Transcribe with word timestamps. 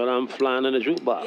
But 0.00 0.08
I'm 0.08 0.26
flying 0.26 0.64
in 0.64 0.74
a 0.74 0.78
jukebox. 0.78 1.26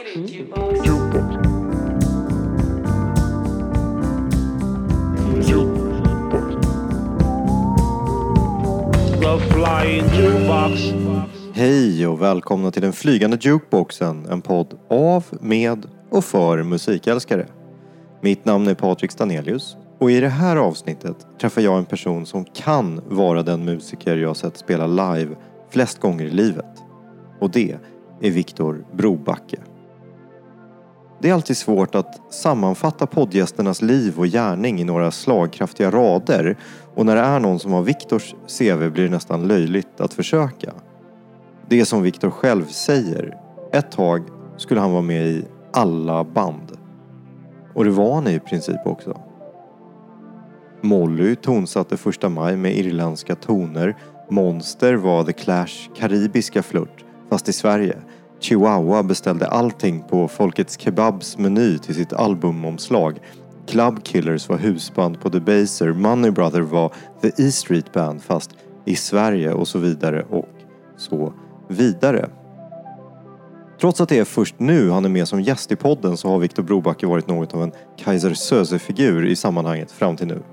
Flying 9.51 10.03
jukebox. 10.03 10.81
Hej 11.53 12.07
och 12.07 12.21
välkomna 12.21 12.71
till 12.71 12.81
den 12.81 12.93
flygande 12.93 13.37
jukeboxen, 13.41 14.25
en 14.25 14.41
podd 14.41 14.79
av, 14.89 15.25
med 15.41 15.85
och 16.09 16.25
för 16.25 16.63
musikälskare. 16.63 17.47
Mitt 18.21 18.45
namn 18.45 18.67
är 18.67 18.75
Patrik 18.75 19.11
Stanelius 19.11 19.77
och 19.99 20.11
i 20.11 20.19
det 20.19 20.29
här 20.29 20.55
avsnittet 20.55 21.27
träffar 21.41 21.61
jag 21.61 21.77
en 21.77 21.85
person 21.85 22.25
som 22.25 22.45
kan 22.45 23.01
vara 23.09 23.43
den 23.43 23.65
musiker 23.65 24.17
jag 24.17 24.37
sett 24.37 24.57
spela 24.57 24.87
live 24.87 25.35
flest 25.69 25.99
gånger 25.99 26.25
i 26.25 26.31
livet. 26.31 26.83
Och 27.39 27.51
det 27.51 27.77
är 28.23 28.31
Viktor 28.31 28.85
Brobacke. 28.93 29.57
Det 31.21 31.29
är 31.29 31.33
alltid 31.33 31.57
svårt 31.57 31.95
att 31.95 32.33
sammanfatta 32.33 33.07
poddgästernas 33.07 33.81
liv 33.81 34.19
och 34.19 34.27
gärning 34.27 34.79
i 34.79 34.83
några 34.83 35.11
slagkraftiga 35.11 35.91
rader 35.91 36.57
och 36.95 37.05
när 37.05 37.15
det 37.15 37.21
är 37.21 37.39
någon 37.39 37.59
som 37.59 37.71
har 37.71 37.81
Viktors 37.81 38.35
CV 38.57 38.89
blir 38.89 39.03
det 39.03 39.09
nästan 39.09 39.47
löjligt 39.47 40.01
att 40.01 40.13
försöka. 40.13 40.73
Det 41.69 41.79
är 41.79 41.85
som 41.85 42.01
Viktor 42.01 42.29
själv 42.29 42.65
säger. 42.65 43.37
Ett 43.71 43.91
tag 43.91 44.23
skulle 44.57 44.79
han 44.81 44.91
vara 44.91 45.01
med 45.01 45.27
i 45.27 45.45
alla 45.73 46.23
band. 46.23 46.77
Och 47.73 47.85
det 47.85 47.91
var 47.91 48.15
han 48.15 48.27
i 48.27 48.39
princip 48.39 48.85
också. 48.85 49.21
Molly 50.81 51.35
tonsatte 51.35 51.97
första 51.97 52.29
maj 52.29 52.57
med 52.57 52.77
irländska 52.77 53.35
toner. 53.35 53.95
Monster 54.29 54.93
var 54.93 55.23
The 55.23 55.33
Clash 55.33 55.89
karibiska 55.95 56.63
flört, 56.63 57.05
fast 57.29 57.49
i 57.49 57.53
Sverige. 57.53 57.97
Chihuahua 58.43 59.03
beställde 59.03 59.47
allting 59.47 60.03
på 60.09 60.27
Folkets 60.27 60.79
Kebabs 60.79 61.37
meny 61.37 61.77
till 61.77 61.95
sitt 61.95 62.13
albumomslag. 62.13 63.19
Club 63.67 64.03
Killers 64.03 64.49
var 64.49 64.57
husband 64.57 65.21
på 65.21 65.29
Debaser. 65.29 65.93
Money 65.93 66.31
Brother 66.31 66.61
var 66.61 66.93
The 67.21 67.27
E 67.27 67.51
Street 67.51 67.93
Band 67.93 68.23
fast 68.23 68.51
i 68.85 68.95
Sverige 68.95 69.53
och 69.53 69.67
så 69.67 69.79
vidare 69.79 70.25
och 70.29 70.45
så 70.97 71.33
vidare. 71.67 72.29
Trots 73.81 74.01
att 74.01 74.09
det 74.09 74.19
är 74.19 74.25
först 74.25 74.55
nu 74.59 74.89
han 74.89 75.05
är 75.05 75.09
med 75.09 75.27
som 75.27 75.41
gäst 75.41 75.71
i 75.71 75.75
podden 75.75 76.17
så 76.17 76.29
har 76.29 76.39
Viktor 76.39 76.63
Brobacke 76.63 77.07
varit 77.07 77.27
något 77.27 77.53
av 77.53 77.63
en 77.63 77.71
Kaiser 77.97 78.33
Söze-figur 78.33 79.25
i 79.25 79.35
sammanhanget 79.35 79.91
fram 79.91 80.17
till 80.17 80.27
nu. 80.27 80.43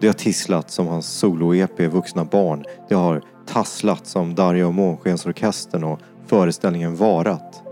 Det 0.00 0.06
har 0.06 0.14
tisslat 0.14 0.70
som 0.70 0.86
hans 0.86 1.06
solo-EP 1.06 1.88
Vuxna 1.88 2.24
barn. 2.24 2.64
Det 2.88 2.94
har 2.94 3.22
tasslat 3.46 4.06
som 4.06 4.34
Darja 4.34 4.66
och 4.66 4.74
Månskensorkestern 4.74 5.84
och 5.84 6.00
föreställningen 6.26 6.96
Varat. 6.96 7.62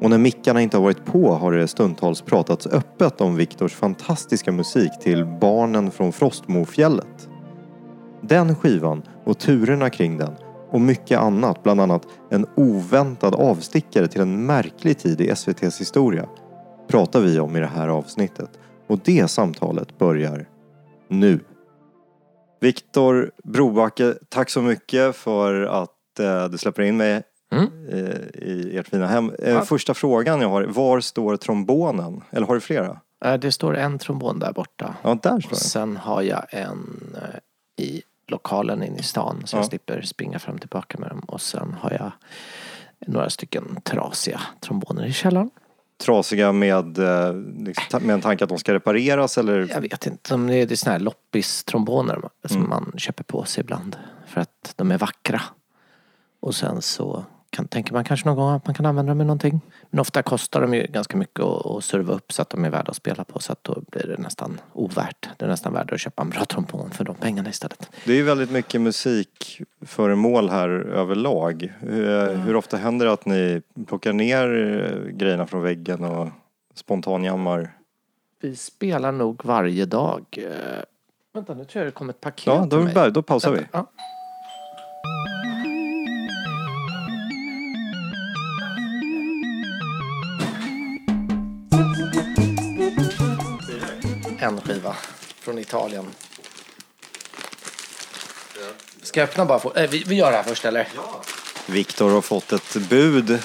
Och 0.00 0.10
när 0.10 0.18
mickarna 0.18 0.60
inte 0.60 0.76
har 0.76 0.84
varit 0.84 1.04
på 1.04 1.32
har 1.32 1.52
det 1.52 1.68
stundtals 1.68 2.22
pratats 2.22 2.66
öppet 2.66 3.20
om 3.20 3.36
Viktors 3.36 3.74
fantastiska 3.74 4.52
musik 4.52 4.92
till 5.00 5.24
Barnen 5.24 5.90
från 5.90 6.12
Frostmofjället. 6.12 7.28
Den 8.20 8.56
skivan 8.56 9.02
och 9.24 9.38
turerna 9.38 9.90
kring 9.90 10.18
den 10.18 10.36
och 10.70 10.80
mycket 10.80 11.18
annat, 11.18 11.62
bland 11.62 11.80
annat 11.80 12.06
en 12.30 12.46
oväntad 12.56 13.34
avstickare 13.34 14.08
till 14.08 14.20
en 14.20 14.46
märklig 14.46 14.98
tid 14.98 15.20
i 15.20 15.28
SVTs 15.28 15.80
historia, 15.80 16.28
pratar 16.88 17.20
vi 17.20 17.40
om 17.40 17.56
i 17.56 17.60
det 17.60 17.66
här 17.66 17.88
avsnittet. 17.88 18.50
Och 18.86 18.98
det 19.04 19.28
samtalet 19.28 19.98
börjar 19.98 20.48
nu. 21.08 21.40
Viktor 22.60 23.30
Brobacke, 23.44 24.14
tack 24.28 24.50
så 24.50 24.62
mycket 24.62 25.16
för 25.16 25.62
att 25.62 26.20
eh, 26.20 26.44
du 26.44 26.58
släpper 26.58 26.82
in 26.82 26.96
mig 26.96 27.22
Mm. 27.50 27.70
eh, 27.88 28.42
i 28.48 28.76
ert 28.78 28.88
fina 28.88 29.06
hem. 29.06 29.32
Eh, 29.38 29.50
Ja. 29.52 29.60
Första 29.64 29.94
frågan 29.94 30.40
jag 30.40 30.48
har, 30.48 30.62
var 30.64 31.00
står 31.00 31.36
trombonen? 31.36 32.22
Eller 32.30 32.46
har 32.46 32.54
du 32.54 32.60
flera? 32.60 33.00
Eh, 33.24 33.34
Det 33.34 33.52
står 33.52 33.76
en 33.76 33.98
trombon 33.98 34.38
där 34.38 34.52
borta. 34.52 34.94
Ja, 35.02 35.18
där 35.22 35.40
står 35.40 35.50
den. 35.50 35.58
sen 35.58 35.96
har 35.96 36.22
jag 36.22 36.44
en 36.50 37.16
i 37.76 38.02
lokalen 38.28 38.82
inne 38.82 38.98
i 38.98 39.02
stan 39.02 39.42
så 39.44 39.56
Ja. 39.56 39.58
jag 39.60 39.66
slipper 39.66 40.02
springa 40.02 40.38
fram 40.38 40.54
och 40.54 40.60
tillbaka 40.60 40.98
med 40.98 41.08
dem. 41.10 41.18
Och 41.20 41.40
sen 41.40 41.76
har 41.80 41.90
jag 41.90 42.12
några 43.06 43.30
stycken 43.30 43.80
trasiga 43.84 44.40
tromboner 44.60 45.06
i 45.06 45.12
källaren. 45.12 45.50
Trasiga 46.04 46.52
med, 46.52 46.98
liksom, 47.58 48.02
med 48.02 48.14
en 48.14 48.20
tanke 48.20 48.44
att 48.44 48.48
de 48.50 48.58
ska 48.58 48.74
repareras 48.74 49.38
eller? 49.38 49.68
Jag 49.70 49.80
vet 49.80 50.06
inte, 50.06 50.30
de 50.30 50.48
är, 50.50 50.66
det 50.66 50.74
är 50.74 50.76
såna 50.76 50.92
här 50.92 51.00
loppis-tromboner 51.00 52.28
som 52.44 52.56
Mm. 52.56 52.68
man 52.70 52.92
köper 52.96 53.24
på 53.24 53.44
sig 53.44 53.60
ibland. 53.60 53.96
För 54.26 54.40
att 54.40 54.72
de 54.76 54.90
är 54.90 54.98
vackra. 54.98 55.40
Och 56.40 56.54
sen 56.54 56.82
så 56.82 57.24
kan, 57.58 57.68
tänker 57.68 57.92
man 57.92 58.04
kanske 58.04 58.28
någon 58.28 58.36
gång 58.36 58.54
att 58.54 58.66
man 58.66 58.74
kan 58.74 58.86
använda 58.86 59.10
dem 59.10 59.20
i 59.20 59.24
någonting. 59.24 59.60
Men 59.90 60.00
ofta 60.00 60.22
kostar 60.22 60.60
de 60.60 60.74
ju 60.74 60.86
ganska 60.86 61.16
mycket 61.16 61.44
att, 61.44 61.84
serva 61.84 62.14
upp 62.14 62.32
så 62.32 62.42
att 62.42 62.50
de 62.50 62.64
är 62.64 62.70
värda 62.70 62.90
att 62.90 62.96
spela 62.96 63.24
på. 63.24 63.38
Så 63.38 63.52
att 63.52 63.64
då 63.64 63.82
blir 63.90 64.06
det 64.06 64.22
nästan 64.22 64.60
ovärt. 64.72 65.28
Det 65.36 65.44
är 65.44 65.48
nästan 65.48 65.72
värt 65.72 65.92
att 65.92 66.00
köpa 66.00 66.22
en 66.22 66.30
bra 66.30 66.44
trombon 66.44 66.90
för 66.90 67.04
de 67.04 67.14
pengarna 67.14 67.50
istället. 67.50 67.90
Det 68.04 68.12
är 68.12 68.16
ju 68.16 68.22
väldigt 68.22 68.50
mycket 68.50 68.80
musikföremål 68.80 70.50
här 70.50 70.68
överlag. 70.68 71.72
Hur, 71.80 72.34
hur 72.34 72.56
ofta 72.56 72.76
händer 72.76 73.06
det 73.06 73.12
att 73.12 73.26
ni 73.26 73.62
plockar 73.86 74.12
ner 74.12 74.46
eh, 74.46 75.12
grejerna 75.12 75.46
från 75.46 75.62
väggen 75.62 76.04
och 76.04 76.28
spontanjammar? 76.74 77.72
Vi 78.40 78.56
spelar 78.56 79.12
nog 79.12 79.44
varje 79.44 79.86
dag. 79.86 80.24
Eh, 80.36 80.82
vänta, 81.34 81.54
nu 81.54 81.64
tror 81.64 81.84
jag 81.84 81.92
det 81.92 81.94
kom 81.94 82.10
ett 82.10 82.20
paket 82.20 82.46
Ja, 82.46 82.66
då, 82.70 83.10
då 83.10 83.22
pausar 83.22 83.52
vi. 83.52 83.60
Ja. 83.72 83.86
En 94.48 94.60
skiva 94.60 94.96
från 95.40 95.58
Italien. 95.58 96.06
Ska 99.02 99.20
jag 99.20 99.28
öppna 99.28 99.44
bara? 99.44 99.58
För, 99.58 99.78
eh, 99.78 99.90
vi, 99.90 100.04
vi 100.06 100.14
gör 100.14 100.30
det 100.30 100.36
här 100.36 100.44
först 100.44 100.64
eller? 100.64 100.88
Viktor 101.66 102.10
har 102.10 102.20
fått 102.20 102.52
ett 102.52 102.76
bud. 102.76 103.42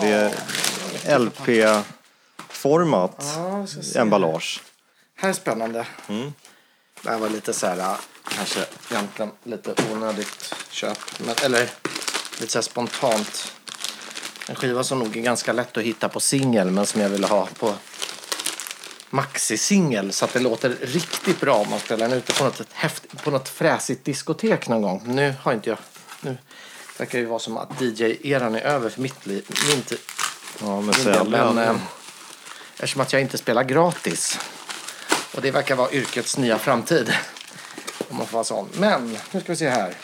Det 0.00 0.12
är 0.12 0.34
LP-format 1.18 3.24
Ja, 3.36 3.66
emballage. 4.00 4.60
Här 5.16 5.28
är 5.28 5.32
spännande. 5.32 5.86
Mm. 6.08 6.32
Det 7.02 7.10
här 7.10 7.18
var 7.18 7.28
lite 7.28 7.52
så 7.52 7.66
här, 7.66 7.78
äh, 7.78 7.94
kanske 8.28 8.60
egentligen 8.90 9.30
lite 9.44 9.74
onödigt 9.92 10.54
köp. 10.70 10.98
Men, 11.18 11.34
eller 11.44 11.70
lite 12.40 12.52
så 12.52 12.58
här 12.58 12.62
spontant. 12.62 13.52
En 14.48 14.54
skiva 14.54 14.84
som 14.84 14.98
nog 14.98 15.16
är 15.16 15.20
ganska 15.20 15.52
lätt 15.52 15.76
att 15.76 15.84
hitta 15.84 16.08
på 16.08 16.20
singel 16.20 16.70
men 16.70 16.86
som 16.86 17.00
jag 17.00 17.08
ville 17.08 17.26
ha 17.26 17.48
på 17.58 17.74
maxi-singel 19.10 20.12
så 20.12 20.24
att 20.24 20.32
det 20.32 20.40
låter 20.40 20.76
riktigt 20.80 21.40
bra 21.40 21.54
om 21.54 21.70
man 21.70 21.80
spelar 21.80 22.08
den 22.08 22.18
ute 22.18 22.32
på 22.32 22.44
något, 22.44 22.62
häft, 22.72 23.22
på 23.24 23.30
något 23.30 23.48
fräsigt 23.48 24.04
diskotek 24.04 24.68
någon 24.68 24.82
gång. 24.82 25.02
Nu 25.06 25.34
har 25.42 25.52
inte 25.52 25.70
jag... 25.70 25.78
Nu 26.20 26.36
verkar 26.98 27.18
det 27.18 27.22
ju 27.22 27.28
vara 27.28 27.38
som 27.38 27.56
att 27.56 27.80
DJ-eran 27.80 28.54
är 28.54 28.60
över 28.60 28.90
för 28.90 29.00
mitt 29.00 29.26
liv. 29.26 29.44
Min 29.68 29.82
tid. 29.82 29.98
Ja, 30.60 30.66
del, 30.66 30.94
sälen. 30.94 31.30
men, 31.30 31.58
eh, 31.58 31.76
eftersom 32.72 33.00
att 33.00 33.12
jag 33.12 33.22
inte 33.22 33.38
spelar 33.38 33.64
gratis. 33.64 34.38
Och 35.34 35.42
det 35.42 35.50
verkar 35.50 35.76
vara 35.76 35.92
yrkets 35.92 36.38
nya 36.38 36.58
framtid. 36.58 37.14
Om 38.08 38.16
man 38.16 38.26
får 38.26 38.32
vara 38.32 38.44
sån. 38.44 38.68
Men, 38.78 39.18
nu 39.30 39.40
ska 39.40 39.52
vi 39.52 39.56
se 39.56 39.68
här. 39.68 39.94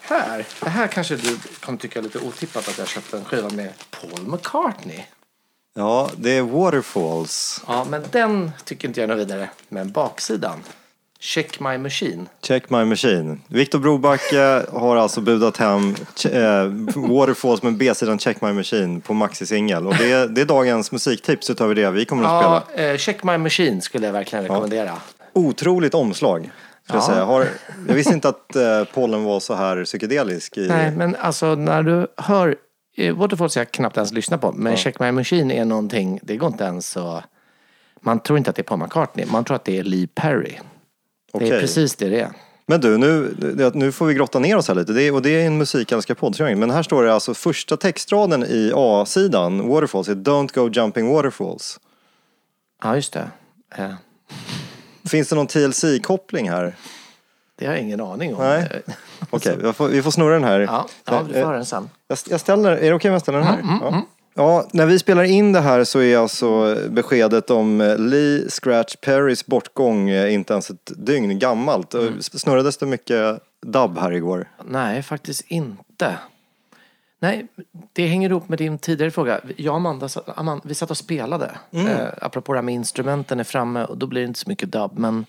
Här, 0.00 0.46
det 0.60 0.68
här 0.68 0.86
kanske 0.86 1.16
du 1.16 1.38
kommer 1.60 1.78
tycka 1.78 1.98
är 1.98 2.02
lite 2.02 2.18
otippat 2.18 2.68
att 2.68 2.78
jag 2.78 2.88
köpte 2.88 3.16
en 3.16 3.24
skiva 3.24 3.50
med 3.50 3.72
Paul 3.90 4.26
McCartney. 4.26 5.04
Ja, 5.74 6.10
det 6.16 6.30
är 6.30 6.42
Waterfalls. 6.42 7.62
Ja, 7.66 7.86
men 7.90 8.02
den 8.10 8.50
tycker 8.64 8.88
inte 8.88 9.00
jag 9.00 9.10
är 9.10 9.14
något 9.16 9.26
vidare. 9.26 9.50
Men 9.68 9.90
baksidan. 9.92 10.58
Check 11.20 11.60
My 11.60 11.78
Machine. 11.78 12.28
Check 12.42 12.70
My 12.70 12.84
Machine. 12.84 13.40
Viktor 13.48 13.78
Brobacke 13.78 14.64
har 14.72 14.96
alltså 14.96 15.20
budat 15.20 15.56
hem 15.56 15.94
eh, 16.24 16.64
Waterfalls 17.10 17.62
med 17.62 17.76
B-sidan 17.76 18.18
Check 18.18 18.40
My 18.40 18.52
Machine 18.52 19.00
på 19.00 19.14
maxi-singel. 19.14 19.86
Och 19.86 19.94
det, 19.94 20.12
är- 20.12 20.26
det 20.28 20.40
är 20.40 20.44
dagens 20.44 20.92
musiktips 20.92 21.50
utöver 21.50 21.74
det 21.74 21.90
vi 21.90 22.04
kommer 22.04 22.22
att 22.24 22.42
Ja, 22.44 22.62
spela. 22.72 22.88
eh, 22.92 22.96
Check 22.96 23.22
My 23.24 23.38
Machine 23.38 23.80
skulle 23.82 24.06
jag 24.06 24.12
verkligen 24.12 24.42
rekommendera. 24.44 24.92
Otroligt 25.32 25.94
omslag. 25.94 26.50
Jag, 26.88 26.96
Ja. 26.96 27.06
säga. 27.06 27.24
Har, 27.24 27.46
jag 27.88 27.94
visste 27.94 28.12
inte 28.14 28.28
att 28.28 28.56
eh, 28.56 28.84
pollen 28.94 29.24
var 29.24 29.40
så 29.40 29.54
här 29.54 29.84
psykedelisk. 29.84 30.56
I, 30.56 30.68
Nej, 30.68 30.90
men 30.90 31.16
alltså 31.16 31.54
när 31.54 31.82
du 31.82 32.06
hör 32.16 32.56
Waterfalls 33.16 33.54
har 33.54 33.60
jag 33.60 33.70
knappt 33.72 33.96
ens 33.96 34.12
lyssnat 34.12 34.40
på. 34.40 34.52
Men 34.52 34.76
Check 34.76 35.00
My 35.00 35.12
Machine 35.12 35.50
är 35.50 35.64
någonting, 35.64 36.20
det 36.22 36.36
går 36.36 36.48
inte 36.48 36.64
ens 36.64 36.88
så... 36.88 37.22
Man 38.00 38.20
tror 38.20 38.38
inte 38.38 38.50
att 38.50 38.56
det 38.56 38.62
är 38.62 38.64
Paul 38.64 38.78
McCartney, 38.78 39.26
man 39.26 39.44
tror 39.44 39.54
att 39.56 39.64
det 39.64 39.78
är 39.78 39.82
Lee 39.84 40.06
Perry. 40.14 40.50
Det 40.52 40.58
Okej. 41.32 41.50
är 41.50 41.60
precis 41.60 41.96
det 41.96 42.08
det 42.08 42.20
är. 42.20 42.30
Men 42.66 42.80
du, 42.80 42.98
nu, 42.98 43.34
det- 43.38 43.74
nu 43.74 43.92
får 43.92 44.06
vi 44.06 44.14
grotta 44.14 44.38
ner 44.38 44.56
oss 44.56 44.68
här 44.68 44.74
lite. 44.74 44.92
Det 44.92 45.02
är, 45.02 45.14
och 45.14 45.22
det 45.22 45.30
är 45.42 45.46
en 45.46 45.58
musikälskarpodd. 45.58 46.40
Men 46.40 46.70
här 46.70 46.82
står 46.82 47.02
det 47.04 47.14
alltså 47.14 47.34
första 47.34 47.76
textraden 47.76 48.42
i 48.44 48.72
A-sidan, 48.74 49.68
Waterfalls, 49.68 50.08
är 50.08 50.14
Don't 50.14 50.54
go 50.54 50.70
jumping 50.72 51.08
waterfalls. 51.14 51.80
Ja, 52.82 52.94
just 52.96 53.12
det. 53.12 53.30
Eh, 53.76 53.92
Finns 55.04 55.28
det 55.28 55.34
någon 55.36 55.46
TLC-koppling 55.46 56.50
här? 56.50 56.76
Det 57.56 57.66
har 57.66 57.72
jag 57.72 57.82
ingen 57.82 58.00
aning 58.00 58.34
om. 58.34 58.42
Nej. 58.42 58.82
Okej, 59.30 59.56
vi, 59.62 59.72
får, 59.72 59.88
vi 59.88 60.02
får 60.02 60.10
snurra 60.10 60.34
den 60.34 60.44
här. 60.44 60.60
Ja, 60.60 60.86
ja 61.04 61.22
du 61.26 61.32
får 61.32 61.40
Eh, 61.40 61.46
höra 61.46 61.56
den 61.56 61.66
sen. 61.66 61.90
Jag, 62.08 62.18
jag 62.30 62.40
ställer, 62.40 62.70
är 62.72 62.88
det 62.88 62.94
okej 62.94 63.08
om 63.08 63.12
jag 63.12 63.22
ställer 63.22 63.38
den 63.38 63.48
Mm, 63.48 63.68
här? 63.68 63.78
ja. 63.82 64.02
Ja, 64.34 64.66
när 64.72 64.86
vi 64.86 64.98
spelar 64.98 65.22
in 65.24 65.52
det 65.52 65.60
här 65.60 65.84
så 65.84 66.00
är 66.00 66.18
alltså 66.18 66.76
beskedet 66.90 67.50
om 67.50 67.80
eh, 67.80 67.98
Lee 67.98 68.48
Scratch 68.50 68.96
Perrys 68.96 69.46
bortgång 69.46 70.08
eh, 70.10 70.34
inte 70.34 70.52
ens 70.52 70.70
ett 70.70 70.92
dygn 70.96 71.38
gammalt. 71.38 71.94
Mm. 71.94 72.22
Snurrades 72.22 72.76
det 72.76 72.86
mycket 72.86 73.40
dubb 73.66 73.98
här 73.98 74.12
igår? 74.12 74.48
Nej, 74.64 75.02
faktiskt 75.02 75.44
inte. 75.48 76.14
Nej, 77.20 77.46
det 77.92 78.06
hänger 78.06 78.30
ihop 78.30 78.48
med 78.48 78.58
din 78.58 78.78
tidigare 78.78 79.10
fråga. 79.10 79.40
Jag 79.56 79.72
och 79.72 79.76
Amanda, 79.76 80.08
Amanda 80.36 80.62
vi 80.64 80.74
satt 80.74 80.90
och 80.90 80.96
spelade. 80.96 81.50
Eh, 81.70 81.96
apropå 82.22 82.52
det 82.52 82.58
här 82.58 82.62
med 82.64 82.74
instrumenten 82.74 83.40
är 83.40 83.44
framme 83.44 83.84
och 83.84 83.98
då 83.98 84.06
blir 84.06 84.20
det 84.20 84.26
inte 84.28 84.40
så 84.40 84.48
mycket 84.48 84.72
dubb. 84.72 84.92
Men, 84.98 85.26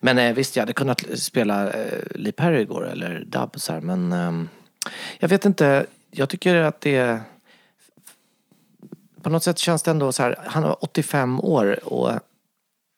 men 0.00 0.18
eh, 0.18 0.34
visst, 0.34 0.56
jag 0.56 0.62
hade 0.62 0.72
kunnat 0.72 1.04
spela 1.18 1.72
eh, 1.72 2.02
Lee 2.14 2.32
Perry 2.32 2.60
igår 2.60 2.88
eller 2.88 3.24
dubb 3.26 3.60
så 3.60 3.72
här. 3.72 3.80
Men 3.80 4.12
eh, 4.12 4.48
jag 5.18 5.28
vet 5.28 5.44
inte, 5.44 5.86
jag 6.10 6.28
tycker 6.28 6.54
att 6.54 6.80
det 6.80 6.96
är... 6.96 7.20
På 9.22 9.30
något 9.30 9.42
sätt 9.42 9.58
känns 9.58 9.82
det 9.82 9.90
ändå 9.90 10.12
så 10.12 10.22
här, 10.22 10.36
han 10.46 10.62
var 10.62 10.84
85 10.84 11.40
år 11.40 11.84
och 11.84 12.12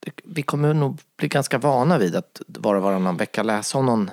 det, 0.01 0.13
vi 0.25 0.43
kommer 0.43 0.75
nog 0.75 1.01
bli 1.17 1.29
ganska 1.29 1.59
vana 1.59 1.99
vid 1.99 2.17
att 2.17 2.43
var 2.47 2.75
och 2.75 2.83
varannan 2.83 3.17
vecka 3.17 3.43
läsa 3.43 3.79
om 3.79 3.87
någon 3.87 4.11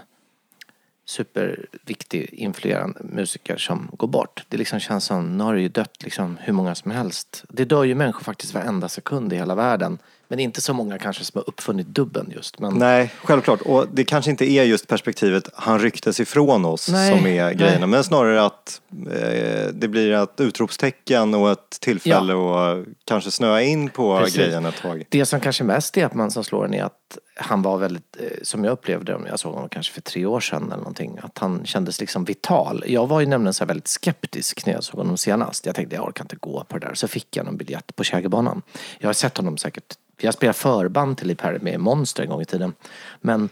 superviktig, 1.05 2.29
influerande 2.33 2.99
musiker 3.03 3.57
som 3.57 3.89
går 3.93 4.07
bort. 4.07 4.45
Det 4.49 4.57
liksom 4.57 4.79
känns 4.79 5.05
som, 5.05 5.37
nu 5.37 5.43
har 5.43 5.53
det 5.53 5.61
ju 5.61 5.69
dött 5.69 6.03
liksom 6.03 6.37
hur 6.41 6.53
många 6.53 6.75
som 6.75 6.91
helst. 6.91 7.43
Det 7.49 7.65
dör 7.65 7.83
ju 7.83 7.95
människor 7.95 8.23
faktiskt 8.23 8.53
varenda 8.53 8.89
sekund 8.89 9.33
i 9.33 9.35
hela 9.35 9.55
världen. 9.55 9.97
Men 10.27 10.39
inte 10.39 10.61
så 10.61 10.73
många 10.73 10.97
kanske 10.97 11.23
som 11.23 11.39
har 11.39 11.49
uppfunnit 11.49 11.87
dubben 11.87 12.31
just. 12.35 12.59
Men 12.59 12.73
Nej, 12.73 13.11
självklart. 13.23 13.61
Och 13.61 13.85
det 13.93 14.03
kanske 14.03 14.31
inte 14.31 14.45
är 14.51 14.63
just 14.63 14.87
perspektivet 14.87 15.49
han 15.53 15.79
rycktes 15.79 16.19
ifrån 16.19 16.65
oss 16.65 16.89
Nej, 16.91 17.17
som 17.17 17.27
är 17.27 17.43
nej. 17.43 17.55
grejerna. 17.55 17.87
Men 17.87 18.03
snarare 18.03 18.45
att 18.45 18.81
eh, 18.91 19.67
det 19.73 19.87
blir 19.87 20.11
ett 20.11 20.39
utropstecken 20.41 21.33
och 21.33 21.51
ett 21.51 21.77
tillfälle 21.79 22.33
att 22.33 22.85
kanske 23.05 23.31
snöa 23.31 23.61
in 23.61 23.89
på 23.89 24.17
Precis. 24.19 24.35
grejen 24.35 24.65
ett 24.65 24.81
tag. 24.81 25.03
Det 25.09 25.25
som 25.25 25.39
kanske 25.39 25.63
mest 25.63 25.97
är 25.97 26.05
att 26.05 26.13
man 26.13 26.31
som 26.31 26.43
slår 26.43 26.65
en 26.65 26.73
är 26.73 26.83
att 26.83 26.93
han 27.35 27.61
var 27.61 27.77
väldigt, 27.77 28.17
eh, 28.19 28.27
som 28.43 28.63
jag 28.63 28.71
upplevde 28.71 29.17
det, 29.17 29.29
jag 29.29 29.39
såg 29.39 29.53
honom 29.53 29.69
kanske 29.69 29.93
för 29.93 30.01
tre 30.01 30.25
år 30.25 30.39
sedan 30.39 30.63
eller 30.63 30.77
någonting, 30.77 31.19
att 31.21 31.37
han 31.37 31.65
kändes 31.65 31.99
liksom 31.99 32.25
vital. 32.25 32.83
Jag 32.87 33.07
var 33.07 33.19
ju 33.19 33.25
nämligen 33.25 33.53
så 33.53 33.63
här 33.63 33.67
väldigt 33.67 33.87
skeptisk 33.87 34.65
när 34.65 34.73
jag 34.73 34.83
såg 34.83 34.99
honom 34.99 35.17
senast. 35.17 35.65
Jag 35.65 35.75
tänkte 35.75 35.95
jag 35.95 36.07
orkar 36.07 36.23
inte 36.23 36.35
gå 36.35 36.63
på 36.63 36.77
det 36.77 36.87
där. 36.87 36.93
Så 36.93 37.07
fick 37.07 37.37
jag 37.37 37.47
en 37.47 37.57
biljett 37.57 37.95
på 37.95 38.03
Kägerbanan. 38.03 38.61
Jag 38.99 39.07
har 39.07 39.13
sett 39.13 39.37
honom 39.37 39.57
säkert, 39.57 39.95
jag 40.17 40.33
spelade 40.33 40.57
förband 40.57 41.17
till 41.17 41.27
Lee 41.27 41.35
Perry 41.35 41.59
med 41.61 41.79
Monster 41.79 42.23
en 42.23 42.29
gång 42.29 42.41
i 42.41 42.45
tiden. 42.45 42.73
Men, 43.21 43.49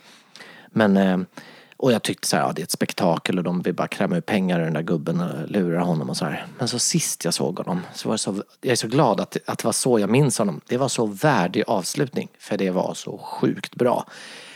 men 0.68 0.98
eh, 0.98 1.18
och 1.84 1.92
jag 1.92 2.04
tyckte 2.04 2.28
så 2.28 2.38
här, 2.38 2.44
ja, 2.44 2.52
det 2.56 2.62
är 2.62 2.64
ett 2.64 2.72
spektakel 2.72 3.38
och 3.38 3.44
de 3.44 3.62
vill 3.62 3.74
bara 3.74 3.88
kräma 3.88 4.18
ut 4.18 4.26
pengar 4.26 4.60
ur 4.60 4.64
den 4.64 4.74
där 4.74 4.82
gubben 4.82 5.22
och 5.22 5.52
lura 5.52 5.84
honom 5.84 6.10
och 6.10 6.18
så 6.18 6.26
här. 6.26 6.46
Men 6.60 6.68
så 6.68 6.80
sist 6.80 7.26
jag 7.26 7.34
såg 7.34 7.58
honom 7.58 7.82
så 7.94 8.10
var 8.10 8.14
det 8.14 8.20
så, 8.20 8.44
jag 8.62 8.72
är 8.72 8.76
så 8.76 8.88
glad 8.88 9.20
att, 9.22 9.38
att 9.46 9.58
det 9.58 9.66
var 9.66 9.72
så 9.72 10.00
jag 10.00 10.10
minns 10.10 10.38
honom. 10.38 10.62
Det 10.68 10.78
var 10.78 10.88
så 10.88 11.06
värdig 11.06 11.64
avslutning 11.68 12.30
för 12.40 12.58
det 12.58 12.70
var 12.70 12.94
så 12.94 13.18
sjukt 13.18 13.76
bra. 13.76 14.06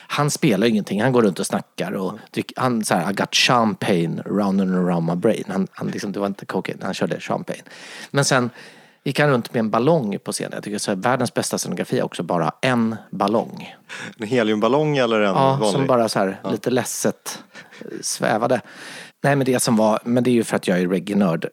Han 0.07 0.31
spelar 0.31 0.67
ingenting, 0.67 1.01
han 1.01 1.11
går 1.11 1.21
runt 1.21 1.39
och 1.39 1.47
snackar 1.47 1.91
och 1.91 2.13
dricker, 2.31 2.61
han 2.61 2.85
så 2.85 2.95
här, 2.95 3.11
I 3.11 3.13
got 3.13 3.35
champagne 3.35 4.21
round 4.25 4.61
and 4.61 4.75
around 4.75 5.05
my 5.05 5.15
brain. 5.15 5.43
Han, 5.47 5.67
han 5.71 5.87
liksom, 5.87 6.11
det 6.11 6.19
var 6.19 6.27
inte 6.27 6.45
cocaine, 6.45 6.79
han 6.81 6.93
körde 6.93 7.19
champagne. 7.19 7.63
Men 8.11 8.25
sen 8.25 8.49
gick 9.07 9.19
han 9.19 9.29
runt 9.29 9.53
med 9.53 9.59
en 9.59 9.69
ballong 9.69 10.19
på 10.23 10.31
scenen. 10.31 10.51
Jag 10.53 10.63
tycker 10.63 10.77
så 10.77 10.91
här, 10.91 10.95
världens 10.95 11.33
bästa 11.33 11.57
scenografi 11.57 11.99
är 11.99 12.03
också 12.03 12.23
bara 12.23 12.51
en 12.61 12.95
ballong. 13.11 13.75
En 14.17 14.27
heliumballong 14.27 14.97
eller 14.97 15.19
en 15.21 15.27
Ja, 15.27 15.33
vanlig? 15.33 15.69
som 15.69 15.87
bara 15.87 16.09
så 16.09 16.19
här 16.19 16.41
lite 16.51 16.69
ledset 16.69 17.43
eh, 17.81 17.85
svävade. 18.01 18.61
Nej 19.23 19.35
men 19.35 19.45
det 19.45 19.59
som 19.59 19.75
var, 19.75 19.99
men 20.03 20.23
det 20.23 20.29
är 20.29 20.33
ju 20.33 20.43
för 20.43 20.55
att 20.55 20.67
jag 20.67 20.79
är 20.79 20.87
reggae-nörd. 20.87 21.47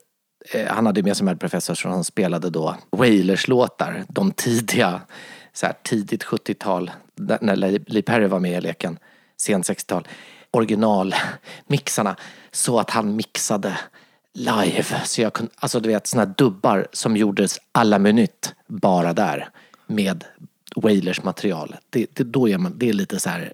Eh, 0.53 0.67
Han 0.67 0.87
hade 0.87 1.03
med 1.03 1.17
sig 1.17 1.25
med 1.25 1.41
professor 1.41 1.75
så 1.75 1.89
han 1.89 2.05
spelade 2.05 2.51
då 2.51 2.77
Wailers-låtar. 2.97 4.05
De 4.09 4.33
tidiga, 4.33 5.01
så 5.53 5.67
här 5.67 5.75
tidigt 5.83 6.25
70-tal, 6.25 6.91
där- 7.17 7.39
när 7.41 7.57
Lee 7.57 7.81
Lee 7.87 8.03
Perry 8.03 8.27
var 8.27 8.41
med 8.41 8.59
i 8.59 8.61
leken, 8.61 8.99
sent 9.41 9.69
60-tal. 9.69 10.09
Originalmixarna. 10.51 12.17
Så 12.53 12.79
att 12.79 12.91
han 12.91 13.17
mixade 13.17 13.79
live. 14.35 15.01
Så 15.05 15.21
jag 15.21 15.33
kunde, 15.33 15.53
alltså 15.57 15.81
du 15.81 15.89
vet 15.89 16.07
såna 16.07 16.25
här 16.25 16.35
dubbar 16.37 16.87
som 16.93 17.17
gjordes 17.17 17.59
alla 17.73 17.99
minut 17.99 18.55
bara 18.67 19.13
där. 19.13 19.49
Med 19.87 20.25
Wailers 20.77 21.23
material. 21.23 21.77
Det, 21.91 22.07
det, 22.13 22.25
då 22.25 22.49
är 22.49 22.59
man, 22.59 22.79
det 22.79 22.89
är 22.89 22.93
lite 22.93 23.21
så 23.21 23.31
här 23.31 23.53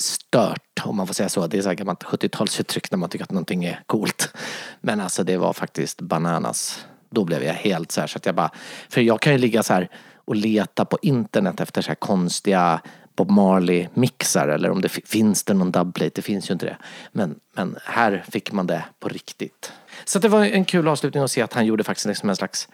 stört 0.00 0.82
om 0.84 0.96
man 0.96 1.06
får 1.06 1.14
säga 1.14 1.28
så. 1.28 1.46
Det 1.46 1.58
är 1.58 1.62
så 1.62 1.68
här 1.68 1.76
gammalt 1.76 2.02
70-talsuttryck 2.02 2.88
när 2.90 2.98
man 2.98 3.08
tycker 3.08 3.24
att 3.24 3.30
någonting 3.30 3.64
är 3.64 3.82
coolt. 3.86 4.34
Men 4.80 5.00
alltså 5.00 5.24
det 5.24 5.36
var 5.36 5.52
faktiskt 5.52 6.00
bananas. 6.00 6.86
Då 7.10 7.24
blev 7.24 7.42
jag 7.42 7.54
helt 7.54 7.92
så 7.92 8.00
här 8.00 8.08
så 8.08 8.16
att 8.16 8.26
jag 8.26 8.34
bara, 8.34 8.50
för 8.88 9.00
jag 9.00 9.20
kan 9.20 9.32
ju 9.32 9.38
ligga 9.38 9.62
så 9.62 9.72
här 9.72 9.88
och 10.14 10.36
leta 10.36 10.84
på 10.84 10.98
internet 11.02 11.60
efter 11.60 11.82
så 11.82 11.88
här 11.88 11.94
konstiga 11.94 12.80
Bob 13.16 13.30
Marley 13.30 13.88
mixar 13.94 14.48
eller 14.48 14.70
om 14.70 14.80
det 14.80 14.88
fi- 14.88 15.02
finns 15.06 15.42
det 15.44 15.54
någon 15.54 15.72
dubplate, 15.72 16.10
det 16.14 16.22
finns 16.22 16.50
ju 16.50 16.52
inte 16.52 16.66
det. 16.66 16.76
Men, 17.12 17.34
men 17.56 17.76
här 17.84 18.24
fick 18.30 18.52
man 18.52 18.66
det 18.66 18.84
på 19.00 19.08
riktigt. 19.08 19.72
Så 20.04 20.18
det 20.18 20.28
var 20.28 20.44
en 20.44 20.64
kul 20.64 20.88
avslutning 20.88 21.22
att 21.22 21.30
se 21.30 21.42
att 21.42 21.52
han 21.52 21.66
gjorde 21.66 21.84
faktiskt 21.84 22.06
liksom 22.06 22.28
en 22.30 22.36
slags 22.36 22.68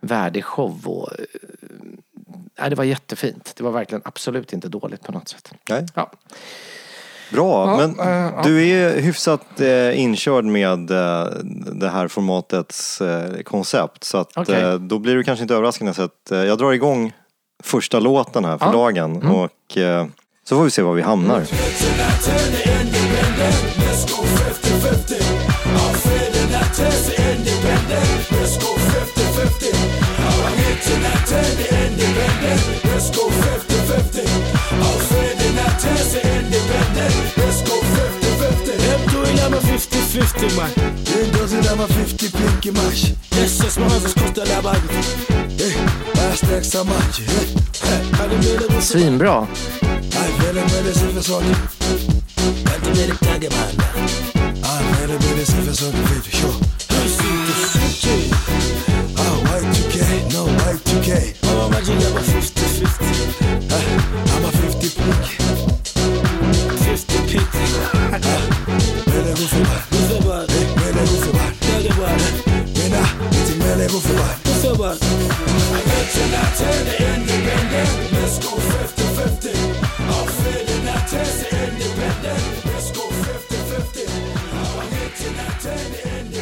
värdig 0.00 0.44
show 0.44 0.88
och 0.88 1.12
eh, 1.18 1.24
nej, 2.58 2.70
det 2.70 2.76
var 2.76 2.84
jättefint. 2.84 3.52
Det 3.56 3.62
var 3.64 3.70
verkligen 3.70 4.02
absolut 4.04 4.52
inte 4.52 4.68
dåligt 4.68 5.02
på 5.02 5.12
något 5.12 5.28
sätt. 5.28 5.52
Nej. 5.68 5.86
Ja. 5.94 6.10
Bra, 7.32 7.66
Ja, 7.66 7.76
men 7.76 8.00
eh, 8.08 8.32
ja. 8.36 8.40
du 8.44 8.68
är 8.68 9.00
hyfsat 9.00 9.60
eh, 9.60 10.00
inkörd 10.00 10.44
med 10.44 10.90
eh, 10.90 11.24
det 11.72 11.88
här 11.88 12.08
formatets 12.08 13.00
eh, 13.00 13.42
koncept. 13.42 14.04
Så 14.04 14.18
att 14.18 14.36
Okej. 14.36 14.62
eh, 14.62 14.74
då 14.74 14.98
blir 14.98 15.14
du 15.16 15.22
kanske 15.22 15.42
inte 15.42 15.68
att, 16.04 16.30
eh, 16.30 16.38
jag 16.38 16.58
drar 16.58 16.72
igång 16.72 17.12
första 17.62 17.98
låten 18.00 18.44
här 18.44 18.58
för 18.58 18.66
Ja. 18.66 18.72
dagen. 18.72 19.22
Och 19.22 19.76
eh, 19.76 20.06
så 20.48 20.56
får 20.56 20.64
vi 20.64 20.70
se 20.70 20.82
var 20.82 20.94
vi 20.94 21.02
hamnar. 21.02 21.42
Jag 39.50 39.62
med 39.64 39.80
50-50 39.80 40.56
man 40.56 40.70
Den 41.04 41.40
dosen 41.40 41.62
där 41.62 41.76
var 41.76 41.86
50 41.86 42.30
pinky 42.32 42.70
mash 42.70 43.14
Yes, 43.38 43.64
yes, 43.64 43.78
man 43.78 43.90
kostar 43.90 44.46
Bara 46.14 46.84
match. 46.84 47.20
Hade 48.12 48.36
med 48.36 48.60
det 48.68 48.82
så 48.82 48.98
Svinbra. 48.98 49.46
Aj, 49.82 50.46
väldigt, 50.46 50.76
väldigt 50.76 50.96
supersång 50.96 51.44
Inte 52.76 53.00
med 53.00 53.10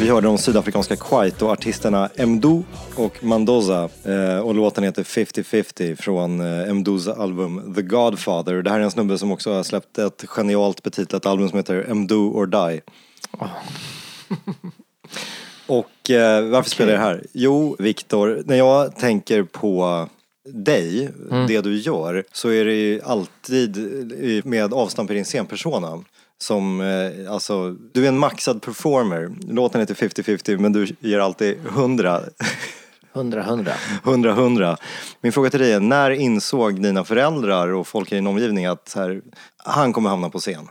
Vi 0.09 0.13
hörde 0.13 0.27
de 0.27 0.39
sydafrikanska 0.39 0.97
Kwaito-artisterna 0.97 2.27
Mdo 2.27 2.65
och 2.97 3.25
Mandoza. 3.25 3.89
Eh, 4.05 4.39
och 4.39 4.55
låten 4.55 4.85
heter 4.85 5.03
50-50 5.03 5.97
från 5.97 6.41
eh, 6.41 6.75
Mdos 6.75 7.09
album 7.09 7.75
The 7.75 7.83
Godfather. 7.83 8.63
Det 8.63 8.71
här 8.71 8.81
är 8.81 8.85
en 8.85 8.91
snubbe 8.91 9.19
som 9.19 9.33
också 9.33 9.53
har 9.53 9.63
släppt 9.63 9.99
ett 9.99 10.25
genialt 10.29 10.83
betitlat 10.83 11.27
album 11.27 11.49
som 11.49 11.57
heter 11.57 11.95
Mdo 11.95 12.31
or 12.31 12.47
Die. 12.47 12.81
Och 15.67 16.11
eh, 16.11 16.45
varför 16.45 16.71
spelar 16.71 16.93
jag 16.93 17.01
det 17.01 17.05
här? 17.05 17.27
Jo, 17.33 17.77
Viktor, 17.79 18.43
när 18.47 18.57
jag 18.57 18.97
tänker 18.97 19.43
på 19.43 20.09
dig, 20.45 21.11
det 21.49 21.61
du 21.61 21.79
gör, 21.79 22.25
så 22.33 22.49
är 22.49 22.65
det 22.65 22.75
ju 22.75 23.01
alltid 23.03 23.77
med 24.45 24.73
avstamp 24.73 25.11
i 25.11 25.15
din 25.15 25.25
scenpersona. 25.25 26.05
Som, 26.39 26.81
eh, 26.81 27.33
alltså, 27.33 27.71
du 27.71 28.05
är 28.05 28.09
en 28.09 28.19
maxad 28.19 28.63
performer. 28.63 29.31
Låten 29.49 29.81
heter 29.81 29.95
50-50 29.95 30.59
men 30.59 30.73
du 30.73 30.87
ger 31.01 31.19
alltid 31.19 31.67
100. 31.67 32.21
100-100. 33.13 33.73
100-100. 34.03 34.77
Min 35.21 35.33
fråga 35.33 35.51
till 35.51 35.61
dig 35.61 35.73
är, 35.73 35.81
när 35.81 36.11
insåg 36.11 36.83
dina 36.83 37.05
föräldrar 37.05 37.69
och 37.69 37.87
folk 37.87 38.13
i 38.13 38.15
din 38.15 38.27
omgivning 38.27 38.67
att 38.67 38.93
här, 38.97 39.23
han 39.57 39.93
kommer 39.93 40.11
hamna 40.11 40.31
på 40.31 40.39
scen? 40.39 40.69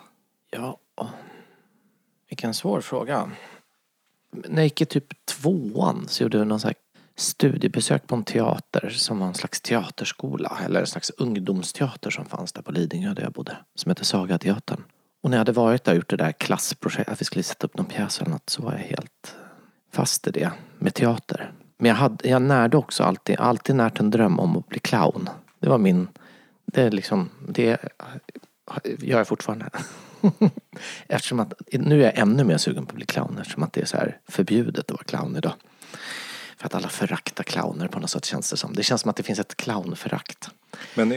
Ja, 0.51 0.79
Vilken 2.29 2.53
svår 2.53 2.81
fråga. 2.81 3.31
När 4.31 4.55
jag 4.55 4.63
gick 4.63 4.81
i 4.81 4.85
typ 4.85 5.25
tvåan 5.25 6.05
så 6.07 6.23
gjorde 6.23 6.37
jag 6.37 6.47
någon 6.47 6.59
här 6.63 6.73
studiebesök 7.15 8.07
på 8.07 8.15
en 8.15 8.23
teater 8.23 8.89
som 8.89 9.19
var 9.19 9.27
en 9.27 9.33
slags 9.33 9.61
teaterskola 9.61 10.57
eller 10.65 10.79
en 10.79 10.87
slags 10.87 11.09
ungdomsteater 11.17 12.09
som 12.09 12.25
fanns 12.25 12.53
där 12.53 12.61
på 12.61 12.71
Lidingö 12.71 13.13
där 13.13 13.23
jag 13.23 13.31
bodde. 13.31 13.57
Som 13.75 13.89
heter 13.89 14.05
Sagateatern. 14.05 14.83
Och 15.23 15.29
när 15.29 15.37
jag 15.37 15.39
hade 15.39 15.51
varit 15.51 15.83
där 15.83 15.91
och 15.91 15.95
gjort 15.95 16.09
det 16.09 16.17
där 16.17 16.31
klassprojektet, 16.31 17.13
att 17.13 17.21
vi 17.21 17.25
skulle 17.25 17.43
sätta 17.43 17.67
upp 17.67 17.77
någon 17.77 17.85
pjäs 17.85 18.21
eller 18.21 18.31
något 18.31 18.49
så 18.49 18.61
var 18.61 18.71
jag 18.71 18.79
helt 18.79 19.35
fast 19.91 20.27
i 20.27 20.31
det 20.31 20.51
med 20.79 20.93
teater. 20.93 21.51
Men 21.77 21.89
jag, 21.89 21.95
hade, 21.95 22.29
jag 22.29 22.41
närde 22.41 22.77
också 22.77 23.03
alltid, 23.03 23.39
alltid 23.39 23.75
närt 23.75 23.99
en 23.99 24.11
dröm 24.11 24.39
om 24.39 24.57
att 24.57 24.67
bli 24.67 24.79
clown. 24.79 25.29
Det 25.59 25.69
var 25.69 25.77
min, 25.77 26.07
det 26.65 26.81
är 26.81 26.91
liksom, 26.91 27.29
det 27.47 27.77
gör 28.99 29.17
jag 29.17 29.27
fortfarande. 29.27 29.69
Eftersom 31.07 31.39
att, 31.39 31.53
nu 31.71 32.01
är 32.01 32.05
jag 32.05 32.17
ännu 32.17 32.43
mer 32.43 32.57
sugen 32.57 32.85
på 32.85 32.89
att 32.89 32.95
bli 32.95 33.05
clown 33.05 33.37
eftersom 33.41 33.63
att 33.63 33.73
det 33.73 33.81
är 33.81 33.85
så 33.85 33.97
här 33.97 34.17
förbjudet 34.27 34.79
att 34.79 34.91
vara 34.91 35.03
clown 35.03 35.35
idag. 35.35 35.53
För 36.57 36.65
att 36.65 36.75
alla 36.75 36.89
föraktar 36.89 37.43
clowner 37.43 37.87
på 37.87 37.99
något 37.99 38.09
sätt 38.09 38.25
känns 38.25 38.51
det 38.51 38.57
som. 38.57 38.73
Det 38.73 38.83
känns 38.83 39.01
som 39.01 39.09
att 39.09 39.15
det 39.15 39.23
finns 39.23 39.39
ett 39.39 39.57
clownförakt. 39.57 40.49
Men 40.95 41.09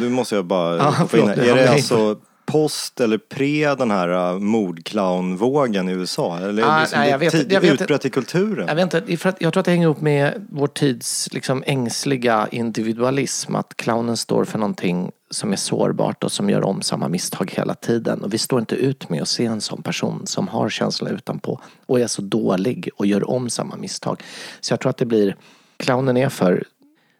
du 0.00 0.08
måste 0.08 0.34
jag 0.34 0.44
bara 0.44 0.76
Ja, 0.78 1.02
in 1.02 1.08
förlåt, 1.08 1.36
jag 1.36 1.46
Är 1.46 1.54
det 1.54 1.70
alltså 1.70 2.20
post 2.46 3.00
eller 3.00 3.18
pre 3.18 3.74
den 3.74 3.90
här 3.90 4.32
uh, 4.34 4.38
mordclownvågen 4.40 5.88
i 5.88 5.92
USA? 5.92 6.38
Eller 6.38 6.62
Ah, 6.62 6.80
liksom 6.80 6.98
nej, 6.98 7.06
det 7.06 7.10
jag 7.10 7.18
vet- 7.18 7.32
tid- 7.32 7.52
jag 7.52 7.60
vet- 7.60 7.80
utbrett 7.80 8.04
i 8.04 8.10
kulturen? 8.10 8.68
Jag, 8.68 8.74
vet 8.74 8.94
inte, 8.94 9.16
för 9.16 9.28
att, 9.28 9.36
jag 9.40 9.52
tror 9.52 9.60
att 9.60 9.64
det 9.64 9.70
hänger 9.70 9.84
ihop 9.86 10.00
med 10.00 10.46
vår 10.50 10.66
tids 10.66 11.28
liksom, 11.32 11.62
ängsliga 11.66 12.48
individualism. 12.52 13.54
Att 13.56 13.76
clownen 13.76 14.16
står 14.16 14.44
för 14.44 14.58
någonting 14.58 15.10
som 15.30 15.52
är 15.52 15.56
sårbart 15.56 16.24
och 16.24 16.32
som 16.32 16.50
gör 16.50 16.64
om 16.64 16.82
samma 16.82 17.08
misstag 17.08 17.52
hela 17.56 17.74
tiden. 17.74 18.22
Och 18.22 18.34
vi 18.34 18.38
står 18.38 18.60
inte 18.60 18.74
ut 18.74 19.08
med 19.08 19.22
att 19.22 19.28
se 19.28 19.44
en 19.44 19.60
sån 19.60 19.82
person 19.82 20.26
som 20.26 20.48
har 20.48 20.68
känslorna 20.68 21.14
utanpå 21.14 21.60
och 21.86 22.00
är 22.00 22.06
så 22.06 22.22
dålig 22.22 22.88
och 22.96 23.06
gör 23.06 23.30
om 23.30 23.50
samma 23.50 23.76
misstag. 23.76 24.22
Så 24.60 24.72
jag 24.72 24.80
tror 24.80 24.90
att 24.90 24.96
det 24.96 25.06
blir, 25.06 25.36
clownen 25.76 26.16
är 26.16 26.28
för, 26.28 26.64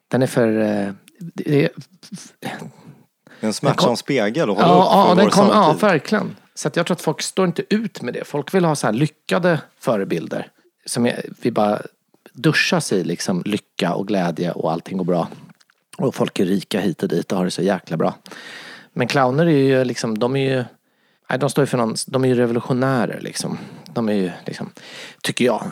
den 0.09 0.23
är 0.23 0.27
för, 0.27 0.61
eh, 0.61 0.93
det 1.19 1.65
är, 1.65 1.71
En 3.43 3.53
smärtsam 3.53 3.97
spegel 3.97 4.51
och 4.51 4.57
hålla 4.57 4.69
Ja, 4.69 4.83
upp 4.85 4.91
för 4.93 5.09
ja, 5.09 5.15
den 5.15 5.31
kom, 5.31 5.47
ja, 5.47 5.65
samtid. 5.65 5.81
verkligen. 5.81 6.37
Så 6.55 6.71
jag 6.75 6.87
tror 6.87 6.93
att 6.95 7.01
folk 7.01 7.23
står 7.23 7.47
inte 7.47 7.63
ut 7.75 8.03
med 8.03 8.15
det. 8.15 8.25
Folk 8.25 8.55
vill 8.55 8.65
ha 8.65 8.77
så 8.77 8.87
här 8.87 8.95
lyckade 8.95 9.61
förebilder. 9.81 10.49
Som 10.87 11.07
är, 11.07 11.25
vi 11.43 11.51
bara 11.51 11.83
duschas 12.33 12.93
i 12.93 13.05
liksom 13.05 13.43
lycka 13.47 13.95
och 13.95 14.09
glädje 14.09 14.53
och 14.53 14.73
allting 14.73 14.99
går 14.99 15.05
bra. 15.05 15.29
Och 15.99 16.15
folk 16.15 16.39
är 16.41 16.45
rika 16.45 16.81
hit 16.81 17.03
och 17.03 17.09
dit 17.09 17.33
och 17.33 17.39
har 17.39 17.45
det 17.45 17.51
så 17.51 17.63
jäkla 17.63 17.97
bra. 17.97 18.15
Men 18.93 19.09
clowner 19.09 19.47
är 19.47 19.51
ju 19.51 19.85
liksom, 19.85 20.19
de 20.19 20.37
är 20.37 20.51
ju 20.57 20.65
Nej, 21.31 21.39
de 21.39 21.51
står 21.51 21.63
ju 21.63 21.67
för 21.67 21.79
någon, 21.79 21.95
de 22.07 22.25
är 22.25 22.29
ju 22.29 22.35
revolutionärer 22.35 23.21
liksom. 23.21 23.59
De 23.93 24.09
är 24.09 24.13
ju 24.13 24.31
liksom, 24.47 24.71
tycker 25.23 25.45
jag. 25.45 25.63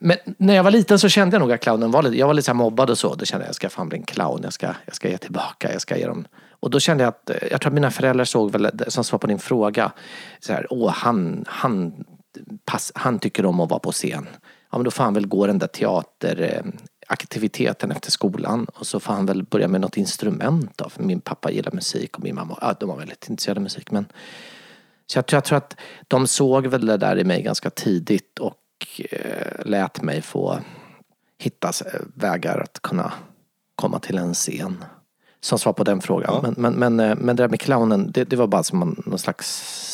Men 0.00 0.16
när 0.38 0.54
jag 0.54 0.64
var 0.64 0.70
liten 0.70 0.98
så 0.98 1.08
kände 1.08 1.34
jag 1.34 1.40
nog 1.40 1.52
att 1.52 1.60
clownen 1.60 1.90
var 1.90 2.02
lite, 2.02 2.16
jag 2.18 2.26
var 2.26 2.34
lite 2.34 2.46
så 2.46 2.54
mobbad 2.54 2.90
och 2.90 2.98
så. 2.98 3.14
Då 3.14 3.24
kände 3.24 3.44
jag, 3.44 3.48
jag 3.48 3.54
ska 3.54 3.68
fan 3.68 3.88
bli 3.88 3.98
en 3.98 4.04
clown, 4.04 4.40
jag 4.42 4.52
ska, 4.52 4.66
jag 4.86 4.94
ska 4.94 5.08
ge 5.08 5.18
tillbaka, 5.18 5.72
jag 5.72 5.80
ska 5.80 5.96
ge 5.96 6.06
dem. 6.06 6.26
Och 6.66 6.70
då 6.70 6.80
kände 6.80 7.04
jag 7.04 7.08
att, 7.08 7.30
eh, 7.30 7.36
jag 7.50 7.60
tror 7.60 7.70
att 7.70 7.74
mina 7.74 7.90
föräldrar 7.90 8.24
såg 8.24 8.50
väl, 8.50 8.70
som 8.88 9.04
svar 9.04 9.18
på 9.18 9.26
din 9.26 9.38
fråga, 9.38 9.92
så 10.40 10.52
här, 10.52 10.66
åh 10.70 10.90
han, 10.90 11.44
han, 11.48 12.04
pass, 12.64 12.92
han 12.94 13.18
tycker 13.18 13.46
om 13.46 13.60
att 13.60 13.70
vara 13.70 13.80
på 13.80 13.92
scen. 13.92 14.26
Ja 14.70 14.78
men 14.78 14.84
då 14.84 14.90
får 14.90 15.04
han 15.04 15.14
väl 15.14 15.26
gå 15.26 15.46
den 15.46 15.58
där 15.58 15.66
teateraktiviteten 15.66 17.90
eh, 17.90 17.96
efter 17.96 18.10
skolan 18.10 18.66
och 18.74 18.86
så 18.86 19.00
får 19.00 19.12
han 19.12 19.26
väl 19.26 19.42
börja 19.42 19.68
med 19.68 19.80
något 19.80 19.96
instrument 19.96 20.72
då. 20.76 20.88
För 20.88 21.02
min 21.02 21.20
pappa 21.20 21.50
gillar 21.50 21.72
musik 21.72 22.16
och 22.16 22.24
min 22.24 22.34
mamma, 22.34 22.58
ja 22.60 22.74
de 22.80 22.88
var 22.88 22.96
väldigt 22.96 23.28
intresserade 23.28 23.58
av 23.58 23.62
musik 23.62 23.90
men 23.90 24.06
så 25.06 25.18
jag 25.18 25.26
tror, 25.26 25.36
jag 25.36 25.44
tror 25.44 25.58
att 25.58 25.76
de 26.08 26.26
såg 26.26 26.66
väl 26.66 26.86
det 26.86 26.96
där 26.96 27.18
i 27.18 27.24
mig 27.24 27.42
ganska 27.42 27.70
tidigt 27.70 28.38
och 28.38 28.56
eh, 29.10 29.64
lät 29.64 30.02
mig 30.02 30.22
få 30.22 30.58
hitta 31.38 31.68
eh, 31.68 32.00
vägar 32.14 32.58
att 32.58 32.82
kunna 32.82 33.12
komma 33.76 33.98
till 33.98 34.18
en 34.18 34.34
scen. 34.34 34.84
Som 35.40 35.58
svar 35.58 35.72
på 35.72 35.84
den 35.84 36.00
frågan. 36.00 36.30
Ja. 36.34 36.40
Men, 36.42 36.74
men, 36.74 36.96
men, 36.96 37.10
eh, 37.10 37.16
men 37.16 37.36
det 37.36 37.42
där 37.42 37.48
med 37.48 37.60
clownen, 37.60 38.12
det, 38.12 38.24
det 38.24 38.36
var 38.36 38.46
bara 38.46 38.62
som 38.62 38.82
en, 38.82 39.02
någon 39.06 39.18
slags 39.18 39.46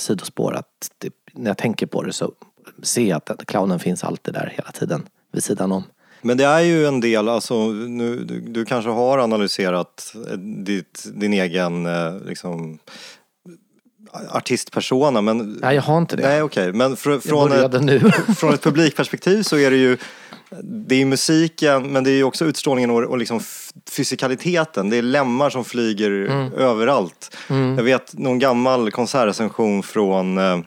sidospår. 0.07 0.55
Att 0.55 0.91
det, 0.99 1.13
när 1.33 1.51
jag 1.51 1.59
tänker 1.59 1.87
på 1.87 2.03
det 2.03 2.13
så 2.13 2.33
ser 2.83 3.05
jag 3.05 3.17
att 3.27 3.47
clownen 3.47 3.79
finns 3.79 4.05
alltid 4.05 4.35
där 4.35 4.53
hela 4.57 4.71
tiden 4.71 5.09
vid 5.33 5.45
sidan 5.45 5.73
om. 5.73 5.85
Men 6.23 6.37
det 6.37 6.45
är 6.45 6.61
ju 6.61 6.87
en 6.87 7.01
del, 7.01 7.29
alltså 7.29 7.67
nu, 7.73 8.25
du, 8.25 8.41
du 8.41 8.65
kanske 8.65 8.91
har 8.91 9.19
analyserat 9.19 10.15
eh, 10.31 10.39
ditt, 10.39 11.07
din 11.15 11.33
egen 11.33 11.87
eh, 11.87 12.15
liksom 12.27 12.79
artistpersona 14.29 15.21
men 15.21 15.53
Nej, 15.53 15.75
jag 15.75 15.83
har 15.83 15.99
inte 15.99 16.17
det. 16.17 16.23
Nej 16.23 16.43
okej, 16.43 16.73
men 16.73 16.97
fr, 16.97 17.19
från, 17.19 17.53
ett, 17.53 17.83
nu. 17.83 18.01
från 18.37 18.55
ett 18.55 18.63
publikperspektiv 18.63 19.43
så 19.43 19.57
är 19.57 19.71
det 19.71 19.77
ju 19.77 19.97
det 20.63 20.95
är 21.03 21.05
musiken 21.07 21.93
men 21.93 22.05
det 22.05 22.11
är 22.11 22.25
också 22.25 22.45
utstrålningen 22.45 22.91
och, 22.91 23.03
och 23.03 23.19
liksom 23.19 23.41
fysikaliteten. 23.91 24.91
Det 24.91 24.97
är 24.97 25.03
lemmar 25.03 25.51
som 25.51 25.65
flyger 25.65 26.11
Mm. 26.11 26.53
överallt. 26.53 27.37
Jag 27.49 27.83
vet 27.83 28.19
någon 28.19 28.39
gammal 28.39 28.91
konsertrecension 28.91 29.83
från 29.83 30.39
eh, 30.39 30.59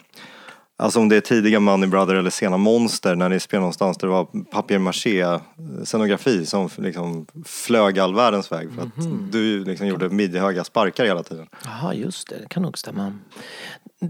Alltså 0.78 1.00
om 1.00 1.10
det 1.10 1.16
är 1.16 1.22
tidiga 1.22 1.60
Money 1.60 1.90
Brother 1.90 2.16
eller 2.16 2.30
sena 2.30 2.58
Monster 2.58 3.16
när 3.16 3.30
ni 3.30 3.40
spelar 3.40 3.60
någonstans 3.62 3.98
där 3.98 4.08
det 4.08 4.14
var 4.14 4.26
papier-maché 4.52 5.40
scenografi 5.84 6.46
som 6.46 6.70
liksom 6.78 7.26
flög 7.46 8.00
all 8.00 8.16
världens 8.16 8.52
väg 8.52 8.70
för 8.76 8.82
att 8.82 8.98
Mhm. 8.98 9.28
du 9.32 9.64
liksom 9.66 9.88
gjorde 9.88 10.10
midjehöga 10.10 10.64
sparkar 10.64 11.06
hela 11.06 11.24
tiden. 11.24 11.48
Jaha, 11.66 11.94
just 11.94 12.30
det. 12.30 12.36
Det 12.42 12.48
kan 12.50 12.64
nog 12.64 12.78
stämma. 12.78 13.14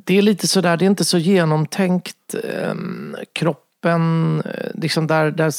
Det 0.05 0.17
är 0.17 0.21
lite 0.21 0.47
sådär, 0.47 0.77
det 0.77 0.85
är 0.85 0.89
inte 0.89 1.05
så 1.05 1.17
genomtänkt. 1.17 2.35
ehm, 2.43 3.15
kroppen, 3.85 4.41
eh, 4.45 4.71
liksom 4.73 5.07
där, 5.07 5.31
där, 5.31 5.53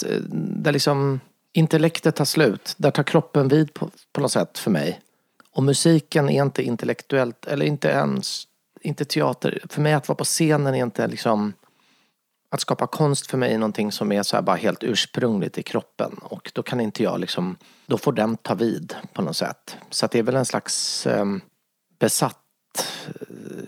där 0.63 0.73
liksom 0.73 1.21
intellektet 1.53 2.17
tar 2.17 2.25
slut. 2.25 2.75
Där 2.77 2.91
tar 2.91 3.03
kroppen 3.03 3.49
vid 3.49 3.75
på, 3.75 3.91
på 4.13 4.21
något 4.21 4.33
sätt 4.33 4.59
för 4.59 4.71
mig. 4.71 5.01
Och 5.53 5.63
musiken 5.63 6.29
är 6.29 6.43
inte 6.43 6.63
intellektuellt, 6.63 7.47
eller 7.47 7.67
inte 7.67 7.89
ens, 7.89 8.45
inte 8.81 9.05
teater. 9.05 9.59
För 9.69 9.81
mig 9.81 9.93
att 9.93 10.09
vara 10.09 10.17
på 10.17 10.25
scenen 10.25 10.75
är 10.75 10.83
inte 10.83 11.07
liksom 11.07 11.53
att 12.51 12.61
skapa 12.61 12.87
konst 12.87 13.27
för 13.27 13.39
mig 13.39 13.55
är 13.55 13.59
någonting 13.59 13.93
som 13.93 14.13
är 14.13 14.23
så 14.23 14.37
här 14.37 14.43
bara 14.43 14.57
helt 14.57 14.85
ursprungligt 14.85 15.59
i 15.59 15.63
kroppen. 15.63 16.19
Och 16.23 16.51
då 16.55 16.63
kan 16.63 16.81
inte 16.81 17.03
jag 17.03 17.21
liksom, 17.21 17.57
då 17.87 17.99
får 17.99 18.13
den 18.13 18.37
ta 18.37 18.55
vid 18.55 18.95
på 19.13 19.23
något 19.23 19.37
sätt. 19.37 19.77
Så 19.91 20.07
att 20.07 20.13
det 20.13 20.19
är 20.19 20.23
väl 20.23 20.37
en 20.37 20.45
slags 20.45 21.07
ehm, 21.07 21.37
eh, 21.37 21.43
besatt 21.99 22.43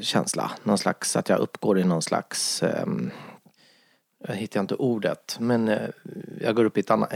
känsla. 0.00 0.50
Någon 0.62 0.78
slags, 0.78 1.16
att 1.16 1.28
jag 1.28 1.38
uppgår 1.38 1.78
i 1.78 1.84
någon 1.84 2.02
slags, 2.02 2.62
eh, 2.62 2.86
jag 4.18 4.34
hittar 4.34 4.60
inte 4.60 4.74
ordet, 4.74 5.36
men 5.40 5.68
eh, 5.68 5.88
jag 6.40 6.56
går 6.56 6.64
upp 6.64 6.76
i 6.76 6.80
ett 6.80 6.90
annat, 6.90 7.12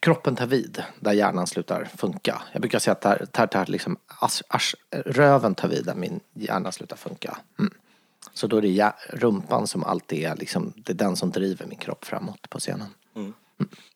kroppen 0.00 0.36
tar 0.36 0.46
vid 0.46 0.82
där 1.00 1.12
hjärnan 1.12 1.46
slutar 1.46 1.84
funka. 1.84 2.42
Jag 2.52 2.60
brukar 2.60 2.78
säga 2.78 2.92
att 2.92 3.00
där, 3.00 3.26
där, 3.30 3.48
där 3.52 3.66
liksom 3.66 3.96
as, 4.20 4.42
as, 4.48 4.74
röven 4.90 5.54
tar 5.54 5.68
vid 5.68 5.84
där 5.84 5.94
min 5.94 6.20
hjärna 6.34 6.72
slutar 6.72 6.96
funka. 6.96 7.38
Mm. 7.58 7.72
Så 8.34 8.46
då 8.46 8.56
är 8.56 8.62
det 8.62 8.92
rumpan 9.10 9.66
som 9.66 9.84
alltid 9.84 10.24
är 10.24 10.36
liksom, 10.36 10.72
det 10.76 10.92
är 10.92 10.96
den 10.96 11.16
som 11.16 11.30
driver 11.30 11.66
min 11.66 11.78
kropp 11.78 12.04
framåt 12.04 12.50
på 12.50 12.58
scenen. 12.58 12.88
Mm. 13.16 13.32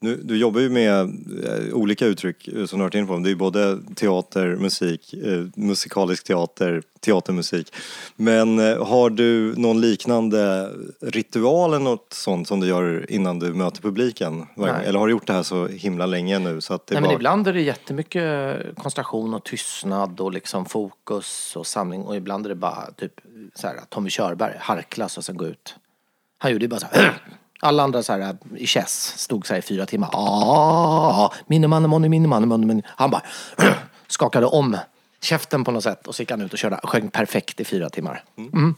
Nu, 0.00 0.16
du 0.16 0.36
jobbar 0.36 0.60
ju 0.60 0.70
med 0.70 1.00
eh, 1.00 1.74
olika 1.74 2.06
uttryck 2.06 2.48
eh, 2.48 2.64
som 2.64 2.78
du 2.78 2.82
har 2.82 2.88
varit 2.88 2.94
inne 2.94 3.06
på. 3.06 3.16
Det 3.16 3.28
är 3.28 3.30
ju 3.30 3.36
både 3.36 3.78
teater, 3.94 4.56
musik, 4.56 5.14
eh, 5.14 5.44
musikalisk 5.54 6.24
teater, 6.24 6.82
teatermusik. 7.00 7.74
Men 8.16 8.58
har 8.78 9.10
du 9.10 9.54
någon 9.56 9.80
liknande 9.80 10.70
ritual 11.00 11.70
eller 11.70 11.84
något 11.84 12.12
sånt 12.12 12.48
som 12.48 12.60
du 12.60 12.66
gör 12.66 13.10
innan 13.10 13.38
du 13.38 13.54
möter 13.54 13.82
publiken? 13.82 14.46
Nej. 14.54 14.86
Eller 14.86 14.98
har 14.98 15.06
du 15.06 15.12
gjort 15.12 15.26
det 15.26 15.32
här 15.32 15.42
så 15.42 15.66
himla 15.66 16.06
länge 16.06 16.38
nu 16.38 16.60
så 16.60 16.74
att 16.74 16.86
det 16.86 16.94
Nej, 16.94 17.02
bara... 17.02 17.08
men 17.08 17.16
ibland 17.16 17.48
är 17.48 17.52
det 17.52 17.60
jättemycket 17.60 18.60
koncentration 18.76 19.34
och 19.34 19.44
tystnad 19.44 20.20
och 20.20 20.32
liksom 20.32 20.64
fokus 20.64 21.56
och 21.56 21.66
samling 21.66 22.02
och 22.02 22.16
ibland 22.16 22.46
är 22.46 22.48
det 22.48 22.54
bara 22.54 22.90
typ 22.96 23.12
så 23.54 23.66
här, 23.66 23.76
Tommy 23.88 24.10
Körberg, 24.10 24.54
harklas 24.58 25.18
och 25.18 25.24
sen 25.24 25.36
gå 25.36 25.46
ut. 25.46 25.74
Han 26.38 26.52
gjorde 26.52 26.64
ju 26.64 26.68
bara 26.68 26.80
så 26.80 26.86
här. 26.92 27.22
Alla 27.60 27.82
andra 27.82 28.02
så 28.02 28.12
här 28.12 28.20
äh, 28.20 28.32
i 28.56 28.66
chess 28.66 29.14
stod 29.16 29.46
så 29.46 29.52
här 29.52 29.58
i 29.58 29.62
fyra 29.62 29.86
timmar. 29.86 30.10
Ah, 30.12 31.32
Minnemanne, 31.46 31.88
money, 31.88 32.08
minnemanne, 32.08 32.46
money, 32.46 32.66
money. 32.66 32.82
Han 32.86 33.10
bara 33.10 33.22
skakade 34.08 34.46
om 34.46 34.76
käften 35.22 35.64
på 35.64 35.70
något 35.70 35.82
sätt 35.82 36.06
och 36.06 36.14
så 36.14 36.22
gick 36.22 36.30
han 36.30 36.40
ut 36.40 36.52
och 36.52 36.58
körde, 36.58 36.80
sjöng 36.82 37.10
perfekt 37.10 37.60
i 37.60 37.64
fyra 37.64 37.90
timmar. 37.90 38.24
Mm. 38.38 38.74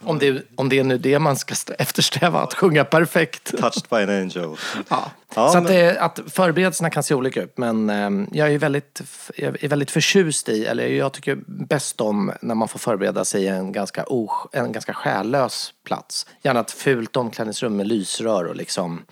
Om, 0.00 0.18
det, 0.18 0.42
om 0.56 0.68
det 0.68 0.78
är 0.78 0.84
nu 0.84 0.98
det 0.98 1.18
man 1.18 1.36
ska 1.36 1.52
st- 1.52 1.74
eftersträva, 1.78 2.40
att 2.40 2.54
sjunga 2.54 2.84
perfekt. 2.84 3.50
Touched 3.58 3.82
by 3.90 3.96
an 3.96 4.08
angel. 4.10 4.56
Ja. 4.88 5.10
Ja, 5.34 5.48
så 5.52 5.58
att, 5.58 5.64
men- 5.64 5.72
det, 5.72 6.00
att 6.00 6.20
förberedelserna 6.26 6.90
kan 6.90 7.02
se 7.02 7.14
olika 7.14 7.42
ut. 7.42 7.58
Men 7.58 7.90
eh, 7.90 8.26
jag 8.32 8.52
är 8.54 8.58
väldigt, 8.58 9.02
jag 9.36 9.64
är 9.64 9.68
väldigt 9.68 9.90
förtjust 9.90 10.48
i, 10.48 10.64
eller 10.66 10.86
jag 10.86 11.12
tycker 11.12 11.38
bäst 11.46 12.00
om 12.00 12.32
när 12.40 12.54
man 12.54 12.68
får 12.68 12.78
förbereda 12.78 13.24
sig 13.24 13.42
i 13.42 13.48
en 13.48 13.72
ganska, 13.72 14.04
os, 14.06 14.30
en 14.52 14.72
ganska 14.72 14.94
själlös 14.94 15.74
plats. 15.84 16.26
Gärna 16.42 16.60
ett 16.60 16.70
fult 16.70 17.16
omklädningsrum 17.16 17.76
med 17.76 17.86
lysrör 17.86 18.44
och 18.44 18.56
liksom 18.56 19.04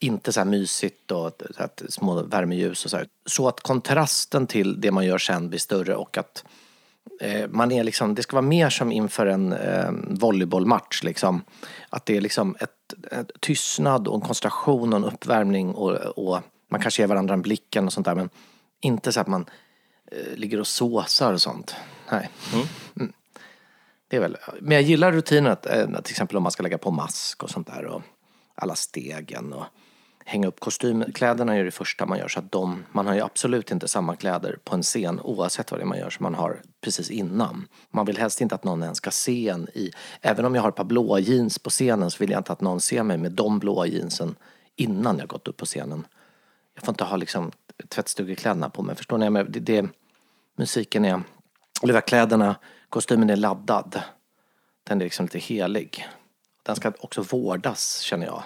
inte 0.00 0.32
så 0.32 0.40
här 0.40 0.44
mysigt 0.44 1.10
och 1.10 1.32
så 1.56 1.62
att 1.62 1.82
små 1.88 2.22
värmeljus 2.22 2.84
och 2.84 2.90
så 2.90 2.96
här. 2.96 3.06
Så 3.26 3.48
att 3.48 3.60
kontrasten 3.60 4.46
till 4.46 4.80
det 4.80 4.90
man 4.90 5.06
gör 5.06 5.18
sen 5.18 5.48
blir 5.48 5.58
större 5.60 5.94
och 5.96 6.18
att 6.18 6.44
man 7.48 7.72
är 7.72 7.84
liksom, 7.84 8.14
det 8.14 8.22
ska 8.22 8.36
vara 8.36 8.46
mer 8.46 8.70
som 8.70 8.92
inför 8.92 9.26
en 9.26 9.52
eh, 9.52 9.90
volleybollmatch. 10.08 11.02
Liksom. 11.02 11.42
Att 11.90 12.06
det 12.06 12.16
är 12.16 12.20
liksom 12.20 12.56
ett, 12.60 12.94
ett 13.12 13.30
tystnad 13.40 14.08
och 14.08 14.14
en 14.14 14.20
koncentration 14.20 14.92
och 14.92 14.96
en 14.96 15.04
uppvärmning 15.04 15.74
och, 15.74 15.92
och 15.94 16.40
man 16.70 16.80
kanske 16.80 17.02
ger 17.02 17.06
varandra 17.06 17.34
en 17.34 17.42
blicken 17.42 17.86
och 17.86 17.92
sånt 17.92 18.04
där 18.04 18.14
men 18.14 18.30
inte 18.80 19.12
så 19.12 19.20
att 19.20 19.26
man 19.26 19.46
eh, 20.12 20.36
ligger 20.36 20.60
och 20.60 20.66
såsar 20.66 21.32
och 21.32 21.42
sånt. 21.42 21.76
Nej. 22.10 22.30
Mm. 22.52 23.12
Det 24.08 24.16
är 24.16 24.20
väl, 24.20 24.36
men 24.60 24.74
jag 24.74 24.82
gillar 24.82 25.12
rutinen 25.12 25.52
att, 25.52 25.66
eh, 25.66 25.86
till 25.86 26.12
exempel 26.12 26.36
om 26.36 26.42
man 26.42 26.52
ska 26.52 26.62
lägga 26.62 26.78
på 26.78 26.90
mask 26.90 27.42
och 27.42 27.50
sånt 27.50 27.66
där 27.66 27.84
och 27.84 28.02
alla 28.54 28.74
stegen 28.74 29.52
och 29.52 29.64
hänga 30.28 30.48
upp 30.48 30.60
kostymkläderna 30.60 31.56
är 31.56 31.64
det 31.64 31.70
första 31.70 32.06
man 32.06 32.18
gör 32.18 32.28
så 32.28 32.38
att 32.38 32.52
de, 32.52 32.84
man 32.92 33.06
har 33.06 33.14
ju 33.14 33.20
absolut 33.20 33.70
inte 33.70 33.88
samma 33.88 34.16
kläder 34.16 34.58
på 34.64 34.74
en 34.74 34.82
scen 34.82 35.20
oavsett 35.20 35.70
vad 35.70 35.80
det 35.80 35.84
är 35.84 35.86
man 35.86 35.98
gör 35.98 36.10
som 36.10 36.22
man 36.24 36.34
har 36.34 36.62
precis 36.80 37.10
innan. 37.10 37.68
Man 37.90 38.06
vill 38.06 38.18
helst 38.18 38.40
inte 38.40 38.54
att 38.54 38.64
någon 38.64 38.82
ens 38.82 38.98
ska 38.98 39.10
se 39.10 39.48
en 39.48 39.68
i, 39.74 39.90
även 40.20 40.44
om 40.44 40.54
jag 40.54 40.62
har 40.62 40.68
ett 40.68 40.74
par 40.74 40.84
blåa 40.84 41.18
jeans 41.18 41.58
på 41.58 41.70
scenen 41.70 42.10
så 42.10 42.18
vill 42.18 42.30
jag 42.30 42.40
inte 42.40 42.52
att 42.52 42.60
någon 42.60 42.80
ser 42.80 43.02
mig 43.02 43.18
med 43.18 43.32
de 43.32 43.58
blåa 43.58 43.86
jeansen 43.86 44.34
innan 44.76 45.18
jag 45.18 45.28
gått 45.28 45.48
upp 45.48 45.56
på 45.56 45.66
scenen. 45.66 46.06
Jag 46.74 46.84
får 46.84 46.92
inte 46.92 47.04
ha 47.04 47.16
liksom 47.16 47.52
tvättstugekläderna 47.88 48.70
på 48.70 48.82
mig, 48.82 48.96
förstår 48.96 49.18
ni? 49.18 49.30
Men 49.30 49.52
det, 49.52 49.60
det, 49.60 49.88
musiken 50.56 51.04
är, 51.04 51.22
eller 51.82 52.00
kläderna, 52.00 52.56
kostymen 52.88 53.30
är 53.30 53.36
laddad. 53.36 54.02
Den 54.84 55.00
är 55.00 55.04
liksom 55.04 55.26
lite 55.26 55.38
helig. 55.38 56.08
Den 56.62 56.76
ska 56.76 56.92
också 57.00 57.22
vårdas 57.22 58.00
känner 58.00 58.26
jag. 58.26 58.42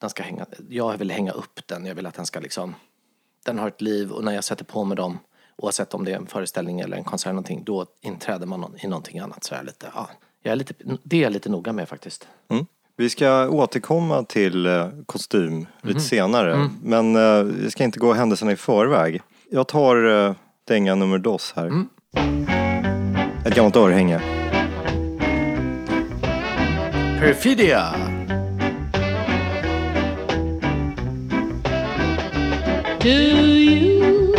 Den 0.00 0.10
ska 0.10 0.22
hänga, 0.22 0.46
jag 0.68 0.98
vill 0.98 1.10
hänga 1.10 1.32
upp 1.32 1.60
den, 1.66 1.86
jag 1.86 1.94
vill 1.94 2.06
att 2.06 2.14
den 2.14 2.26
ska 2.26 2.40
liksom, 2.40 2.74
den 3.44 3.58
har 3.58 3.68
ett 3.68 3.80
liv 3.80 4.10
och 4.10 4.24
när 4.24 4.32
jag 4.32 4.44
sätter 4.44 4.64
på 4.64 4.84
mig 4.84 4.96
dem, 4.96 5.18
oavsett 5.56 5.94
om 5.94 6.04
det 6.04 6.12
är 6.12 6.16
en 6.16 6.26
föreställning 6.26 6.80
eller 6.80 6.96
en 6.96 7.04
konsert 7.04 7.26
eller 7.26 7.34
någonting, 7.34 7.64
då 7.64 7.86
inträder 8.00 8.46
man 8.46 8.76
i 8.82 8.86
någonting 8.86 9.18
annat. 9.18 9.44
Så 9.44 9.54
är 9.54 9.62
lite, 9.62 9.90
ja, 9.94 10.08
jag 10.42 10.52
är 10.52 10.56
lite, 10.56 10.74
det 11.02 11.16
är 11.16 11.22
jag 11.22 11.32
lite 11.32 11.48
noga 11.48 11.72
med 11.72 11.88
faktiskt. 11.88 12.28
Mm. 12.50 12.66
Vi 12.96 13.10
ska 13.10 13.48
återkomma 13.48 14.24
till 14.24 14.66
eh, 14.66 14.88
kostym 15.06 15.66
lite 15.82 16.00
senare, 16.00 16.70
men 16.82 17.16
eh, 17.16 17.42
vi 17.42 17.70
ska 17.70 17.84
inte 17.84 17.98
gå 17.98 18.12
händelserna 18.12 18.52
i 18.52 18.56
förväg. 18.56 19.22
Jag 19.50 19.68
tar 19.68 20.26
eh, 20.28 20.34
dänga 20.64 20.94
nummer 20.94 21.18
dos 21.18 21.52
här. 21.56 21.84
Ett 23.46 23.54
gammalt 23.54 23.76
örhänge. 23.76 24.20
Perfidia! 27.20 28.03
To 33.04 33.10
you. 33.10 34.32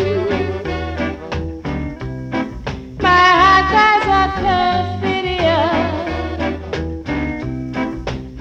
My 2.99 3.25
heart 3.41 3.65
cries 3.71 4.07
out 4.19 4.31
perfidia, 4.41 5.59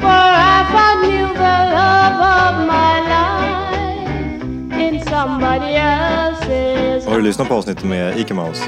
for 0.01 0.29
I 0.55 0.65
found 0.73 1.01
you 1.13 1.27
the 1.45 1.57
love 1.77 2.19
of 2.41 2.55
my 2.73 2.95
life 3.13 4.81
in 4.81 4.95
somebody 5.05 5.71
else's. 5.77 7.07
Har 7.07 7.17
du 7.17 7.23
lyssnat 7.23 7.49
på 7.49 7.55
avsnittet 7.55 7.85
med 7.85 8.19
Ike 8.19 8.35
Mouse? 8.35 8.63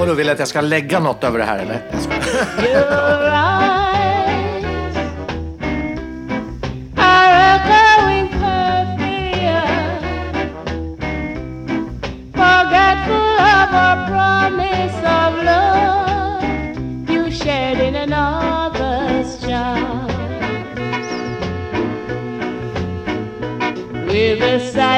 Och 0.00 0.06
då 0.06 0.14
vill 0.14 0.26
jag 0.26 0.34
att 0.34 0.38
jag 0.38 0.48
ska 0.48 0.60
lägga 0.60 1.00
något 1.00 1.24
över 1.24 1.38
det 1.38 1.44
här 1.44 1.58
eller? 1.58 1.80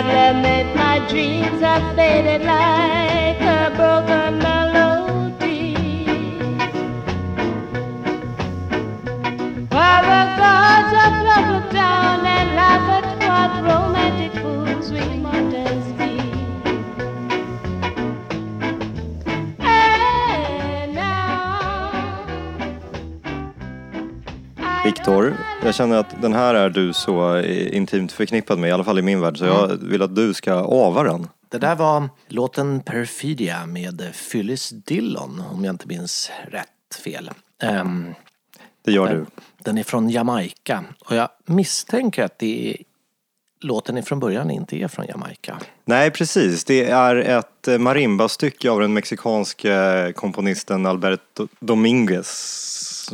Lament, 0.09 0.77
my 0.77 0.99
dreams 1.09 1.61
have 1.61 1.95
faded 1.97 2.43
like 2.43 3.41
a 3.41 3.71
broken 3.76 4.39
melody. 4.39 5.75
While 9.71 10.02
the 10.13 10.23
gods 10.41 10.93
of 11.04 11.13
love 11.28 11.49
look 11.54 11.69
down 11.73 12.26
and 12.26 12.49
laugh 12.57 12.89
at 12.97 13.07
what 13.28 13.52
romantic 13.71 14.33
fools 14.43 14.87
we 14.93 15.04
mortals 15.25 15.87
be. 15.99 16.13
And 19.59 20.95
now 20.95 22.25
I 24.59 24.83
Viktor, 24.85 25.37
jag 25.63 25.75
känner 25.75 25.97
den 26.21 26.33
här 26.33 26.55
är 26.55 26.71
du 26.71 26.93
så 26.93 27.37
eh, 27.37 27.76
intimt 27.76 28.13
förknippad 28.13 28.59
med, 28.59 28.69
i 28.69 28.73
alla 28.73 28.85
fall 28.85 28.99
i 28.99 29.02
min 29.02 29.21
värld, 29.21 29.39
så 29.39 29.45
jag 29.45 29.69
vill 29.69 30.02
att 30.02 30.17
du 30.17 30.35
ska 30.35 30.52
ava 30.55 31.02
den. 31.02 31.29
Det 31.49 31.59
där 31.59 31.75
var 31.76 32.09
låten 32.29 32.81
Perfidia 32.81 33.67
med 33.67 34.13
Phyllis 34.33 34.71
Dillon, 34.71 35.43
om 35.52 35.65
jag 35.65 35.73
inte 35.73 35.87
minns 35.89 36.31
rätt 36.50 37.02
fel. 37.05 37.31
Ehm, 37.63 38.15
Det 38.85 38.93
gör 38.93 39.15
du. 39.15 39.26
Den 39.59 39.79
är 39.79 39.83
från 39.83 40.11
Jamaica 40.11 40.85
och 41.05 41.17
jag 41.17 41.29
misstänker 41.45 42.25
att 42.25 42.39
det 42.39 42.71
är, 42.71 42.76
låten 43.61 43.97
är 43.97 44.02
från 44.02 44.21
början 44.21 44.50
inte 44.50 44.76
är 44.76 44.89
från 44.89 45.07
Jamaica. 45.07 45.59
Nej, 45.85 46.11
precis. 46.11 46.65
Det 46.65 46.89
är 46.91 47.17
ett 47.17 47.69
eh, 47.69 47.79
marimba-stycke 47.79 48.71
av 48.71 48.81
den 48.81 48.93
mexikanske 48.95 50.13
komponisten 50.17 50.87
Alberto 50.87 51.49
Dominguez. 51.61 53.11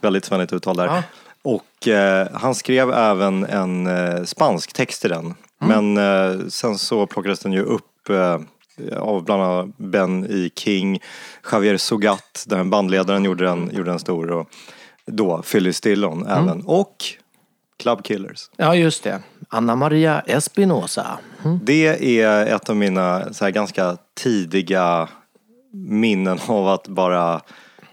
Väldigt 0.00 0.24
svennigt 0.24 0.52
uttal 0.52 0.76
där. 0.76 0.86
Ja. 0.86 1.02
Och 1.42 1.88
eh, 1.88 2.28
han 2.32 2.54
skrev 2.54 2.92
även 2.92 3.44
en 3.44 3.86
eh, 3.86 4.24
spansk 4.24 4.72
text 4.72 5.00
till 5.00 5.10
den. 5.10 5.34
Men 5.58 5.96
eh, 5.96 6.46
sen 6.48 6.78
så 6.78 7.06
plockades 7.06 7.40
den 7.40 7.52
ju 7.52 7.62
upp 7.62 8.08
eh, 8.10 8.38
av 8.98 9.24
bland 9.24 9.42
annat 9.42 9.76
Ben 9.76 10.26
E. 10.30 10.50
King, 10.56 11.00
Javier 11.52 11.76
Sogat, 11.76 12.44
den 12.46 12.70
bandledaren 12.70 13.24
gjorde 13.24 13.44
den, 13.44 13.70
gjorde 13.72 13.90
den 13.90 13.98
stor. 13.98 14.30
Och 14.30 14.48
då 15.06 15.42
Phyllis 15.42 15.80
Dillon 15.80 16.26
även. 16.26 16.62
Och 16.66 16.96
Club 17.78 18.04
Killers. 18.04 18.50
Ja, 18.56 18.74
just 18.74 19.04
det. 19.04 19.22
Anna 19.48 19.76
Maria 19.76 20.20
Espinosa. 20.20 21.18
Det 21.62 22.20
är 22.20 22.46
ett 22.46 22.70
av 22.70 22.76
mina 22.76 23.32
så 23.32 23.44
här, 23.44 23.52
ganska 23.52 23.96
tidiga 24.22 25.08
minnen 25.72 26.38
av 26.46 26.68
att 26.68 26.88
bara 26.88 27.40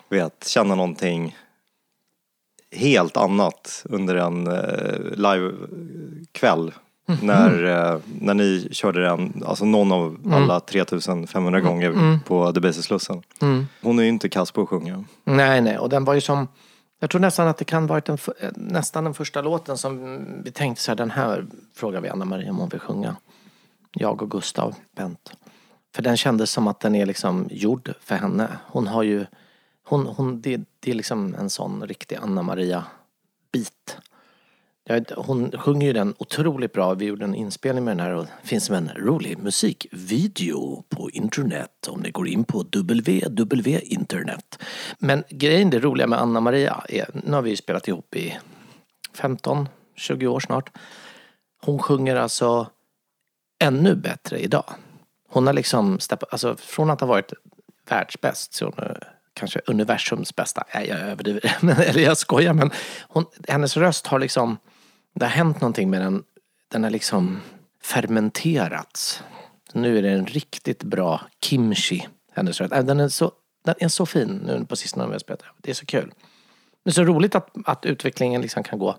vet, 0.09 0.47
känna 0.47 0.75
någonting 0.75 1.37
helt 2.75 3.17
annat 3.17 3.85
under 3.89 4.15
en 4.15 4.47
eh, 4.47 4.99
livekväll. 5.15 6.71
När, 7.21 7.63
eh, 7.63 7.99
när 8.21 8.33
ni 8.33 8.67
körde 8.71 9.01
den, 9.01 9.43
alltså 9.45 9.65
någon 9.65 9.91
av 9.91 10.17
alla 10.31 10.59
3500 10.59 11.61
gånger 11.61 12.19
på 12.25 12.51
Debaser 12.51 12.81
Slussen. 12.81 13.21
Hon 13.81 13.99
är 13.99 14.03
ju 14.03 14.09
inte 14.09 14.29
kass 14.29 14.51
på 14.51 14.61
att 14.61 14.69
sjunga. 14.69 15.03
Nej, 15.23 15.61
nej, 15.61 15.77
och 15.77 15.89
den 15.89 16.05
var 16.05 16.13
ju 16.13 16.21
som... 16.21 16.47
Jag 16.99 17.09
tror 17.09 17.21
nästan 17.21 17.47
att 17.47 17.57
det 17.57 17.65
kan 17.65 17.87
varit 17.87 18.05
den, 18.05 18.17
eh, 18.39 18.49
nästan 18.55 19.03
den 19.03 19.13
första 19.13 19.41
låten 19.41 19.77
som 19.77 20.19
vi 20.43 20.51
tänkte 20.51 20.83
så 20.83 20.91
här, 20.91 20.95
den 20.95 21.11
här 21.11 21.45
frågar 21.75 22.01
vi 22.01 22.09
Anna 22.09 22.25
Maria 22.25 22.49
om 22.49 22.57
hon 22.57 22.69
vill 22.69 22.79
sjunga. 22.79 23.15
Jag 23.93 24.21
och 24.21 24.31
Gustav 24.31 24.75
Bent. 24.95 25.31
För 25.95 26.01
den 26.01 26.17
kändes 26.17 26.51
som 26.51 26.67
att 26.67 26.79
den 26.79 26.95
är 26.95 27.05
liksom 27.05 27.47
gjord 27.51 27.93
för 28.01 28.15
henne. 28.15 28.47
Hon 28.65 28.87
har 28.87 29.03
ju, 29.03 29.25
hon, 29.89 30.07
hon, 30.07 30.41
det, 30.41 30.61
det 30.79 30.91
är 30.91 30.95
liksom 30.95 31.35
en 31.35 31.49
sån 31.49 31.87
riktig 31.87 32.15
Anna 32.15 32.41
Maria-bit. 32.41 33.97
Hon 35.15 35.51
sjunger 35.51 35.87
ju 35.87 35.93
den 35.93 36.15
otroligt 36.17 36.73
bra. 36.73 36.93
Vi 36.93 37.05
gjorde 37.05 37.25
en 37.25 37.35
inspelning 37.35 37.85
med 37.85 37.97
den 37.97 38.05
här 38.05 38.13
och 38.13 38.25
det 38.41 38.47
finns 38.47 38.65
som 38.65 38.75
en 38.75 38.89
rolig 38.95 39.37
musikvideo 39.37 40.83
på 40.89 41.09
internet 41.09 41.87
om 41.87 41.99
ni 41.99 42.11
går 42.11 42.27
in 42.27 42.43
på 42.43 42.59
www 42.59 43.79
internet. 43.83 44.63
Men 44.99 45.23
grejen, 45.29 45.69
det 45.69 45.79
roliga 45.79 46.07
med 46.07 46.21
Anna 46.21 46.39
Maria 46.39 46.83
är, 46.89 47.09
nu 47.13 47.33
har 47.33 47.41
vi 47.41 47.49
ju 47.49 47.55
spelat 47.55 47.87
ihop 47.87 48.15
i 48.15 48.37
15-20 49.17 50.27
år 50.27 50.39
snart. 50.39 50.77
Hon 51.61 51.79
sjunger 51.79 52.15
alltså 52.15 52.67
ännu 53.59 53.95
bättre 53.95 54.39
idag. 54.39 54.73
Hon 55.29 55.47
har 55.47 55.53
liksom, 55.53 55.99
steppat, 55.99 56.29
alltså 56.31 56.55
från 56.55 56.89
att 56.89 57.01
ha 57.01 57.07
varit 57.07 57.33
världsbäst 57.89 58.53
så 58.53 58.65
är 58.65 58.71
hon 58.71 59.16
kanske 59.37 59.61
universums 59.65 60.35
bästa. 60.35 60.63
Nej, 60.73 60.87
jag 60.87 60.99
överdriver. 60.99 61.57
Eller 61.81 62.01
jag 62.01 62.17
skojar 62.17 62.53
men 62.53 62.71
hon, 63.01 63.25
hennes 63.47 63.77
röst 63.77 64.07
har 64.07 64.19
liksom, 64.19 64.57
det 65.13 65.25
har 65.25 65.31
hänt 65.31 65.61
någonting 65.61 65.89
med 65.89 66.01
den. 66.01 66.23
Den 66.71 66.83
har 66.83 66.89
liksom 66.89 67.41
fermenterats. 67.83 69.23
Nu 69.73 69.97
är 69.97 70.01
det 70.01 70.09
en 70.09 70.25
riktigt 70.25 70.83
bra 70.83 71.21
kimchi, 71.41 72.07
hennes 72.31 72.61
röst. 72.61 72.73
Äh, 72.73 72.83
den 72.83 72.99
är 72.99 73.09
så, 73.09 73.31
den 73.65 73.75
är 73.79 73.87
så 73.87 74.05
fin 74.05 74.41
nu 74.45 74.65
på 74.65 74.75
sistone 74.75 75.03
när 75.03 75.09
vi 75.09 75.13
har 75.13 75.19
spelat. 75.19 75.43
Det 75.57 75.69
är 75.69 75.75
så 75.75 75.85
kul. 75.85 76.13
Det 76.83 76.89
är 76.89 76.93
så 76.93 77.03
roligt 77.03 77.35
att, 77.35 77.49
att 77.65 77.85
utvecklingen 77.85 78.41
liksom 78.41 78.63
kan 78.63 78.79
gå, 78.79 78.97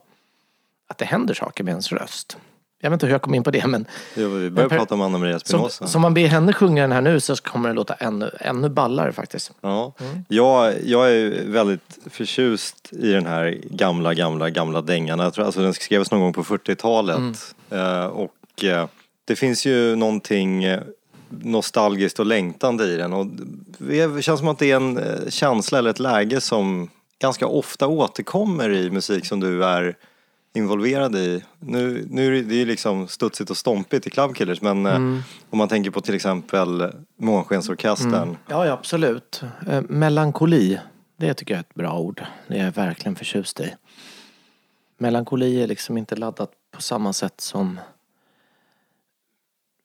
att 0.88 0.98
det 0.98 1.04
händer 1.04 1.34
saker 1.34 1.64
med 1.64 1.70
ens 1.70 1.92
röst. 1.92 2.38
Jag 2.80 2.90
vet 2.90 2.96
inte 2.96 3.06
hur 3.06 3.12
jag 3.12 3.22
kom 3.22 3.34
in 3.34 3.42
på 3.44 3.50
det 3.50 3.66
men 3.66 3.86
Jo, 4.14 4.28
vi 4.28 4.50
per- 4.50 4.68
prata 4.68 4.94
om 4.94 5.00
Anna 5.00 5.18
Maria 5.18 5.38
Spinoza. 5.38 5.86
som 5.86 6.02
man 6.02 6.14
ber 6.14 6.26
henne 6.26 6.52
sjunga 6.52 6.82
den 6.82 6.92
här 6.92 7.00
nu 7.00 7.20
så 7.20 7.36
kommer 7.36 7.68
det 7.68 7.74
låta 7.74 7.94
ännu, 7.94 8.30
ännu 8.40 8.68
ballare 8.68 9.12
faktiskt. 9.12 9.52
Ja. 9.60 9.92
Mm. 10.00 10.24
Jag, 10.28 10.74
jag 10.84 11.10
är 11.12 11.44
väldigt 11.46 11.98
förtjust 12.10 12.92
i 12.92 13.12
den 13.12 13.26
här 13.26 13.58
gamla, 13.70 14.14
gamla, 14.14 14.50
gamla 14.50 14.82
dängan. 14.82 15.18
Jag 15.18 15.34
tror, 15.34 15.44
alltså, 15.44 15.60
den 15.60 15.74
skrevs 15.74 16.10
någon 16.10 16.20
gång 16.20 16.32
på 16.32 16.42
40-talet. 16.44 17.16
Mm. 17.16 17.34
Eh, 17.70 18.06
och 18.06 18.64
eh, 18.64 18.86
det 19.24 19.36
finns 19.36 19.66
ju 19.66 19.96
någonting 19.96 20.64
eh, 20.64 20.80
nostalgiskt 21.28 22.18
och 22.20 22.26
längtande 22.26 22.84
i 22.84 22.96
den. 22.96 23.12
Och 23.12 23.26
det 23.78 24.22
känns 24.24 24.38
som 24.40 24.48
att 24.48 24.58
det 24.58 24.70
är 24.70 24.76
en 24.76 24.98
eh, 24.98 25.28
känsla 25.28 25.78
eller 25.78 25.90
ett 25.90 25.98
läge 25.98 26.40
som 26.40 26.90
ganska 27.20 27.46
ofta 27.46 27.86
återkommer 27.86 28.70
i 28.70 28.90
musik 28.90 29.26
som 29.26 29.40
du 29.40 29.64
är 29.64 29.96
involverad 30.58 31.16
i. 31.16 31.44
Nu, 31.58 32.06
nu 32.10 32.26
är 32.38 32.42
det- 32.42 32.54
ju 32.54 32.64
liksom 32.64 33.08
studsigt 33.08 33.50
och 33.50 33.56
stompigt 33.56 34.06
i 34.06 34.10
Club 34.10 34.36
Killers 34.36 34.60
men 34.62 34.86
eh, 34.86 34.94
Mm. 34.96 35.20
om 35.50 35.58
man 35.58 35.68
tänker 35.68 35.90
på 35.90 36.00
till 36.00 36.14
exempel 36.14 36.92
Månskensorkestern. 37.16 38.36
Ja, 38.48 38.66
ja 38.66 38.72
absolut. 38.72 39.42
Eh, 39.68 39.82
melankoli, 39.88 40.78
det 41.16 41.34
tycker 41.34 41.54
jag 41.54 41.58
är 41.58 41.62
ett 41.62 41.74
bra 41.74 41.98
ord. 41.98 42.22
Det 42.48 42.58
är 42.58 42.64
jag 42.64 42.72
verkligen 42.72 43.16
förtjust 43.16 43.60
i. 43.60 43.74
Melankoli 44.98 45.62
är 45.62 45.66
liksom 45.66 45.98
inte 45.98 46.16
laddat 46.16 46.50
på 46.70 46.82
samma 46.82 47.12
sätt 47.12 47.40
som 47.40 47.80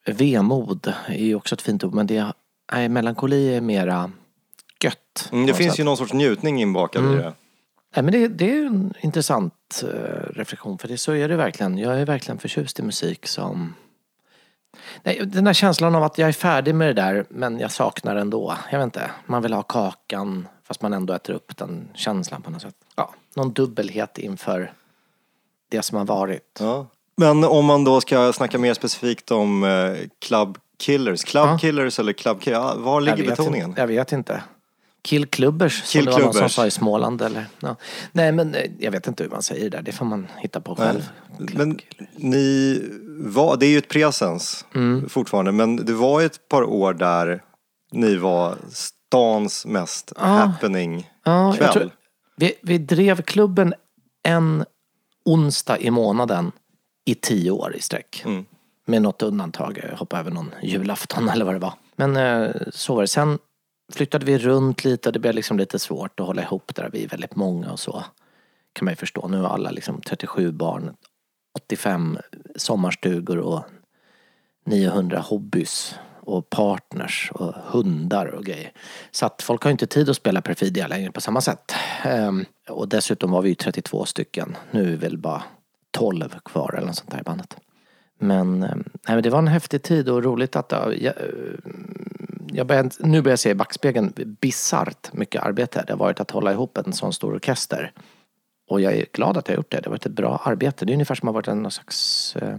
vemod 0.05 0.93
är 1.07 1.23
ju 1.25 1.36
också 1.36 1.55
ett 1.55 1.62
fint 1.62 1.83
ord 1.83 1.93
men 1.93 2.07
det 2.07 2.17
är, 2.17 2.33
nej, 2.71 2.89
melankoli 2.89 3.55
är 3.55 3.62
mera 3.62 4.12
gött. 4.83 5.29
Mm, 5.31 5.45
det 5.47 5.53
finns 5.53 5.71
sätt. 5.71 5.79
ju 5.79 5.83
någon 5.83 5.97
sorts 5.97 6.13
njutning 6.13 6.62
inbakad 6.62 7.03
Mm. 7.03 7.13
i 7.19 7.21
det. 7.21 7.33
Nej, 7.95 8.03
men 8.03 8.12
det, 8.12 8.27
det 8.27 8.58
är 8.58 8.65
en 8.65 8.93
intressant 9.01 9.84
eh, 9.84 10.34
reflektion 10.34 10.77
för 10.77 10.88
det, 10.88 10.97
så 10.97 11.12
är 11.15 11.29
det 11.29 11.36
verkligen. 11.36 11.77
Jag 11.77 11.99
är 12.01 12.06
verkligen 12.06 12.38
förtjust 12.38 12.79
i 12.79 12.84
musik 12.84 13.27
som... 13.27 13.73
Nej, 15.03 15.21
den 15.25 15.43
där 15.43 15.53
känslan 15.53 15.95
av 15.95 16.03
att 16.03 16.17
jag 16.17 16.29
är 16.29 16.34
färdig 16.34 16.75
med 16.75 16.88
det 16.88 17.01
där 17.01 17.25
men 17.29 17.60
jag 17.60 17.71
saknar 17.71 18.15
ändå. 18.15 18.58
Jag 18.71 18.79
vet 18.79 18.84
inte. 18.84 19.12
Man 19.25 19.41
vill 19.41 19.53
ha 19.53 19.63
kakan 19.63 20.47
fast 20.63 20.82
man 20.82 20.93
ändå 20.93 21.13
äter 21.13 21.34
upp 21.34 21.58
den 21.58 21.89
känslan 21.93 22.41
på 22.41 22.51
något 22.51 22.62
sätt. 22.62 22.75
Ja, 22.95 23.13
någon 23.36 23.53
dubbelhet 23.53 24.17
inför 24.17 24.73
det 25.69 25.82
som 25.82 25.97
har 25.97 26.06
varit. 26.06 26.58
Ja. 26.60 26.88
Men 27.17 27.43
om 27.43 27.65
man 27.65 27.84
då 27.84 28.01
ska 28.01 28.34
snacka 28.34 28.58
mer 28.58 28.73
specifikt 28.73 29.32
om 29.32 29.63
eh, 29.63 29.97
Club 30.19 30.58
Killers. 30.79 31.23
Club 31.23 31.47
Ja. 31.47 31.58
Killers 31.58 31.99
eller 31.99 32.13
Club 32.13 32.41
Killers, 32.41 32.75
var 32.75 33.01
ligger 33.01 33.17
jag 33.17 33.27
betoningen? 33.27 33.69
Inte, 33.69 33.82
jag 33.82 33.88
vet 33.88 34.12
inte. 34.12 34.43
Killklubbers 35.03 35.83
som 35.83 36.05
det 36.05 36.11
var 36.11 36.19
någon 36.19 36.33
som 36.33 36.49
sa 36.49 36.65
i 36.67 36.71
Småland 36.71 37.21
eller... 37.21 37.45
Ja. 37.59 37.75
Nej 38.11 38.31
men 38.31 38.55
eh, 38.55 38.71
jag 38.79 38.91
vet 38.91 39.07
inte 39.07 39.23
hur 39.23 39.29
man 39.29 39.43
säger 39.43 39.63
det 39.69 39.77
där. 39.77 39.81
Det 39.81 39.91
får 39.91 40.05
man 40.05 40.27
hitta 40.37 40.61
på 40.61 40.75
själv. 40.75 41.09
Men 41.53 41.79
ni 42.15 42.79
var, 43.19 43.57
det 43.57 43.65
är 43.65 43.69
ju 43.69 43.77
ett 43.77 43.89
presens 43.89 44.65
Mm. 44.75 45.09
fortfarande, 45.09 45.51
men 45.51 45.75
det 45.75 45.93
var 45.93 46.21
ett 46.21 46.49
par 46.49 46.63
år 46.63 46.93
där 46.93 47.43
ni 47.91 48.15
var 48.15 48.55
stans 48.69 49.65
mest 49.65 50.13
happening 50.17 51.09
Ja, 51.25 51.53
kväll. 51.57 51.73
tror, 51.73 51.89
vi, 52.37 52.53
vi 52.63 52.77
drev 52.77 53.21
klubben 53.21 53.73
en 54.23 54.65
onsdag 55.25 55.79
i 55.79 55.91
månaden 55.91 56.51
i 57.05 57.15
tio 57.15 57.51
år 57.51 57.75
i 57.75 57.81
sträck. 57.81 58.21
Mm. 58.25 58.45
Med 58.85 59.01
något 59.01 59.21
undantag, 59.21 59.79
jag 59.91 59.97
hoppade 59.97 60.19
över 60.19 60.31
någon 60.31 60.51
julafton 60.63 61.29
eller 61.29 61.45
vad 61.45 61.55
det 61.55 61.59
var. 61.59 61.73
Men 61.95 62.15
eh, 62.17 62.51
så 62.71 62.95
var 62.95 63.01
det. 63.01 63.07
Sen 63.07 63.39
flyttade 63.95 64.25
vi 64.25 64.38
runt 64.38 64.84
lite 64.84 65.10
och 65.10 65.13
det 65.13 65.19
blev 65.19 65.36
liksom 65.36 65.58
lite 65.58 65.79
svårt 65.79 66.19
att 66.19 66.25
hålla 66.25 66.41
ihop 66.41 66.75
där. 66.75 66.89
Vi 66.93 67.03
är 67.03 67.08
väldigt 67.08 67.36
många 67.36 67.71
och 67.71 67.79
så. 67.79 68.03
Kan 68.73 68.86
man 68.86 68.91
ju 68.91 68.95
förstå. 68.95 69.27
Nu 69.27 69.38
har 69.38 69.49
alla 69.49 69.71
liksom 69.71 70.01
37 70.01 70.51
barn, 70.51 70.95
85 71.56 72.17
sommarstugor 72.56 73.38
och 73.38 73.63
900 74.65 75.19
hobbys 75.19 75.95
och 76.19 76.49
partners 76.49 77.32
och 77.34 77.53
hundar 77.56 78.25
och 78.25 78.45
grejer. 78.45 78.71
Så 79.12 79.25
att 79.25 79.41
folk 79.41 79.63
har 79.63 79.71
inte 79.71 79.88
tid 79.88 80.10
att 80.10 80.15
spela 80.15 80.41
Perfidia 80.41 80.88
längre 80.88 81.12
på 81.12 81.21
samma 81.21 81.41
sätt. 81.41 81.73
Ehm, 82.03 82.45
och 82.69 82.88
dessutom 82.88 83.32
var 83.32 83.41
vi 83.41 83.49
ju 83.49 83.56
32 83.56 84.06
stycken. 84.06 84.58
Nu 84.71 84.82
är 84.82 84.86
vi 84.86 84.95
väl 84.95 85.17
bara 85.17 85.43
12 85.91 86.36
kvar 86.45 86.73
eller 86.77 86.88
något 86.88 86.95
sånt 86.95 87.12
där 87.12 87.19
i 87.19 87.23
bandet. 87.23 87.58
Men, 88.19 88.63
ehm, 88.63 88.84
nej, 89.08 89.15
men 89.15 89.23
det 89.23 89.29
var 89.29 89.39
en 89.39 89.47
häftig 89.47 89.84
tid 89.84 90.10
och 90.10 90.23
roligt 90.23 90.56
att 90.56 90.69
det, 90.69 91.13
jag, 92.55 92.67
börjar, 92.67 92.89
nu 92.99 93.21
börjar 93.21 93.31
jag 93.31 93.39
se 93.39 93.49
i 93.49 93.55
backspegeln 93.55 94.13
bisarrt 94.41 95.13
mycket 95.13 95.43
arbete 95.43 95.83
det 95.87 95.93
har 95.93 95.97
varit 95.97 96.19
att 96.19 96.31
hålla 96.31 96.51
ihop 96.51 96.77
en 96.77 96.93
sån 96.93 97.13
stor 97.13 97.35
orkester. 97.35 97.91
Och 98.69 98.81
jag 98.81 98.93
är 98.93 99.05
glad 99.13 99.37
att 99.37 99.47
jag 99.47 99.55
har 99.55 99.57
gjort 99.57 99.71
det. 99.71 99.77
Det 99.77 99.85
har 99.85 99.91
varit 99.91 100.05
ett 100.05 100.11
bra 100.11 100.41
arbete. 100.43 100.85
Det 100.85 100.91
är 100.91 100.93
ungefär 100.93 101.15
som 101.15 101.29
att 101.29 101.33
ha 101.33 101.37
varit 101.37 101.47
en 101.47 101.61
någon 101.61 101.71
slags 101.71 102.35
eh, 102.35 102.55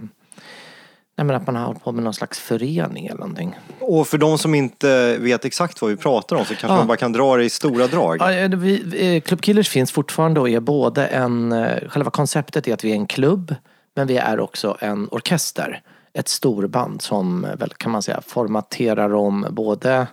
Nej 1.17 1.25
men 1.25 1.37
att 1.37 1.47
man 1.47 1.57
har 1.57 1.65
hållit 1.67 1.85
på 1.85 1.93
med 1.93 2.05
någon 2.05 2.15
slags 2.15 2.39
förening 2.39 3.07
eller 3.07 3.21
någonting. 3.21 3.59
Och 3.81 4.09
för 4.09 4.19
de 4.19 4.39
som 4.39 4.55
inte 4.55 5.19
vet 5.19 5.45
exakt 5.45 5.83
vad 5.83 5.91
vi 5.91 5.97
pratar 5.97 6.37
om 6.37 6.45
så 6.45 6.49
kanske 6.49 6.67
Ja. 6.67 6.77
man 6.77 6.87
bara 6.87 6.97
kan 6.97 7.13
dra 7.13 7.37
det 7.37 7.45
i 7.45 7.51
stora 7.51 7.87
drag. 7.87 8.17
Ja, 8.21 8.33
eh, 8.33 8.49
vi, 8.49 9.17
eh, 9.17 9.21
Club 9.21 9.41
Killers 9.41 9.69
finns 9.69 9.93
fortfarande 9.93 10.41
och 10.41 10.49
är 10.49 10.61
både 10.61 11.07
en, 11.07 11.53
eh, 11.53 11.89
själva 11.89 12.11
konceptet 12.11 12.69
är 12.69 12.75
att 12.75 12.85
vi 12.85 12.91
är 12.91 12.95
en 12.95 13.07
klubb 13.07 13.55
men 13.97 14.07
vi 14.07 14.17
är 14.17 14.41
också 14.41 14.77
en 14.81 15.09
orkester. 15.11 15.83
Ett 16.15 16.29
storband 16.29 17.03
som 17.03 17.47
väl 17.59 17.71
kan 17.77 17.93
man 17.93 18.03
säga 18.03 18.21
formaterar 18.21 19.15
om 19.15 19.47
både 19.51 20.07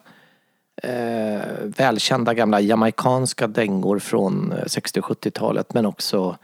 eh, 0.84 1.42
välkända 1.64 2.34
gamla 2.34 2.60
jamaikanska 2.60 3.48
dängor 3.48 4.00
från 4.00 4.52
eh, 4.52 4.66
60 4.66 5.00
och 5.00 5.06
70-talet 5.06 5.74
men 5.74 5.86
också 5.86 6.38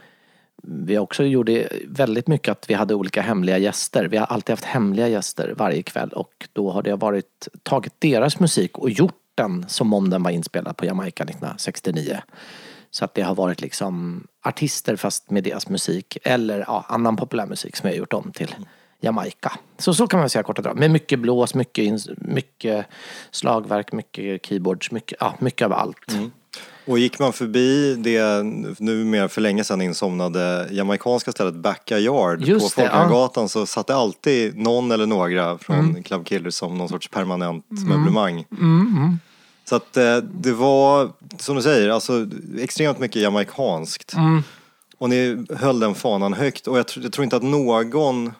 vi 0.64 0.98
också 0.98 1.24
gjorde 1.24 1.70
väldigt 1.88 2.28
mycket 2.28 2.52
att 2.52 2.70
vi 2.70 2.74
hade 2.74 2.96
olika 2.96 3.22
hemliga 3.22 3.58
gäster. 3.58 4.06
Vi 4.06 4.18
har 4.18 4.26
alltid 4.26 4.54
haft 4.54 4.66
hemliga 4.66 5.08
gäster 5.08 5.54
varje 5.58 5.84
kväll 5.84 6.10
och 6.10 6.48
då 6.54 6.72
har 6.72 6.82
det 6.82 6.96
varit 6.96 7.48
tagit 7.64 7.94
deras 8.00 8.40
musik 8.40 8.78
och 8.78 8.90
gjort 8.90 9.22
den 9.36 9.66
som 9.68 9.94
om 9.94 10.10
den 10.10 10.24
var 10.24 10.32
inspelad 10.32 10.78
på 10.78 10.86
Jamaica 10.86 11.24
1969. 11.24 12.22
Så 12.92 13.06
att 13.06 13.14
det 13.14 13.22
har 13.22 13.36
varit 13.36 13.62
liksom 13.62 14.24
artister 14.42 14.96
fast 14.96 15.32
med 15.32 15.44
deras 15.44 15.70
musik 15.70 16.18
eller 16.24 16.60
ja, 16.60 16.86
annan 16.88 17.16
populärmusik 17.16 17.76
som 17.76 17.88
jag 17.90 17.94
har 17.94 18.00
gjort 18.00 18.14
om 18.14 18.32
till 18.32 18.56
Jamaica. 19.02 19.52
Så 19.78 19.94
så 19.94 20.08
kan 20.08 20.20
man 20.20 20.30
säga 20.30 20.44
korta 20.44 20.62
drag. 20.62 20.80
Med 20.80 20.92
mycket 20.92 21.20
blås, 21.20 21.54
mycket, 21.54 22.08
mycket 22.18 22.86
slagverk, 23.32 23.92
mycket 23.92 24.46
keyboards, 24.46 24.92
mycket, 24.92 25.18
ja, 25.20 25.36
mycket 25.40 25.66
av 25.66 25.74
allt. 25.74 26.16
Och 26.88 27.00
gick 27.00 27.20
man 27.20 27.34
förbi 27.34 27.96
det 27.96 28.44
numera 28.80 29.30
för 29.30 29.42
länge 29.42 29.64
sedan 29.64 29.82
insomnade 29.82 30.68
jamaicanska 30.72 31.32
stället 31.32 31.54
Backyard 31.56 32.42
Just 32.42 32.76
på 32.76 32.82
Folkungagatan 32.82 33.50
så 33.50 33.66
satt 33.66 33.88
det 33.88 33.96
alltid 33.96 34.58
någon 34.58 34.92
eller 34.92 35.06
några 35.06 35.58
från 35.58 35.80
Mm. 35.80 36.04
Club 36.04 36.26
Killers 36.28 36.54
som 36.54 36.78
någon 36.78 36.90
sorts 36.90 37.08
permanent 37.10 37.66
möblemang. 37.70 38.46
Så 39.70 39.76
att 39.76 39.98
eh, 39.98 40.18
det 40.18 40.52
var, 40.54 41.12
som 41.38 41.56
du 41.56 41.62
säger, 41.62 41.90
alltså 41.90 42.28
extremt 42.60 43.00
mycket 43.00 43.22
jamaikanskt. 43.22 44.14
Mm. 44.14 44.44
Och 44.98 45.10
ni 45.10 45.46
höll 45.56 45.80
den 45.80 45.96
fanan 45.96 46.34
högt 46.34 46.68
och 46.68 46.78
jag, 46.78 46.88
tror- 46.88 47.04
jag 47.04 47.14
tror 47.14 47.24
inte 47.24 47.36
att 47.36 47.44
någon 47.44 48.32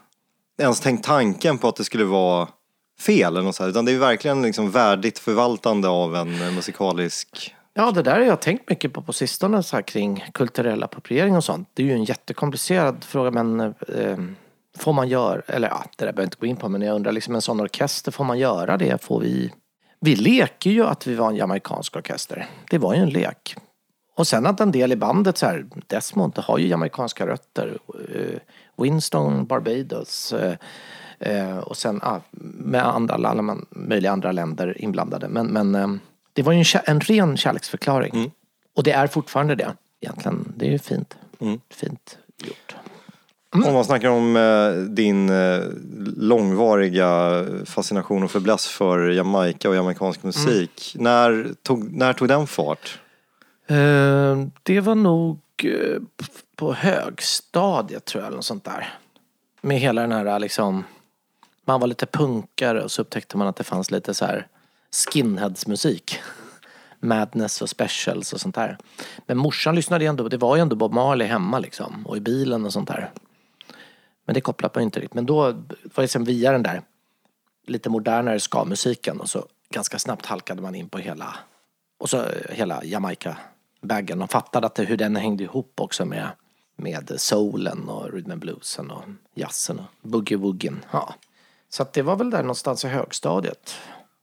ens 0.58 0.80
tänkt 0.80 1.04
tanken 1.04 1.58
på 1.58 1.68
att 1.68 1.76
det 1.76 1.84
skulle 1.84 2.06
vara 2.06 2.48
fel 3.00 3.34
eller 3.34 3.46
något 3.46 3.56
så 3.56 3.64
här, 3.64 3.70
utan 3.70 3.86
det 3.86 3.92
är 3.92 3.98
verkligen 3.98 4.42
liksom 4.42 4.72
värdigt 4.72 5.20
förvaltande 5.20 5.88
av 5.88 6.16
en 6.16 6.42
eh, 6.42 6.52
musikalisk 6.52 7.54
Ja, 7.74 7.92
det 7.92 8.02
där 8.02 8.12
har 8.12 8.26
jag 8.26 8.42
tänkt 8.42 8.70
mycket 8.70 8.94
på 8.94 9.02
på 9.02 9.14
sistone 9.14 9.64
så 9.64 9.76
här, 9.76 9.84
kring 9.84 10.26
kulturell 10.34 10.84
appropriering 10.84 11.36
och 11.36 11.44
sånt. 11.44 11.70
Det 11.74 11.84
är 11.84 11.88
ju 11.88 11.94
en 11.94 12.04
jättekomplicerad 12.04 13.04
fråga 13.04 13.32
men 13.32 13.60
eh, 13.60 13.72
eh 13.88 14.18
får 14.78 14.94
man 14.94 15.08
göra, 15.08 15.42
eller 15.48 15.68
ja, 15.68 15.84
det 15.98 16.06
där 16.06 16.14
behöver 16.14 16.22
jag 16.22 16.26
inte 16.26 16.38
gå 16.40 16.46
in 16.46 16.56
på 16.56 16.70
men 16.70 16.82
jag 16.82 16.96
undrar 16.96 17.12
liksom 17.12 17.36
en 17.36 17.42
sån 17.42 17.62
orkester, 17.62 18.12
får 18.12 18.24
man 18.24 18.40
göra 18.40 18.78
det? 18.78 19.04
Får 19.04 19.20
vi... 19.20 19.52
Vi 20.00 20.16
leker 20.16 20.70
ju 20.70 20.86
att 20.86 21.08
vi 21.08 21.16
var 21.16 21.30
en 21.30 21.36
jamaicansk 21.36 21.96
orkester. 21.96 22.48
Det 22.70 22.78
var 22.78 22.94
ju 22.94 23.02
en 23.02 23.10
lek. 23.10 23.56
Och 24.16 24.28
sen 24.28 24.46
att 24.46 24.60
en 24.60 24.72
del 24.72 24.92
i 24.92 24.96
bandet 24.96 25.38
så 25.38 25.46
här, 25.46 25.66
Desmond 25.88 26.38
har 26.38 26.58
ju 26.58 26.68
jamaicanska 26.68 27.28
rötter. 27.28 27.78
Eh, 28.16 28.40
Winston, 28.78 29.46
Barbados. 29.46 30.34
Eh, 30.34 30.56
eh, 31.20 31.58
och 31.58 31.78
sen 31.78 32.00
ah, 32.04 32.20
med 32.58 32.88
andra, 32.88 33.14
alla 33.14 33.58
möjliga 33.70 34.12
andra 34.12 34.32
länder 34.32 34.82
inblandade. 34.82 35.28
Men, 35.28 35.48
men 35.48 35.76
eh, 35.76 35.88
det 36.34 36.44
var 36.44 36.54
ju 36.54 36.60
en, 36.60 36.82
en 36.86 37.00
ren 37.00 37.38
kärleksförklaring. 37.38 38.32
Och 38.76 38.84
det 38.84 38.92
är 38.92 39.08
fortfarande 39.08 39.56
det. 39.56 39.74
Egentligen, 40.02 40.54
det 40.56 40.68
är 40.68 40.72
ju 40.72 40.80
fint. 40.80 41.18
Fint 41.70 42.18
gjort. 42.46 42.76
Om 43.50 43.74
man 43.74 43.86
snackar 43.86 44.10
om 44.10 44.36
eh, 44.36 44.72
din 44.72 45.30
eh, 45.30 45.64
långvariga 46.18 47.46
fascination 47.66 48.24
och 48.24 48.32
fäbless 48.32 48.68
för 48.68 49.10
Jamaica 49.10 49.70
och 49.70 49.76
jamaicansk 49.76 50.24
musik. 50.24 50.96
När, 51.00 51.54
tog, 51.64 51.94
när 51.94 52.14
tog 52.14 52.28
den 52.28 52.48
fart? 52.48 53.00
Eh, 53.68 54.38
det 54.64 54.80
var 54.80 54.96
nog 54.96 55.40
på 56.56 56.74
högstadiet 56.74 58.06
tror 58.06 58.22
jag, 58.22 58.28
eller 58.28 58.36
något 58.36 58.46
sånt 58.46 58.66
där. 58.66 58.94
Med 59.62 59.80
hela 59.80 60.02
den 60.02 60.12
här 60.12 60.40
liksom, 60.40 60.84
man 61.66 61.80
var 61.80 61.88
lite 61.88 62.06
punkare 62.06 62.84
och 62.84 62.92
så 62.92 63.02
upptäckte 63.02 63.38
man 63.38 63.48
att 63.48 63.56
det 63.56 63.64
fanns 63.64 63.92
lite 63.92 64.14
så 64.14 64.26
här 64.26 64.48
skinheadsmusik. 64.92 66.20
Madness 67.00 67.62
och 67.62 67.70
specials 67.70 68.34
och 68.34 68.42
sånt 68.42 68.56
där. 68.56 68.78
Men 69.26 69.38
morsan 69.38 69.76
lyssnade 69.76 70.04
ju 70.04 70.10
ändå, 70.10 70.30
det 70.30 70.38
var 70.38 70.56
ju 70.56 70.62
ändå 70.62 70.76
Bob 70.76 70.94
Marley 70.94 71.28
hemma 71.28 71.60
liksom. 71.60 72.08
Och 72.08 72.18
i 72.18 72.20
bilen 72.20 72.66
och 72.66 72.74
sånt 72.74 72.88
där. 72.88 73.12
Men 74.26 74.34
det 74.34 74.42
kopplade 74.42 74.72
man 74.76 74.82
ju 74.82 74.86
inte 74.86 75.00
riktigt. 75.00 75.14
Men 75.14 75.26
då 75.26 75.42
var 75.96 76.02
det 76.02 76.08
sen 76.08 76.24
via 76.24 76.52
den 76.52 76.64
där 76.64 76.82
lite 77.68 77.90
modernare 77.90 78.40
ska-musiken 78.40 79.20
och 79.20 79.30
så 79.30 79.46
ganska 79.70 80.00
snabbt 80.00 80.26
halkade 80.26 80.62
man 80.62 80.76
in 80.76 80.90
på 80.90 80.98
hela, 80.98 81.36
och 81.98 82.10
så 82.10 82.18
eh, 82.18 82.56
hela 82.56 82.84
Jamaica 82.84 83.38
Jamaica-baggen. 83.82 84.22
Och 84.22 84.32
fattade 84.32 84.68
att 84.68 84.80
hur 84.80 84.98
den 84.98 85.16
hängde 85.16 85.44
ihop 85.44 85.74
också 85.82 86.06
med, 86.06 86.30
med 86.76 87.14
soulen 87.18 87.90
och 87.90 88.14
rhythm 88.14 88.32
and 88.32 88.42
bluesen 88.42 88.92
och 88.92 89.04
jazzen 89.36 89.80
och 89.80 90.10
boogie-woogien. 90.10 90.76
Ja. 90.92 91.14
Så 91.70 91.82
att 91.82 91.94
det 91.94 92.02
var 92.02 92.16
väl 92.16 92.30
där 92.30 92.42
någonstans 92.42 92.86
i 92.86 92.88
högstadiet. 92.88 93.76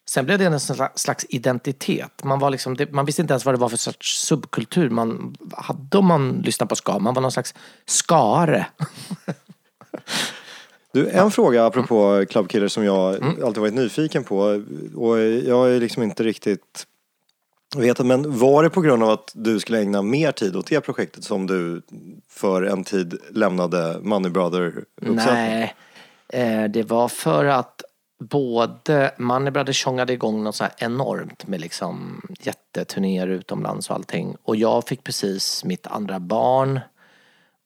Sen 0.06 0.24
blev 0.26 0.38
det 0.38 0.44
en 0.44 0.54
sla- 0.58 0.90
slags 0.94 1.26
identitet. 1.28 2.24
Man, 2.24 2.38
var 2.38 2.50
liksom, 2.50 2.76
man 2.90 3.04
visste 3.04 3.22
inte 3.22 3.32
ens 3.34 3.44
vad 3.44 3.54
det 3.54 3.58
var 3.58 3.68
för 3.68 3.76
sorts 3.76 4.20
subkultur 4.26 4.90
man 4.90 5.36
hade 5.52 5.98
om 5.98 6.06
man 6.06 6.32
lyssnade 6.44 6.68
på 6.68 6.76
ska. 6.76 6.98
Man 6.98 7.14
var 7.14 7.22
någon 7.22 7.32
slags 7.32 7.54
skare. 7.86 8.66
Du, 10.92 11.08
en 11.10 11.30
fråga 11.30 11.66
apropå 11.66 12.24
Club 12.30 12.48
Killer 12.48 12.68
som 12.68 12.84
jag 12.84 13.14
Mm. 13.16 13.44
alltid 13.44 13.60
varit 13.60 13.74
nyfiken 13.74 14.24
på. 14.24 14.38
Och 14.94 15.18
jag 15.20 15.70
är 15.74 15.80
liksom 15.80 16.02
inte 16.02 16.22
riktigt 16.22 16.86
vet 17.76 17.98
men 17.98 18.38
var 18.38 18.62
det 18.62 18.70
på 18.70 18.80
grund 18.80 19.02
av 19.02 19.10
att 19.10 19.32
du 19.34 19.60
skulle 19.60 19.80
ägna 19.80 20.02
mer 20.02 20.32
tid 20.32 20.56
åt 20.56 20.66
det 20.66 20.80
projektet 20.80 21.24
som 21.24 21.46
du 21.46 21.82
för 22.28 22.62
en 22.62 22.84
tid 22.84 23.18
lämnade 23.30 23.98
Money 24.02 24.30
Brother 24.30 24.84
Nej, 25.00 25.74
eh, 26.28 26.64
det 26.64 26.82
var 26.82 27.08
för 27.08 27.44
att 27.44 27.82
både 28.18 29.14
Money 29.18 29.50
Brother 29.50 29.72
tjongade 29.72 30.12
igång 30.12 30.44
något 30.44 30.56
så 30.56 30.64
här 30.64 30.72
enormt 30.78 31.46
med 31.46 31.60
liksom 31.60 32.22
jätteturnéer 32.40 33.26
utomlands 33.26 33.90
och 33.90 33.96
allting. 33.96 34.36
Och 34.42 34.56
jag 34.56 34.88
fick 34.88 35.04
precis 35.04 35.64
mitt 35.64 35.86
andra 35.86 36.20
barn. 36.20 36.80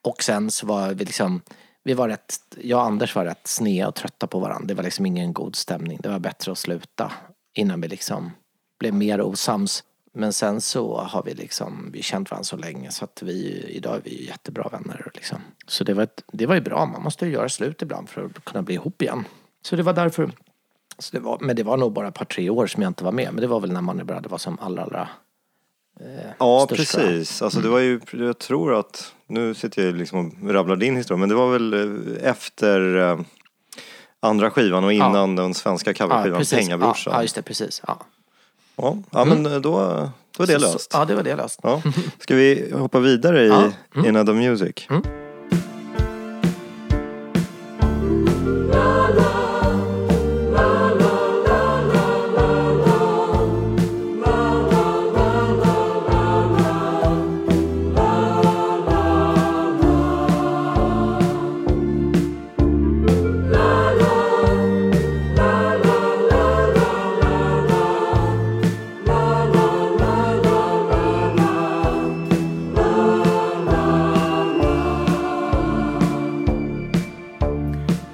Och 0.04 0.22
sen 0.22 0.50
så 0.50 0.66
var 0.66 0.88
vi 0.88 1.04
liksom, 1.04 1.40
vi 1.84 1.94
var 1.94 2.08
rätt, 2.08 2.34
jag 2.60 2.78
och 2.78 2.86
Anders 2.86 3.14
var 3.14 3.24
rätt 3.24 3.46
sneda 3.46 3.88
och 3.88 3.94
trötta 3.94 4.26
på 4.26 4.38
varandra. 4.38 4.66
Det 4.66 4.74
var 4.74 4.82
liksom 4.82 5.06
ingen 5.06 5.32
god 5.32 5.56
stämning. 5.56 5.98
Det 6.02 6.08
var 6.08 6.18
bättre 6.18 6.52
att 6.52 6.58
sluta 6.58 7.12
innan 7.54 7.80
vi 7.80 7.88
liksom 7.88 8.30
blev 8.78 8.94
mer 8.94 9.20
osams. 9.20 9.84
Men 10.12 10.32
sen 10.32 10.60
så 10.60 10.98
har 10.98 11.22
vi 11.22 11.34
liksom, 11.34 11.90
vi 11.92 12.02
känt 12.02 12.30
varandra 12.30 12.44
så 12.44 12.56
länge 12.56 12.90
så 12.90 13.04
att 13.04 13.22
vi, 13.22 13.64
idag 13.68 13.96
är 13.96 14.00
vi 14.04 14.10
ju 14.10 14.26
jättebra 14.26 14.68
vänner 14.68 15.10
liksom. 15.14 15.38
Så 15.66 15.84
det 15.84 15.94
var, 15.94 16.02
ett, 16.02 16.24
det 16.32 16.46
var 16.46 16.54
ju 16.54 16.60
bra, 16.60 16.86
man 16.86 17.02
måste 17.02 17.26
ju 17.26 17.32
göra 17.32 17.48
slut 17.48 17.82
ibland 17.82 18.08
för 18.08 18.24
att 18.24 18.44
kunna 18.44 18.62
bli 18.62 18.74
ihop 18.74 19.02
igen. 19.02 19.24
Så 19.62 19.76
det 19.76 19.82
var 19.82 19.92
därför, 19.92 20.30
så 20.98 21.16
det 21.16 21.20
var, 21.20 21.38
men 21.40 21.56
det 21.56 21.62
var 21.62 21.76
nog 21.76 21.92
bara 21.92 22.08
ett 22.08 22.14
par 22.14 22.24
tre 22.24 22.50
år 22.50 22.66
som 22.66 22.82
jag 22.82 22.90
inte 22.90 23.04
var 23.04 23.12
med. 23.12 23.28
Men 23.32 23.40
det 23.40 23.46
var 23.46 23.60
väl 23.60 23.72
när 23.72 23.80
Money 23.80 24.04
Brother 24.04 24.28
var 24.28 24.38
som 24.38 24.58
allra, 24.58 24.82
allra 24.82 25.08
Ja, 26.38 26.66
störst, 26.66 26.94
precis. 26.96 27.42
Alltså 27.42 27.60
det 27.60 27.68
var 27.68 27.78
ju, 27.78 28.00
jag 28.12 28.38
tror 28.38 28.78
att, 28.78 29.14
nu 29.26 29.54
sitter 29.54 29.86
jag 29.86 29.94
liksom 29.94 30.36
och 30.42 30.54
rabblar 30.54 30.76
din 30.76 30.96
historia, 30.96 31.18
men 31.18 31.28
det 31.28 31.34
var 31.34 31.52
väl 31.52 31.74
eh, 31.74 32.30
efter 32.30 32.96
eh, 32.96 33.20
andra 34.20 34.50
skivan 34.50 34.84
och 34.84 34.92
innan 34.92 35.36
den 35.36 35.54
svenska 35.54 35.94
coverskivan 35.94 36.38
precis. 36.38 36.58
Pengabrorsan. 36.58 37.10
Ja, 37.12 37.18
ja, 37.18 37.22
just 37.22 37.34
det, 37.34 37.42
precis. 37.42 37.82
Ja. 37.86 37.98
Ja, 38.78 38.96
ja 39.10 39.24
men 39.24 39.46
eh, 39.46 39.52
då, 39.52 39.70
då 40.36 40.42
är 40.42 40.46
det 40.46 40.58
löst. 40.58 40.90
Ja, 40.92 41.04
det 41.04 41.14
var 41.14 41.22
det 41.22 41.36
löst. 41.36 41.60
Ja. 41.62 41.82
Ska 42.18 42.34
vi 42.34 42.72
hoppa 42.72 42.98
vidare 43.00 43.44
i 43.44 43.48
Ja. 43.48 43.70
Mm. 43.94 44.06
In 44.06 44.16
Other 44.16 44.34
Music? 44.34 44.86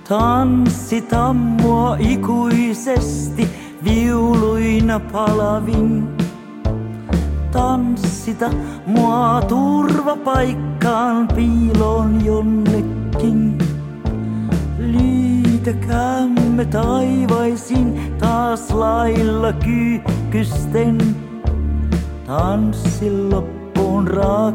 Tanssita 0.09 1.33
mua 1.33 1.97
ikuisesti 1.99 3.49
viuluina 3.85 5.01
palavin. 5.01 6.09
Tanssita 7.53 8.51
mua 8.87 9.43
turvapaikkaan 9.49 11.29
piiloon 11.29 12.25
jonnekin. 12.25 13.59
Liitäkäämme 14.79 16.65
taivaisin 16.65 18.15
taas 18.19 18.71
lailla 18.71 19.53
kyykkysten. 19.53 20.99
Tanssi 22.27 23.11
loppuun 23.31 24.09
rakkauden. 24.09 24.55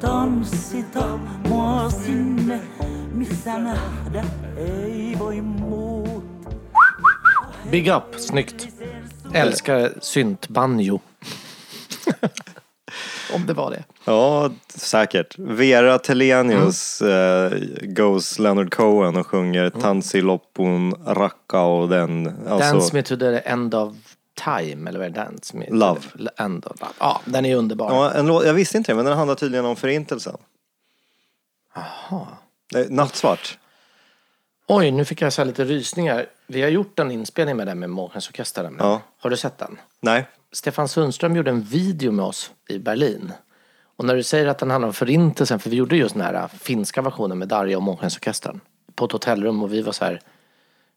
Tanssita 0.00 1.18
mua 1.48 1.90
sinne, 1.90 2.60
missä 3.12 3.58
nähdä 3.58 4.24
ei 4.56 5.16
voi 5.18 5.40
muut. 5.40 6.24
Big 7.70 7.86
up, 7.96 8.14
snyggt. 8.14 8.68
Älskar 9.34 9.90
syntbanjo. 10.00 11.00
Om 13.34 13.46
det 13.46 13.52
var 13.52 13.70
det. 13.70 13.84
Ja, 14.04 14.50
säkert. 14.74 15.34
Vera 15.38 15.98
Telenius 15.98 17.02
Mm. 17.02 17.52
eh, 17.52 17.58
goes 17.82 18.38
Leonard 18.38 18.74
Cohen 18.74 19.16
och 19.16 19.26
sjunger 19.26 19.70
Tansi 19.70 20.20
Loppun 20.20 20.94
Rakka 21.06 21.60
och 21.60 21.88
den. 21.88 22.26
Alltså, 22.48 22.72
Dance 22.72 22.94
me 22.96 23.02
to 23.02 23.16
the 23.16 23.36
end 23.38 23.74
of 23.74 23.94
time, 24.44 24.88
eller 24.88 24.98
vad 24.98 25.06
är 25.08 25.10
det? 25.10 25.20
Dance 25.20 25.56
me 25.56 25.66
Love. 25.70 26.00
end 26.36 26.66
of 26.66 26.80
love. 26.80 26.92
Ja, 26.98 27.20
den 27.24 27.44
är 27.46 27.56
underbar. 27.56 27.90
ja, 27.94 28.10
en 28.12 28.26
låt, 28.26 28.46
jag 28.46 28.54
visste 28.54 28.76
inte 28.78 28.92
det, 28.92 28.96
men 28.96 29.04
den 29.04 29.16
handlar 29.16 29.34
tydligen 29.34 29.64
om 29.66 29.76
förintelsen. 29.76 30.36
Jaha. 31.74 32.26
Nattsvart. 32.88 33.58
Oj, 34.68 34.90
nu 34.90 35.04
fick 35.04 35.22
jag 35.22 35.32
så 35.32 35.44
lite 35.44 35.64
rysningar. 35.64 36.26
Vi 36.46 36.62
har 36.62 36.68
gjort 36.68 36.98
en 36.98 37.10
inspelning 37.10 37.56
med 37.56 37.66
den 37.66 37.78
med 37.78 37.90
Månskensorkestern. 37.90 38.76
Ja. 38.78 39.00
Har 39.18 39.30
du 39.30 39.36
sett 39.36 39.58
den? 39.58 39.78
Nej. 40.00 40.26
Stefan 40.52 40.88
Sundström 40.88 41.36
gjorde 41.36 41.50
en 41.50 41.62
video 41.62 42.12
med 42.12 42.24
oss 42.24 42.50
i 42.68 42.78
Berlin. 42.78 43.32
Och 43.96 44.04
när 44.04 44.16
du 44.16 44.22
säger 44.22 44.46
att 44.46 44.58
den 44.58 44.70
handlar 44.70 44.88
om 44.88 44.94
förintelsen, 44.94 45.58
för 45.58 45.70
vi 45.70 45.76
gjorde 45.76 45.96
just 45.96 46.14
den 46.14 46.24
här 46.24 46.34
äh, 46.34 46.48
finska 46.48 47.02
versionen 47.02 47.38
med 47.38 47.48
Darja 47.48 47.76
och 47.76 47.82
Månskensorkestern. 47.82 48.60
På 48.94 49.04
ett 49.04 49.12
hotellrum 49.12 49.62
och 49.62 49.72
vi 49.72 49.82
var 49.82 49.92
så 49.92 50.04
här, 50.04 50.20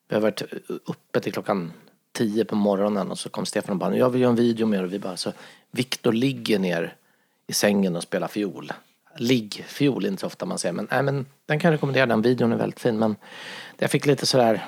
vi 0.09 0.15
har 0.15 0.21
varit 0.21 0.41
äh, 0.41 0.47
uppe 0.85 1.19
till 1.19 1.33
klockan 1.33 1.73
tio 2.11 2.45
på 2.45 2.55
morgonen 2.55 3.11
och 3.11 3.19
så 3.19 3.29
kom 3.29 3.45
Stefan 3.45 3.71
och 3.71 3.77
bara, 3.77 3.97
jag 3.97 4.09
vill 4.09 4.21
göra 4.21 4.29
en 4.29 4.35
video 4.35 4.67
med 4.67 4.79
er 4.79 4.83
och 4.83 4.93
vi 4.93 4.99
bara, 4.99 5.17
så 5.17 5.31
Viktor 5.71 6.13
ligger 6.13 6.59
ner 6.59 6.95
i 7.47 7.53
sängen 7.53 7.95
och 7.95 8.03
spelar 8.03 8.27
fiol. 8.27 8.71
Ligg-fiol, 9.17 10.05
inte 10.05 10.21
så 10.21 10.27
ofta 10.27 10.45
man 10.45 10.59
säger, 10.59 10.73
men, 10.73 10.87
nej, 10.91 11.03
men 11.03 11.25
den 11.45 11.59
kan 11.59 11.71
jag 11.71 11.75
rekommendera, 11.75 12.05
den 12.05 12.21
videon 12.21 12.51
är 12.51 12.57
väldigt 12.57 12.79
fin. 12.79 12.99
Men 12.99 13.15
jag 13.77 13.91
fick 13.91 14.05
lite 14.05 14.25
sådär, 14.25 14.65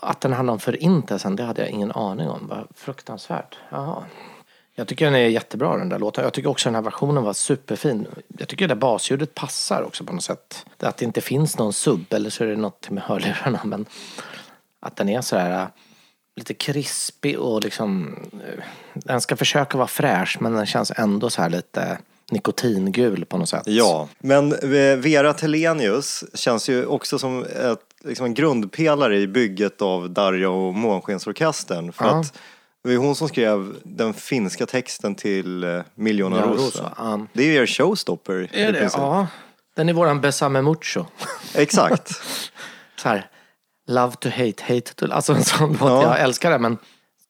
att 0.00 0.20
den 0.20 0.32
handlar 0.32 0.52
om 0.52 0.60
förintelsen, 0.60 1.36
det 1.36 1.42
hade 1.42 1.62
jag 1.62 1.70
ingen 1.70 1.92
aning 1.92 2.28
om. 2.28 2.46
Vad 2.48 2.66
fruktansvärt. 2.74 3.58
Jaha. 3.70 4.04
Jag 4.78 4.88
tycker 4.88 5.04
den 5.04 5.14
är 5.14 5.18
jättebra 5.18 5.76
den 5.76 5.88
där 5.88 5.98
låten. 5.98 6.24
Jag 6.24 6.32
tycker 6.32 6.50
också 6.50 6.68
den 6.68 6.74
här 6.74 6.82
versionen 6.82 7.22
var 7.22 7.32
superfin. 7.32 8.06
Jag 8.38 8.48
tycker 8.48 8.68
det 8.68 8.74
där 8.74 8.80
basljudet 8.80 9.34
passar 9.34 9.82
också 9.82 10.04
på 10.04 10.12
något 10.12 10.22
sätt. 10.22 10.66
Att 10.80 10.96
det 10.96 11.04
inte 11.04 11.20
finns 11.20 11.58
någon 11.58 11.72
sub, 11.72 12.12
eller 12.12 12.30
så 12.30 12.44
är 12.44 12.48
det 12.48 12.56
något 12.56 12.90
med 12.90 13.02
hörlurarna. 13.02 13.60
Men 13.64 13.86
att 14.80 14.96
den 14.96 15.08
är 15.08 15.20
så 15.20 15.36
här 15.36 15.62
äh, 15.62 15.68
lite 16.36 16.54
krispig 16.54 17.38
och 17.38 17.64
liksom... 17.64 18.16
Äh, 18.32 18.64
den 18.94 19.20
ska 19.20 19.36
försöka 19.36 19.78
vara 19.78 19.88
fräsch 19.88 20.36
men 20.40 20.52
den 20.52 20.66
känns 20.66 20.92
ändå 20.96 21.30
så 21.30 21.42
här 21.42 21.50
lite 21.50 21.98
nikotingul 22.30 23.24
på 23.24 23.38
något 23.38 23.48
sätt. 23.48 23.62
Ja, 23.66 24.08
men 24.18 24.52
eh, 24.52 24.96
Vera 24.96 25.32
Telenius 25.32 26.24
känns 26.34 26.68
ju 26.68 26.86
också 26.86 27.18
som 27.18 27.44
ett, 27.44 27.85
liksom 28.06 28.26
en 28.26 28.34
grundpelare 28.34 29.16
i 29.18 29.26
bygget 29.26 29.82
av 29.82 30.10
Darja 30.10 30.50
och 30.50 30.74
Månskensorkestern. 30.74 31.92
För 31.92 32.04
Ja. 32.04 32.20
att 32.20 32.38
det 32.84 32.96
var 32.96 33.04
hon 33.04 33.14
som 33.16 33.28
skrev 33.28 33.76
den 33.84 34.14
finska 34.14 34.66
texten 34.66 35.14
till 35.14 35.64
eh, 35.64 35.80
Miljoner 35.94 36.38
Ja, 36.38 36.46
Rosa. 36.46 36.92
Ja. 36.96 37.26
Det 37.32 37.42
är 37.42 37.46
ju 37.46 37.54
er 37.54 37.66
showstopper. 37.66 38.48
Är 38.52 38.72
det? 38.72 38.90
Ja. 38.94 39.26
Den 39.76 39.88
är 39.88 39.92
våran 39.92 40.20
Besame 40.20 40.62
Mucho. 40.62 41.04
Exakt. 41.54 42.08
så 43.02 43.08
här, 43.08 43.30
love 43.88 44.12
to 44.16 44.28
hate, 44.28 44.62
hate 44.74 44.94
to 44.94 45.06
Alltså 45.12 45.32
en 45.32 45.44
sån 45.44 45.68
låt. 45.70 45.80
Ja. 45.80 46.02
Jag 46.02 46.20
älskar 46.20 46.50
den 46.50 46.62
men 46.62 46.78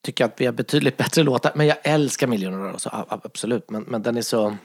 tycker 0.03 0.25
att 0.25 0.35
vi 0.37 0.47
har 0.47 0.53
betydligt 0.53 0.97
bättre 0.97 1.23
låtar. 1.23 1.53
Men 1.55 1.67
jag 1.67 1.77
älskar 1.83 2.27
Miljoner 2.27 2.59
Rosa, 2.59 3.05
absolut. 3.09 3.71
Men, 3.71 3.83
men 3.83 4.03
den 4.03 4.17
är 4.17 4.23
så... 4.23 4.57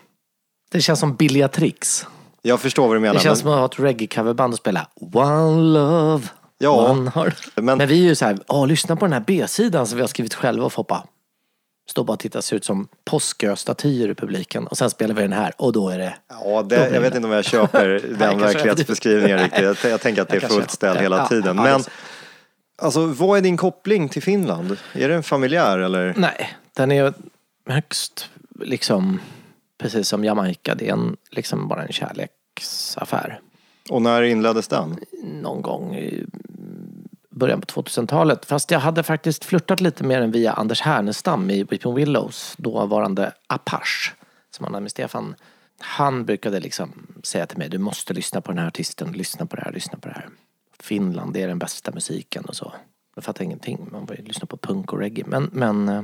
Det 0.71 0.81
känns 0.81 0.99
som 0.99 1.15
billiga 1.15 1.47
tricks. 1.47 2.07
Jag 2.41 2.59
förstår 2.59 2.87
vad 2.87 2.95
du 2.95 2.99
menar. 2.99 3.13
Det 3.13 3.19
känns 3.19 3.43
men, 3.43 3.53
som 3.53 3.63
att 3.63 3.77
ha 3.77 3.85
ett 3.85 3.95
reggae-coverband 3.95 4.51
och 4.51 4.57
spela 4.57 4.87
One 5.13 5.61
Love. 5.61 6.27
Ja, 6.57 6.93
Man 6.93 7.07
har... 7.07 7.33
men- 7.55 7.77
men... 7.77 7.87
vi 7.87 7.99
är 8.03 8.07
ju 8.07 8.15
så 8.15 8.25
här, 8.25 8.37
åh 8.47 8.67
lyssna 8.67 8.95
på 8.95 9.05
den 9.05 9.13
här 9.13 9.23
B-sidan 9.27 9.87
som 9.87 9.95
vi 9.95 10.01
har 10.01 10.07
skrivit 10.07 10.33
själva 10.33 10.65
och 10.65 10.73
Foppa. 10.73 11.03
Står 11.89 12.03
bara 12.03 12.13
och 12.13 12.19
tittar, 12.19 12.41
ser 12.41 12.55
ut 12.55 12.65
som 12.65 12.87
påskö-statyer 13.05 14.09
i 14.09 14.15
publiken. 14.15 14.67
Och 14.67 14.77
sen 14.77 14.89
spelar 14.89 15.15
vi 15.15 15.21
den 15.21 15.33
här 15.33 15.53
och 15.57 15.73
då 15.73 15.89
är 15.89 15.97
det... 15.97 16.15
Ja, 16.29 16.63
det, 16.63 16.89
jag 16.93 17.01
vet 17.01 17.15
inte 17.15 17.27
om 17.27 17.33
jag 17.33 17.45
köper 17.45 18.01
den 18.19 18.39
verklighetsbeskrivningen 18.39 19.39
riktigt. 19.43 19.63
Jag, 19.63 19.91
jag 19.91 20.01
tänker 20.01 20.21
att 20.21 20.29
det 20.29 20.43
är 20.43 20.47
fullt 20.47 20.71
ställ 20.71 20.97
hela 20.97 21.17
ja, 21.17 21.27
tiden. 21.27 21.57
ja, 21.57 21.63
Men 21.63 21.81
det 21.81 21.89
alltså, 22.77 23.05
vad 23.05 23.37
är 23.37 23.41
din 23.41 23.57
koppling 23.57 24.09
till 24.09 24.23
Finland? 24.23 24.77
Är 24.93 25.09
den 25.09 25.23
familjär 25.23 25.77
eller? 25.77 26.13
Nej, 26.17 26.57
den 26.73 26.91
är 26.91 27.13
högst 27.69 28.29
liksom, 28.59 29.19
precis 29.81 30.07
som 30.07 30.23
Jamaica, 30.23 30.75
det 30.75 30.89
är 30.89 30.93
en, 30.93 31.17
liksom 31.29 31.67
bara 31.67 31.83
en 31.83 31.91
kärleksaffär. 31.91 33.41
Och 33.89 34.01
när 34.01 34.21
inleddes 34.21 34.67
den? 34.67 34.99
någon 35.23 35.61
gång 35.61 35.95
i 35.95 36.25
början 37.29 37.61
på 37.61 37.81
2000-talet. 37.81 38.45
Fast 38.45 38.71
jag 38.71 38.79
hade 38.79 39.03
faktiskt 39.03 39.45
flörtat 39.45 39.81
lite 39.81 40.03
med 40.03 40.21
den 40.21 40.31
via 40.31 40.53
Anders 40.53 40.81
Härnestam 40.81 41.49
i 41.49 41.63
Weeping 41.63 41.95
Willows, 41.95 42.55
dåvarande 42.57 43.33
Apache, 43.47 44.13
som 44.51 44.63
han 44.63 44.73
hade 44.73 44.81
med 44.81 44.91
Stefan. 44.91 45.35
Han 45.79 46.25
brukade 46.25 46.59
liksom 46.59 47.07
säga 47.23 47.45
till 47.45 47.57
mig, 47.57 47.69
du 47.69 47.77
måste 47.77 48.13
lyssna 48.13 48.41
på 48.41 48.51
den 48.51 48.59
här 48.59 48.67
artisten, 48.67 49.11
lyssna 49.11 49.45
på 49.45 49.55
det 49.55 49.61
här, 49.61 49.71
lyssna 49.71 49.99
på 49.99 50.07
det 50.07 50.13
här. 50.13 50.29
Finland, 50.79 51.33
det 51.33 51.41
är 51.41 51.47
den 51.47 51.59
bästa 51.59 51.91
musiken 51.91 52.45
och 52.45 52.55
så. 52.55 52.73
Jag 53.15 53.23
fattade 53.23 53.45
ingenting, 53.45 53.87
man 53.91 54.05
var 54.05 54.15
ju 54.15 54.23
lyssna 54.23 54.45
på 54.45 54.57
punk 54.57 54.93
och 54.93 54.99
reggae. 54.99 55.25
Men, 55.27 55.49
men 55.53 55.89
eh, 55.89 56.03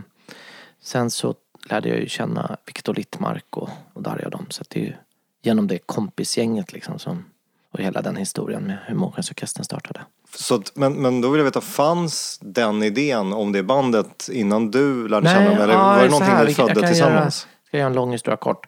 sen 0.82 1.12
så 1.12 1.36
lärde 1.70 1.90
jag 1.90 2.00
ju 2.00 2.10
känna 2.10 2.58
Viktor 2.66 2.94
Littmark 2.94 3.58
och, 3.58 3.70
och 3.94 4.02
Darja 4.02 4.26
och 4.26 4.32
dem. 4.32 4.46
Så 4.50 4.64
det 4.70 4.80
är 4.80 4.84
ju 4.84 4.94
genom 5.42 5.68
det 5.68 5.78
kompisgänget 5.78 6.74
liksom 6.74 7.00
som, 7.00 7.26
och 7.72 7.80
hela 7.80 8.02
den 8.02 8.16
historien 8.16 8.64
med 8.64 8.78
hur 8.86 8.96
Månskensorkestern 8.96 9.64
startade. 9.64 10.02
Så 10.36 10.64
men, 10.74 10.94
men 10.94 11.22
då 11.22 11.30
vill 11.30 11.40
jag 11.40 11.46
veta, 11.46 11.62
fanns 11.62 12.40
den 12.42 12.84
idén 12.84 13.34
om 13.34 13.52
det 13.52 13.64
bandet 13.64 14.30
innan 14.32 14.72
du 14.72 15.08
lärde 15.08 15.30
känna 15.30 15.50
dem? 15.50 15.62
Eller 15.62 15.74
ja, 15.74 15.80
var 15.80 16.04
det 16.04 16.10
någonting 16.10 16.34
här, 16.34 16.46
ni 16.46 16.54
födde 16.54 16.88
tillsammans? 16.88 17.00
Göra, 17.00 17.32
ska 17.32 17.48
jag 17.72 17.80
göra 17.80 17.90
en 17.90 17.96
lång 17.96 18.12
historia 18.12 18.38
kort. 18.38 18.68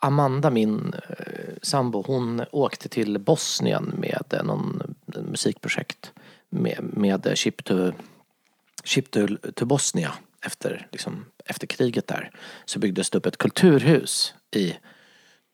Amanda, 0.00 0.50
min 0.50 0.94
eh, 1.08 1.54
sambo, 1.62 2.04
hon 2.06 2.44
åkte 2.52 2.88
till 2.88 3.18
Bosnien 3.18 3.94
med 3.96 4.24
eh, 4.30 4.42
någon 4.42 4.82
eh, 5.14 5.22
musikprojekt 5.22 6.12
med, 6.50 6.78
med 6.80 7.32
Chip, 7.34 7.64
to, 7.64 7.90
Chip 8.84 9.10
to, 9.10 9.20
to 9.54 9.64
Bosnia 9.64 10.12
efter, 10.46 10.88
liksom, 10.92 11.24
efter 11.44 11.66
kriget 11.66 12.06
där. 12.06 12.30
Så 12.64 12.78
byggdes 12.78 13.10
det 13.10 13.18
upp 13.18 13.26
ett 13.26 13.38
kulturhus 13.38 14.34
i 14.56 14.76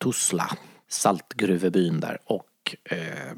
Tuzla, 0.03 0.57
saltgruvebyn 0.89 2.01
där. 2.01 2.19
Och 2.25 2.77
eh, 2.85 3.35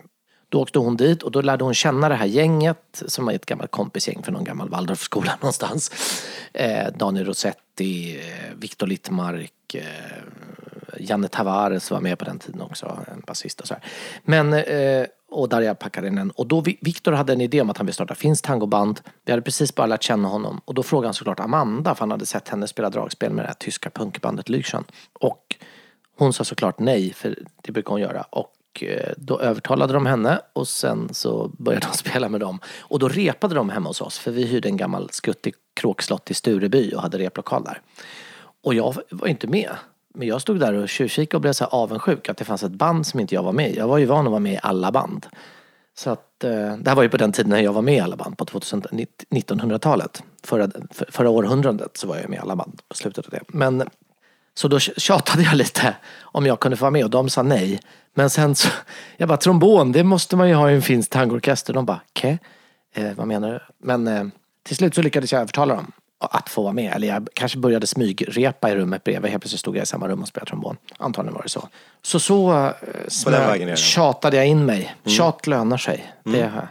då 0.48 0.60
åkte 0.62 0.78
hon 0.78 0.96
dit 0.96 1.22
och 1.22 1.30
då 1.30 1.40
lärde 1.40 1.64
hon 1.64 1.74
känna 1.74 2.08
det 2.08 2.14
här 2.14 2.26
gänget 2.26 3.02
som 3.06 3.26
var 3.26 3.32
ett 3.32 3.46
gammalt 3.46 3.70
kompisgäng 3.70 4.22
från 4.22 4.34
någon 4.34 4.44
gammal 4.44 4.68
Waldorfskola 4.68 5.36
någonstans. 5.40 5.90
Eh, 6.52 6.92
Daniel 6.96 7.26
Rossetti, 7.26 8.18
eh, 8.18 8.54
Viktor 8.56 8.86
Littmark, 8.86 9.74
eh, 9.74 9.82
Janne 10.98 11.28
Tavares 11.28 11.90
var 11.90 12.00
med 12.00 12.18
på 12.18 12.24
den 12.24 12.38
tiden 12.38 12.60
också, 12.60 13.04
en 13.12 13.22
basist 13.26 13.60
och 13.60 13.68
så 13.68 13.74
här. 13.74 13.82
Men, 14.22 14.52
eh, 14.52 15.06
och 15.30 15.48
Darja 15.48 15.74
Pakarinen. 15.74 16.30
Och 16.30 16.46
då 16.46 16.60
Viktor 16.80 17.12
hade 17.12 17.32
en 17.32 17.40
idé 17.40 17.60
om 17.60 17.70
att 17.70 17.76
han 17.76 17.86
ville 17.86 17.94
starta 17.94 18.14
Finns 18.14 18.42
tangoband. 18.42 19.00
Vi 19.24 19.32
hade 19.32 19.42
precis 19.42 19.74
bara 19.74 19.86
lärt 19.86 20.02
känna 20.02 20.28
honom. 20.28 20.60
Och 20.64 20.74
då 20.74 20.82
frågade 20.82 21.06
han 21.06 21.14
såklart 21.14 21.40
Amanda, 21.40 21.94
för 21.94 22.00
han 22.00 22.10
hade 22.10 22.26
sett 22.26 22.48
henne 22.48 22.68
spela 22.68 22.90
dragspel 22.90 23.32
med 23.32 23.44
det 23.44 23.48
här 23.48 23.54
tyska 23.54 23.90
punkbandet 23.90 24.48
Lüchen. 24.48 24.84
Och 25.20 25.56
hon 26.18 26.32
sa 26.32 26.44
såklart 26.44 26.78
nej, 26.78 27.12
för 27.12 27.38
det 27.62 27.72
brukar 27.72 27.90
hon 27.90 28.00
göra. 28.00 28.22
Och 28.22 28.82
eh, 28.82 29.12
då 29.16 29.40
övertalade 29.40 29.92
de 29.92 30.06
henne 30.06 30.40
och 30.52 30.68
sen 30.68 31.14
så 31.14 31.50
började 31.58 31.86
de 31.86 31.92
spela 31.96 32.28
med 32.28 32.40
dem. 32.40 32.60
Och 32.80 32.98
då 32.98 33.08
repade 33.08 33.54
de 33.54 33.70
hemma 33.70 33.88
hos 33.88 34.00
oss, 34.00 34.18
för 34.18 34.30
vi 34.30 34.46
hyrde 34.46 34.68
en 34.68 34.76
gammal 34.76 35.10
skuttig 35.10 35.54
kråkslott 35.74 36.30
i 36.30 36.34
Stureby 36.34 36.92
och 36.94 37.02
hade 37.02 37.18
replokal 37.18 37.64
där. 37.64 37.80
Och 38.64 38.74
jag 38.74 38.96
var 39.10 39.28
inte 39.28 39.46
med. 39.46 39.70
Men 40.16 40.28
jag 40.28 40.40
stod 40.40 40.60
där 40.60 40.72
och 40.72 40.88
tjuvkikade 40.88 41.36
och 41.36 41.40
blev 41.40 41.52
så 41.52 41.64
här 41.64 41.74
avundsjuk 41.74 42.28
att 42.28 42.36
det 42.36 42.44
fanns 42.44 42.62
ett 42.62 42.72
band 42.72 43.06
som 43.06 43.20
inte 43.20 43.34
jag 43.34 43.42
var 43.42 43.52
med 43.52 43.70
i. 43.70 43.76
Jag 43.76 43.88
var 43.88 43.98
ju 43.98 44.04
van 44.04 44.26
att 44.26 44.30
vara 44.30 44.40
med 44.40 44.52
i 44.52 44.58
alla 44.62 44.92
band. 44.92 45.26
Så 45.98 46.10
att, 46.10 46.44
eh, 46.44 46.76
det 46.76 46.90
här 46.90 46.94
var 46.94 47.02
ju 47.02 47.08
på 47.08 47.16
den 47.16 47.32
tiden 47.32 47.50
när 47.50 47.60
jag 47.60 47.72
var 47.72 47.82
med 47.82 47.94
i 47.94 48.00
alla 48.00 48.16
band 48.16 48.38
på 48.38 48.44
1900-talet. 48.44 50.22
Förra, 50.44 50.70
för, 50.90 51.06
förra 51.10 51.30
århundradet 51.30 51.96
så 51.96 52.08
var 52.08 52.16
jag 52.16 52.28
med 52.30 52.36
i 52.36 52.40
alla 52.40 52.56
band 52.56 52.80
på 52.88 52.96
slutet 52.96 53.24
av 53.24 53.30
det. 53.30 53.42
Men 53.48 53.90
så 54.54 54.68
då 54.68 54.78
tjatade 54.78 55.42
jag 55.42 55.54
lite 55.54 55.96
om 56.20 56.46
jag 56.46 56.60
kunde 56.60 56.76
få 56.76 56.84
vara 56.84 56.90
med 56.90 57.04
och 57.04 57.10
de 57.10 57.28
sa 57.28 57.42
nej. 57.42 57.80
Men 58.14 58.30
sen 58.30 58.54
så, 58.54 58.68
jag 59.16 59.28
bara 59.28 59.38
trombon, 59.38 59.92
det 59.92 60.04
måste 60.04 60.36
man 60.36 60.48
ju 60.48 60.54
ha 60.54 60.70
i 60.70 60.74
en 60.74 60.82
finsk 60.82 61.10
tangoorkester. 61.10 61.72
De 61.72 61.86
bara, 61.86 62.00
ke? 62.12 62.38
Eh, 62.94 63.12
vad 63.16 63.26
menar 63.26 63.52
du? 63.52 63.60
Men 63.78 64.06
eh, 64.06 64.24
till 64.62 64.76
slut 64.76 64.94
så 64.94 65.02
lyckades 65.02 65.32
jag 65.32 65.40
övertala 65.40 65.74
dem 65.74 65.92
att 66.18 66.48
få 66.48 66.62
vara 66.62 66.72
med. 66.72 66.92
Eller 66.94 67.08
jag 67.08 67.28
kanske 67.34 67.58
började 67.58 67.86
smygrepa 67.86 68.70
i 68.70 68.74
rummet 68.74 69.04
bredvid. 69.04 69.30
Helt 69.30 69.42
plötsligt 69.42 69.60
stod 69.60 69.76
jag 69.76 69.82
i 69.82 69.86
samma 69.86 70.08
rum 70.08 70.22
och 70.22 70.28
spelade 70.28 70.48
trombon. 70.48 70.76
Antagligen 70.98 71.34
var 71.34 71.42
det 71.42 71.48
så. 71.48 71.68
Så 72.02 72.20
så 72.20 72.52
eh, 72.52 72.72
smö- 73.08 73.30
vägen 73.30 73.68
är 73.68 73.72
det. 73.72 73.76
tjatade 73.78 74.36
jag 74.36 74.46
in 74.46 74.64
mig. 74.66 74.94
Tjat 75.06 75.46
lönar 75.46 75.76
sig. 75.76 76.12
Det 76.24 76.42
har- 76.42 76.68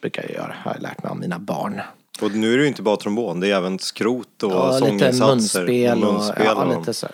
brukar 0.00 0.22
jag 0.22 0.30
göra, 0.32 0.54
har 0.64 0.72
jag 0.74 0.82
lärt 0.82 1.02
mig 1.02 1.10
av 1.10 1.16
mina 1.16 1.38
barn. 1.38 1.80
Och 2.22 2.30
nu 2.32 2.52
är 2.52 2.56
det 2.56 2.62
ju 2.62 2.68
inte 2.68 2.82
bara 2.82 2.96
trombon, 2.96 3.40
det 3.40 3.50
är 3.50 3.56
även 3.56 3.78
skrot 3.78 4.42
och 4.42 4.52
Ja, 4.52 4.66
lite 4.78 4.78
sånginsatser. 4.88 5.26
munspel 5.26 6.04
och, 6.04 6.14
munspel 6.14 6.44
ja, 6.46 6.54
och- 6.64 6.78
lite 6.78 6.94
så. 6.94 7.06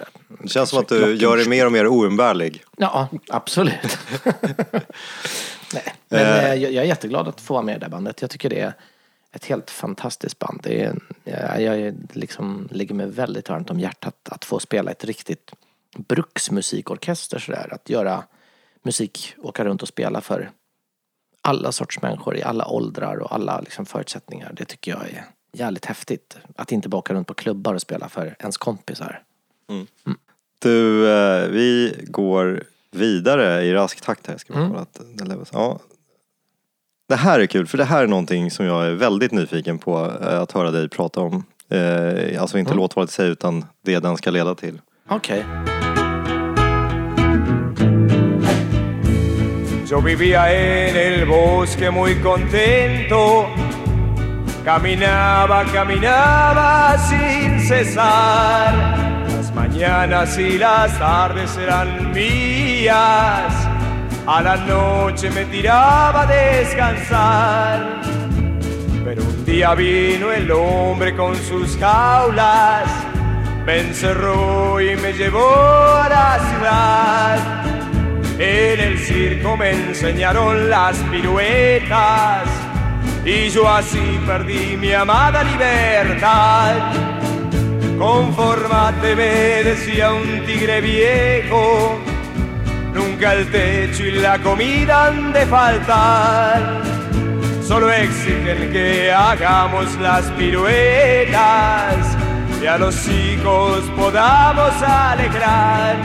Det 0.43 0.49
känns 0.49 0.71
som 0.71 0.79
att 0.79 0.89
du 0.89 1.15
gör 1.15 1.37
dig 1.37 1.49
mer 1.49 1.67
och 1.67 1.73
mer 1.73 1.87
oumbärlig. 1.87 2.63
Ja, 2.77 3.09
absolut. 3.29 3.99
Nej, 5.75 5.95
men 6.09 6.21
eh, 6.21 6.55
jag, 6.55 6.73
jag 6.73 6.85
är 6.85 6.89
jätteglad 6.89 7.29
att 7.29 7.41
få 7.41 7.55
vara 7.55 7.63
med 7.65 7.77
i 7.77 7.79
det 7.79 7.89
bandet. 7.89 8.21
Jag 8.21 8.31
tycker 8.31 8.51
det 8.51 8.61
är 8.61 8.73
ett 9.33 9.45
helt 9.45 9.71
fantastiskt 9.71 10.39
band. 10.39 10.61
Det 10.63 10.83
är, 10.83 10.99
jag, 11.61 11.81
jag 11.81 11.95
liksom, 12.13 12.69
ligger 12.71 12.95
mig 12.95 13.07
väldigt 13.07 13.49
varmt 13.49 13.71
om 13.71 13.81
hjärtat 13.81 14.29
att 14.31 14.45
få 14.45 14.59
spela 14.59 14.91
ett 14.91 15.05
riktigt 15.05 15.53
bruksmusikorkester 15.97 17.39
sådär. 17.39 17.69
Att 17.75 17.89
göra 17.91 18.25
musik, 18.83 19.35
åka 19.39 19.65
runt 19.65 19.83
och 19.83 19.89
spela 19.89 20.21
för 20.21 20.51
alla 21.43 21.73
sorts 21.73 22.03
människor 22.03 22.37
i 22.37 22.43
alla 22.43 22.69
åldrar 22.69 23.17
och 23.17 23.35
alla 23.35 23.61
liksom, 23.61 23.87
förutsättningar. 23.87 24.53
Det 24.57 24.65
tycker 24.65 24.91
jag 24.91 25.03
är 25.03 25.25
jävligt 25.53 25.85
häftigt. 25.85 26.39
Att 26.57 26.73
inte 26.73 26.89
bara 26.89 26.99
åka 26.99 27.15
runt 27.15 27.27
på 27.27 27.35
klubbar 27.35 27.75
och 27.75 27.83
spela 27.83 28.09
för 28.09 28.37
ens 28.39 28.57
kompisar. 28.57 29.23
Du, 30.59 31.11
eh, 31.11 31.49
vi 31.49 32.01
går 32.09 32.65
vidare 32.91 33.65
i 33.65 33.73
rask 33.73 34.01
takt 34.01 34.27
här. 34.27 34.39
Ska 34.39 34.53
vi 34.53 34.69
kolla 34.69 34.81
att 34.81 35.01
lever. 35.29 35.47
Ja. 35.53 35.81
Det 37.11 37.17
här 37.17 37.41
är 37.41 37.47
kul, 37.47 37.67
för 37.67 37.79
det 37.79 37.85
här 37.85 38.03
är 38.03 38.07
någonting 38.07 38.51
som 38.51 38.67
jag 38.67 38.87
är 38.87 38.91
väldigt 38.91 39.33
nyfiken 39.33 39.79
på 39.79 40.13
eh, 40.23 40.41
att 40.41 40.53
höra 40.53 40.71
dig 40.71 40.89
prata 40.89 41.21
om. 41.21 41.45
Eh, 41.71 42.41
Alltså 42.41 42.59
inte 42.59 42.75
låtvalet 42.75 43.11
i 43.11 43.13
sig, 43.13 43.29
utan 43.29 43.65
det 43.85 43.99
den 43.99 44.17
ska 44.17 44.31
leda 44.31 44.55
till. 44.55 44.81
Okej. 45.09 45.45
Yo 49.91 50.01
vivía 50.01 50.53
en 50.53 50.97
el 50.97 51.27
bosque 51.27 51.91
muy 51.91 52.15
contento. 52.23 53.47
Caminaba, 54.65 55.65
caminaba 55.65 56.99
sin 56.99 57.61
cesar. 57.69 58.73
Las 59.37 59.55
mañanas 59.55 60.39
y 60.39 60.59
las 60.59 60.99
tardes 60.99 61.59
eran 61.59 62.13
mías. 62.13 63.60
A 64.27 64.43
la 64.43 64.57
noche 64.57 65.31
me 65.31 65.45
tiraba 65.47 66.23
a 66.23 66.27
descansar. 66.27 68.01
Pero 69.05 69.23
un 69.23 69.45
día 69.45 69.75
vino 69.75 70.31
el 70.31 70.51
hombre 70.51 71.17
con 71.17 71.35
sus 71.37 71.77
jaulas. 71.77 72.89
Me 73.67 73.81
encerró 73.81 74.81
y 74.81 74.97
me 74.97 75.13
llevó 75.13 75.55
a 75.97 76.09
la 76.09 76.39
ciudad. 76.51 77.61
En 78.39 78.81
el 78.81 78.99
circo 78.99 79.57
me 79.57 79.71
enseñaron 79.71 80.71
las 80.71 80.97
piruetas 81.11 82.49
y 83.25 83.51
yo 83.51 83.69
así 83.69 84.19
perdí 84.27 84.77
mi 84.77 84.93
amada 84.93 85.43
libertad. 85.45 86.75
Conformate, 87.99 89.15
me 89.15 89.63
decía 89.63 90.13
un 90.13 90.45
tigre 90.47 90.81
viejo, 90.81 91.99
nunca 92.95 93.35
el 93.35 93.51
techo 93.51 94.05
y 94.05 94.13
la 94.13 94.39
comida 94.39 95.07
han 95.07 95.33
de 95.33 95.47
faltar. 95.47 96.83
Solo 97.67 97.91
exigen 97.91 98.73
que 98.73 99.13
hagamos 99.13 99.95
las 100.01 100.25
piruetas 100.33 101.95
y 102.61 102.67
a 102.67 102.77
los 102.77 103.09
hijos 103.09 103.81
podamos 103.97 104.73
alegrar. 104.83 105.97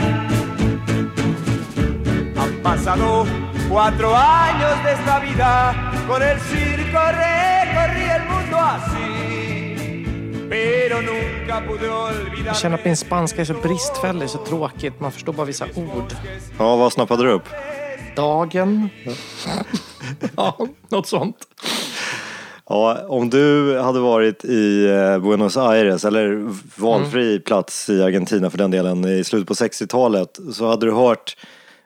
Han 2.38 2.62
pasado 2.62 3.26
cuatro 3.68 4.16
años 4.16 4.84
de 4.84 4.92
esta 4.92 5.18
vida, 5.18 5.92
con 6.06 6.22
el 6.22 6.38
circo 6.40 6.98
recorrí 7.10 8.04
el 8.04 8.24
mundo 8.24 8.58
así, 8.60 9.05
Jag 12.46 12.56
känner 12.56 12.78
att 12.78 12.84
min 12.84 12.96
spanska 12.96 13.40
är 13.40 13.44
så 13.44 13.54
bristfällig, 13.54 14.30
så 14.30 14.38
tråkigt. 14.38 15.00
Man 15.00 15.12
förstår 15.12 15.32
bara 15.32 15.46
vissa 15.46 15.64
ord. 15.74 16.12
Ja, 16.58 16.76
vad 16.76 16.92
snappade 16.92 17.22
du 17.22 17.30
upp? 17.30 17.42
Dagen. 18.16 18.88
ja, 20.36 20.58
något 20.88 21.06
sånt. 21.06 21.36
Ja, 22.68 22.98
om 23.08 23.30
du 23.30 23.78
hade 23.78 24.00
varit 24.00 24.44
i 24.44 24.86
eh, 24.86 25.18
Buenos 25.18 25.56
Aires 25.56 26.04
eller 26.04 26.52
valfri 26.80 27.30
Mm. 27.30 27.42
plats 27.42 27.88
i 27.90 28.02
Argentina 28.02 28.50
för 28.50 28.58
den 28.58 28.70
delen 28.70 29.04
i 29.04 29.24
slutet 29.24 29.48
på 29.48 29.54
60-talet 29.54 30.38
så 30.52 30.68
hade 30.68 30.86
du 30.86 30.92
hört 30.92 31.36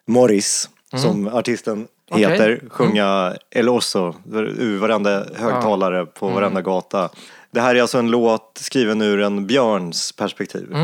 Morris, 0.07 0.69
som 0.97 1.29
artisten 1.29 1.87
Mm. 2.13 2.23
Okej. 2.25 2.25
Mm. 2.25 2.33
heter, 2.33 2.69
sjunga 2.71 3.35
El 3.51 3.69
Oso 3.69 4.15
ur 4.59 4.79
varenda 4.79 5.25
högtalare 5.35 6.07
på 6.07 6.27
Mm. 6.27 6.35
varenda 6.41 6.61
gata. 6.63 7.09
Det 7.53 7.61
här 7.61 7.75
är 7.75 7.83
alltså 7.83 7.99
en 7.99 8.11
låt 8.11 8.59
skriven 8.61 9.03
ur 9.03 9.21
en 9.21 9.47
björns 9.47 10.13
perspektiv. 10.13 10.75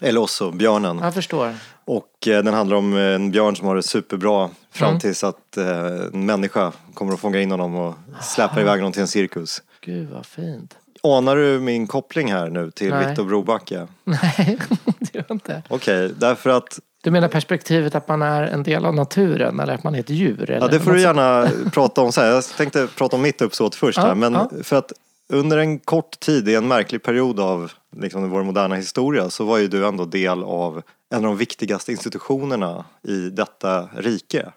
El 0.00 0.18
Oso, 0.18 0.50
björnen. 0.50 0.96
Mhm. 0.96 1.04
Jag 1.04 1.14
förstår. 1.14 1.54
Och 1.84 2.28
eh, 2.28 2.42
den 2.44 2.54
handlar 2.54 2.76
om 2.76 2.96
en 2.96 3.30
björn 3.30 3.56
som 3.56 3.66
har 3.66 3.76
det 3.76 3.82
superbra 3.82 4.50
fram 4.72 4.88
Mm. 4.88 5.00
tills 5.00 5.24
att 5.24 5.56
eh, 5.56 5.86
en 6.14 6.26
människa 6.26 6.72
kommer 6.94 7.12
att 7.14 7.20
fånga 7.20 7.40
in 7.40 7.50
honom 7.50 7.74
och 7.74 7.94
släpar 8.20 8.60
iväg 8.60 8.78
honom 8.78 8.92
till 8.92 9.02
en 9.02 9.08
cirkus. 9.08 9.62
Gud 9.80 10.08
vad 10.10 10.26
fint. 10.26 10.76
Anar 11.02 11.36
du 11.36 11.60
min 11.60 11.86
koppling 11.86 12.32
här 12.32 12.50
nu 12.50 12.70
till 12.70 12.90
Nej. 12.90 13.06
Viktor 13.06 13.24
Brobacke? 13.24 13.86
Nej, 14.04 14.58
det 14.98 15.14
gör 15.14 15.24
jag 15.28 15.34
inte. 15.34 15.62
Okej, 15.68 16.12
därför 16.18 16.50
att 16.50 16.78
Du 17.02 17.10
menar 17.10 17.28
perspektivet 17.28 17.94
att 17.94 18.08
man 18.08 18.22
är 18.22 18.42
en 18.42 18.62
del 18.62 18.84
av 18.86 18.94
naturen 18.94 19.60
eller 19.60 19.74
att 19.74 19.84
man 19.84 19.94
är 19.94 20.00
ett 20.00 20.10
djur? 20.10 20.50
Eller? 20.50 20.60
Ja, 20.60 20.68
det 20.68 20.80
får 20.80 20.92
du 20.92 21.00
gärna 21.00 21.48
prata 21.72 22.00
om 22.00 22.12
sen. 22.12 22.26
Jag 22.26 22.44
tänkte 22.44 22.86
prata 22.96 23.16
om 23.16 23.22
mitt 23.22 23.42
uppsåt 23.42 23.74
först 23.74 23.98
Ja, 23.98 24.04
här. 24.06 24.14
Men 24.14 24.32
ja. 24.32 24.50
för 24.62 24.76
att 24.76 24.92
under 25.32 25.58
en 25.58 25.78
kort 25.78 26.20
tid, 26.20 26.48
i 26.48 26.54
en 26.54 26.68
märklig 26.68 27.02
period 27.02 27.40
av 27.40 27.72
liksom, 27.96 28.30
vår 28.30 28.42
moderna 28.42 28.74
historia, 28.74 29.30
så 29.30 29.44
var 29.44 29.58
ju 29.58 29.68
du 29.68 29.86
ändå 29.86 30.04
del 30.04 30.42
av 30.42 30.82
en 31.10 31.16
av 31.18 31.22
de 31.22 31.36
viktigaste 31.36 31.92
institutionerna 31.92 32.84
i 33.08 33.30
detta 33.30 33.88
rike. 33.96 34.52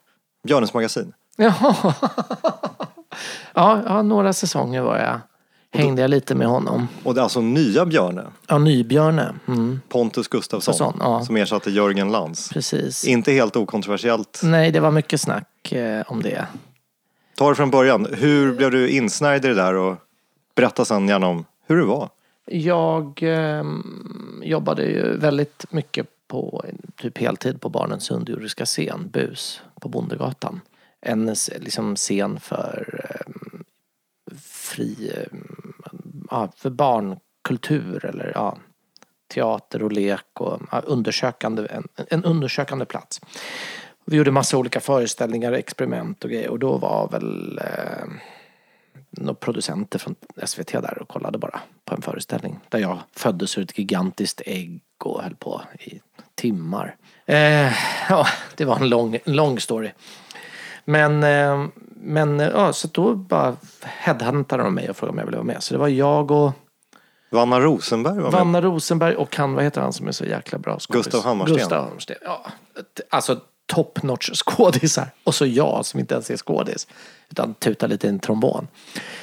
Björnens 0.48 0.74
magasin. 0.74 1.14
Jaha. 1.38 1.94
ja, 3.54 3.82
ja, 3.86 4.02
några 4.02 4.34
säsonger 4.34 4.82
var 4.82 4.98
jag. 4.98 5.20
Hängde 5.72 6.02
jag 6.02 6.10
lite 6.10 6.36
med 6.36 6.48
honom. 6.48 6.88
Och 7.04 7.14
det 7.14 7.22
är 7.22 7.24
alltså 7.24 7.42
nya 7.42 7.86
Björne, 7.86 8.26
Ja, 8.48 8.58
Nybjörne. 8.58 9.36
Mm, 9.48 9.82
Pontus 9.90 10.28
Gustafsson, 10.28 10.74
Sån, 10.74 10.98
ja. 11.00 11.26
som 11.26 11.38
ersatte 11.38 11.72
Jörgen 11.72 12.12
Lantz. 12.12 12.50
precis. 12.50 13.06
Inte 13.06 13.32
helt 13.32 13.56
okontroversiellt. 13.56 14.40
Nej, 14.44 14.72
det 14.72 14.80
var 14.80 14.92
mycket 14.92 15.22
snack 15.22 15.72
eh, 15.72 16.02
om 16.08 16.22
det. 16.22 16.46
Ta 17.38 17.50
det 17.50 17.56
från 17.56 17.70
början. 17.72 18.08
Hur 18.14 18.54
blev 18.54 18.72
du 18.72 18.90
insnärjd 18.90 19.46
i 19.46 19.48
det 19.48 19.54
där 19.54 19.74
och 19.74 19.96
berätta 20.60 20.86
sen 20.86 21.08
gärna 21.08 21.28
om 21.28 21.46
hur 21.68 21.78
det 21.78 21.86
var. 21.86 22.10
Jag 22.46 23.24
eh, 23.24 23.64
jobbade 24.44 24.84
ju 24.84 25.18
väldigt 25.18 25.66
mycket 25.70 26.08
på 26.28 26.66
typ 26.96 27.18
heltid 27.18 27.62
på 27.62 27.70
Barnens 27.70 28.12
underjordiska 28.12 28.66
scen, 28.66 29.10
BUS, 29.14 29.62
på 29.82 29.90
Bondegatan. 29.90 30.62
En 31.02 31.36
liksom, 31.60 31.96
scen 31.96 32.40
för 32.40 33.02
eh, 33.04 33.34
fri, 34.42 35.14
eh, 36.32 36.48
för 36.56 36.70
barnkultur 36.70 38.06
eller 38.06 38.32
ja, 38.36 38.58
teater 39.34 39.84
och 39.84 39.92
lek 39.92 40.26
och 40.34 40.62
ja, 40.72 40.80
undersökande, 40.86 41.68
en, 41.70 41.88
en 41.96 42.24
undersökande 42.24 42.86
plats. 42.86 43.22
Vi 44.06 44.18
gjorde 44.18 44.32
massa 44.32 44.58
olika 44.58 44.80
föreställningar, 44.80 45.52
experiment 45.52 46.24
och 46.24 46.30
grejer 46.30 46.50
och 46.50 46.60
då 46.60 46.78
var 46.78 47.10
väl 47.10 47.58
eh, 47.58 48.06
några 49.10 49.34
producenter 49.34 50.00
från 50.00 50.16
SVT 50.46 50.72
där 50.72 50.98
och 51.02 51.08
kollade 51.08 51.38
bara 51.38 51.60
på 51.86 51.96
en 51.96 52.02
föreställning. 52.02 52.60
Där 52.70 52.80
jag 52.80 53.00
föddes 53.16 53.58
ur 53.58 53.64
ett 53.64 53.78
gigantiskt 53.78 54.42
ägg 54.46 54.82
och 55.04 55.24
höll 55.24 55.36
på 55.36 55.62
i 55.80 56.00
timmar. 56.36 56.96
Eh, 57.26 57.74
ja, 58.10 58.28
det 58.56 58.66
var 58.66 58.76
en 58.76 58.90
lång, 58.90 59.18
lång 59.26 59.60
story. 59.60 59.92
Men, 60.86 61.24
eh, 61.24 61.68
men 61.96 62.40
eh, 62.40 62.48
ja, 62.48 62.74
så 62.74 62.88
då 62.88 63.16
bara 63.16 63.56
headhuntade 63.84 64.64
de 64.64 64.76
mig 64.76 64.90
och 64.90 64.98
frågade 64.98 65.12
om 65.12 65.18
jag 65.18 65.26
ville 65.26 65.38
vara 65.38 65.46
med. 65.46 65.64
Så 65.64 65.74
det 65.74 65.78
var 65.78 65.88
jag 65.88 66.32
och 66.32 66.52
Vanna 67.32 67.60
Rosenberg 67.60 68.16
var 68.16 68.24
med. 68.24 68.32
Vanna 68.32 68.62
Rosenberg 68.62 69.16
och 69.16 69.36
han, 69.36 69.54
vad 69.54 69.64
heter 69.64 69.82
han 69.82 69.94
som 69.94 70.08
är 70.08 70.12
så 70.12 70.26
jäkla 70.26 70.60
bra 70.60 70.80
skådis? 70.80 71.06
Gustav 71.06 71.24
Hammarsten. 71.24 71.58
Gustav 71.58 71.84
Hammarsten, 71.84 72.18
ja. 72.22 72.46
Alltså 73.10 73.40
top 73.70 74.04
notch 74.04 74.30
skådisar. 74.34 75.08
Och 75.24 75.36
så 75.36 75.46
jag 75.46 75.86
som 75.86 76.00
inte 76.00 76.14
ens 76.14 76.30
är 76.30 76.38
skådis. 76.38 76.88
Utan 77.30 77.54
tutar 77.54 77.88
lite 77.88 78.08
i 78.08 78.10
en 78.10 78.20
trombon. 78.20 78.68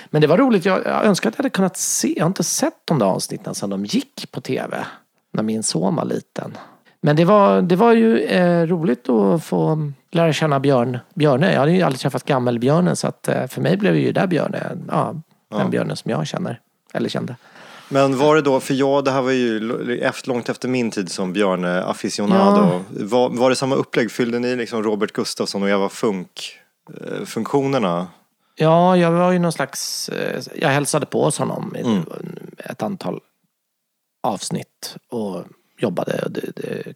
Men 0.07 0.21
det 0.21 0.27
var 0.27 0.39
roligt, 0.39 0.65
jag, 0.65 0.87
jag 0.87 1.05
önskar 1.05 1.29
att 1.29 1.35
jag 1.35 1.39
hade 1.39 1.51
kunnat 1.51 1.77
se, 1.77 2.15
jag 2.17 2.25
har 2.25 2.29
inte 2.29 2.45
sett 2.45 2.81
de 2.85 2.99
där 2.99 3.07
avsnitten 3.07 3.55
sedan 3.55 3.71
de 3.71 3.85
gick 3.85 4.33
på 4.33 4.41
tv. 4.41 4.85
När 5.33 5.43
min 5.43 5.63
son 5.63 5.97
var 5.97 6.05
liten. 6.05 6.59
Men 7.01 7.17
det 7.17 7.25
var, 7.25 7.63
det 7.63 7.77
var 7.77 7.93
ju 7.93 8.19
eh, 8.19 8.67
roligt 8.67 9.09
att 9.09 9.45
få 9.45 9.93
lära 10.11 10.33
känna 10.33 10.61
Björn, 10.61 10.99
Björne. 11.15 11.53
Jag 11.53 11.61
hade 11.61 11.73
ju 11.73 11.83
aldrig 11.83 12.01
träffat 12.01 12.25
gammelbjörnen 12.25 12.97
så 12.97 13.07
att 13.07 13.29
eh, 13.29 13.47
för 13.47 13.61
mig 13.61 13.77
blev 13.77 13.97
ju 13.97 14.13
där 14.13 14.27
Björne, 14.27 14.79
ja, 14.89 15.15
den 15.51 15.71
björnen 15.71 15.97
som 15.97 16.11
jag 16.11 16.27
känner. 16.27 16.61
Eller 16.95 17.09
kände. 17.09 17.37
Men 17.89 18.19
var 18.19 18.37
det 18.37 18.43
då, 18.43 18.61
för 18.61 18.75
jag, 18.75 19.05
det 19.05 19.11
här 19.11 19.23
var 19.23 19.31
ju 19.31 19.99
efter, 20.03 20.29
långt 20.29 20.49
efter 20.49 20.69
min 20.69 20.91
tid 20.91 21.11
som 21.11 21.33
Björne 21.33 21.83
aficionado. 21.83 22.85
Var, 22.91 23.29
var 23.29 23.51
det 23.51 23.57
samma 23.57 23.75
upplägg? 23.75 24.11
Fyllde 24.11 24.39
ni 24.39 24.57
liksom 24.57 24.83
Robert 24.83 25.13
Gustafsson 25.13 25.63
och 25.63 25.69
Eva 25.69 25.89
Funk 25.89 26.59
eh, 27.01 27.25
funktionerna? 27.25 28.09
Ja, 28.57 28.97
jag 28.97 29.11
var 29.13 29.33
ju 29.33 29.39
någon 29.39 29.53
slags... 29.53 30.09
eh, 30.09 30.43
Jag 30.55 30.69
hälsade 30.69 31.07
på 31.07 31.25
hos 31.25 31.39
honom 31.39 31.77
i 31.77 32.01
ett 32.59 32.83
antal 32.83 33.21
avsnitt 34.23 34.97
och 35.11 35.45
jobbade 35.79 36.31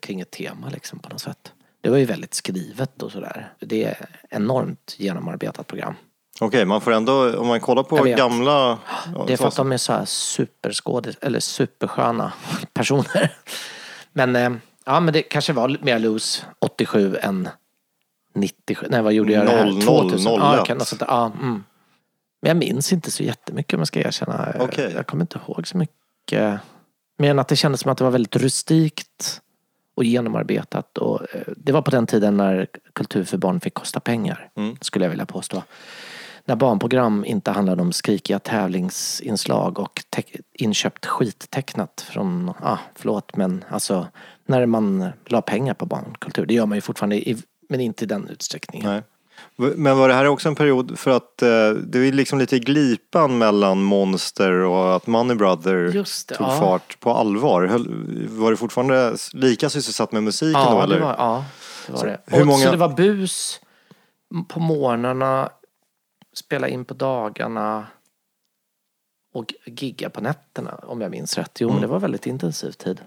kring 0.00 0.20
ett 0.20 0.30
tema 0.30 0.68
liksom 0.70 0.98
på 0.98 1.08
något 1.08 1.20
sätt. 1.20 1.52
Det 1.80 1.90
var 1.90 1.96
ju 1.96 2.04
väldigt 2.04 2.34
skrivet 2.34 3.02
och 3.02 3.12
sådär. 3.12 3.52
Det 3.60 3.84
är 3.84 4.06
enormt 4.30 4.94
genomarbetat 4.98 5.66
program. 5.66 5.94
Okej, 6.40 6.64
man 6.64 6.80
får 6.80 6.92
ändå, 6.92 7.38
om 7.38 7.46
man 7.46 7.60
kollar 7.60 7.82
på 7.82 7.96
gamla... 7.96 8.78
Det 9.26 9.32
är 9.32 9.36
för 9.36 9.48
att 9.48 9.56
de 9.56 9.72
är 9.72 9.76
så 9.76 9.92
här 9.92 10.04
superskådis, 10.04 11.16
eller 11.20 11.40
supersköna 11.40 12.32
personer. 12.72 13.32
Men, 14.12 14.36
eh, 14.36 14.50
ja 14.84 15.00
men 15.00 15.14
det 15.14 15.22
kanske 15.22 15.52
var 15.52 15.78
mer 15.82 15.98
loose 15.98 16.44
87 16.58 17.16
än 17.16 17.48
97. 18.34 18.86
Nej 18.90 19.02
vad 19.02 19.12
gjorde 19.12 19.32
jag 19.32 19.46
det 19.46 19.52
här? 19.52 19.64
00, 19.64 19.82
2000. 19.82 20.32
Ja, 20.32 20.52
01. 20.52 20.56
jag 20.56 20.66
kan, 20.66 20.78
där. 20.78 21.06
ja, 21.08 21.26
mm. 21.26 21.64
Men 22.42 22.48
jag 22.48 22.56
minns 22.56 22.92
inte 22.92 23.10
så 23.10 23.22
jättemycket 23.22 23.74
om 23.74 23.80
jag 23.80 23.88
ska 23.88 24.00
erkänna. 24.00 24.54
Okej. 24.60 24.92
Jag 24.96 25.06
kommer 25.06 25.22
inte 25.22 25.38
ihåg 25.46 25.66
så 25.66 25.76
mycket. 25.76 26.60
Mer 27.18 27.30
än 27.30 27.38
att 27.38 27.48
det 27.48 27.56
kändes 27.56 27.80
som 27.80 27.92
att 27.92 27.98
det 27.98 28.04
var 28.04 28.10
väldigt 28.10 28.36
rustikt 28.36 29.40
och 29.94 30.04
genomarbetat. 30.04 30.98
Och, 30.98 31.34
eh, 31.34 31.42
det 31.56 31.72
var 31.72 31.82
på 31.82 31.90
den 31.90 32.06
tiden 32.06 32.36
när 32.36 32.66
kultur 32.92 33.24
för 33.24 33.38
barn 33.38 33.60
fick 33.60 33.74
kosta 33.74 34.00
pengar. 34.00 34.50
Mm. 34.56 34.76
Skulle 34.80 35.04
jag 35.04 35.10
vilja 35.10 35.26
påstå. 35.26 35.62
När 36.50 36.56
barnprogram 36.56 37.24
inte 37.24 37.50
handlade 37.50 37.82
om 37.82 37.92
skrikiga 37.92 38.38
tävlingsinslag 38.38 39.78
och 39.78 40.02
inköpt 40.52 41.06
skittecknat 41.06 42.06
från, 42.10 42.52
ah, 42.62 42.78
förlåt 42.94 43.36
men 43.36 43.64
alltså 43.68 44.06
när 44.46 44.66
man 44.66 45.08
la 45.26 45.42
pengar 45.42 45.74
på 45.74 45.86
barnkultur. 45.86 46.46
Det 46.46 46.54
gör 46.54 46.66
man 46.66 46.76
ju 46.76 46.82
fortfarande 46.82 47.16
i, 47.16 47.36
men 47.68 47.80
inte 47.80 48.04
i 48.04 48.06
den 48.06 48.28
utsträckningen. 48.28 48.90
Nej. 48.90 49.02
Men 49.76 49.98
var 49.98 50.08
det 50.08 50.14
här 50.14 50.26
också 50.26 50.48
en 50.48 50.54
period 50.54 50.98
för 50.98 51.10
att 51.10 51.42
eh, 51.42 51.70
det 51.70 51.98
är 51.98 52.12
liksom 52.12 52.38
lite 52.38 52.56
i 52.56 52.60
glipan 52.60 53.38
mellan 53.38 53.82
Monster 53.82 54.52
och 54.52 54.96
att 54.96 55.06
Money 55.06 55.36
Brother 55.36 55.74
det, 55.74 56.04
tog 56.36 56.46
ja. 56.46 56.58
fart 56.60 57.00
på 57.00 57.12
allvar? 57.14 57.66
Var 58.28 58.50
du 58.50 58.56
fortfarande 58.56 59.16
lika 59.32 59.68
sysselsatt 59.70 60.12
med 60.12 60.22
musiken 60.22 60.60
då 60.60 60.68
Ja, 60.68 60.82
eller? 60.82 60.96
det 60.96 61.04
var, 61.04 61.14
ja, 61.18 61.44
det 61.86 61.92
var 61.92 62.06
det. 62.06 62.20
hur 62.26 62.40
och, 62.40 62.46
många- 62.46 62.64
Så 62.64 62.70
det 62.70 62.76
var 62.76 62.88
bus 62.96 63.60
på 64.48 64.60
morgnarna, 64.60 65.50
spela 66.34 66.68
in 66.68 66.84
på 66.84 66.94
dagarna 66.94 67.86
och 69.32 69.54
gigga 69.66 70.10
på 70.10 70.20
nätterna 70.20 70.74
om 70.74 71.00
jag 71.00 71.10
minns 71.10 71.38
rätt. 71.38 71.60
Jo, 71.60 71.68
Mm. 71.68 71.74
men 71.74 71.82
det 71.82 71.92
var 71.92 71.98
väldigt 72.00 72.26
intensiv 72.26 72.70
tid. 72.72 73.00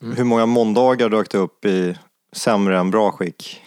Hur 0.00 0.24
många 0.24 0.46
måndagar 0.46 1.08
dök 1.08 1.30
det 1.30 1.38
upp 1.38 1.64
i 1.64 1.98
sämre 2.32 2.78
än 2.78 2.90
bra 2.90 3.12
skick? 3.12 3.62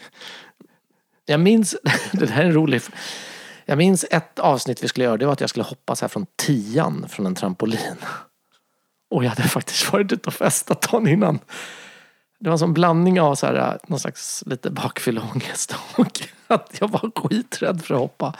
Jag 1.26 1.39
minns, 1.39 1.76
det 2.12 2.30
här 2.30 2.41
är 2.43 2.45
en 2.47 2.54
rolig... 2.54 2.82
Jag 3.66 3.78
minns 3.78 4.06
ett 4.12 4.39
avsnitt 4.39 4.84
vi 4.84 4.88
skulle 4.88 5.06
göra, 5.06 5.18
det 5.18 5.26
var 5.26 5.34
att 5.34 5.41
jag 5.41 5.50
skulle 5.50 5.64
hoppa 5.66 5.95
så 5.95 6.04
här 6.06 6.10
från 6.10 6.26
tian 6.36 7.06
från 7.10 7.26
en 7.26 7.36
trampolin. 7.36 7.95
Och 9.10 9.24
jag 9.24 9.30
hade 9.30 9.43
faktiskt 9.43 9.93
varit 9.93 10.12
ute 10.12 10.28
och 10.28 10.34
festat 10.34 10.82
dagen 10.91 11.08
innan. 11.08 11.39
Det 12.40 12.50
var 12.50 12.52
en 12.52 12.60
sån 12.60 12.74
blandning 12.74 13.22
av 13.22 13.36
så 13.36 13.46
här, 13.46 13.80
någon 13.88 14.00
slags 14.00 14.44
lite 14.46 14.72
bakfylleångest 14.72 15.76
och 15.96 16.22
att 16.48 16.78
jag 16.80 16.88
var 16.88 17.12
skiträdd 17.16 17.86
för 17.86 17.94
att 17.94 18.00
hoppa. 18.00 18.34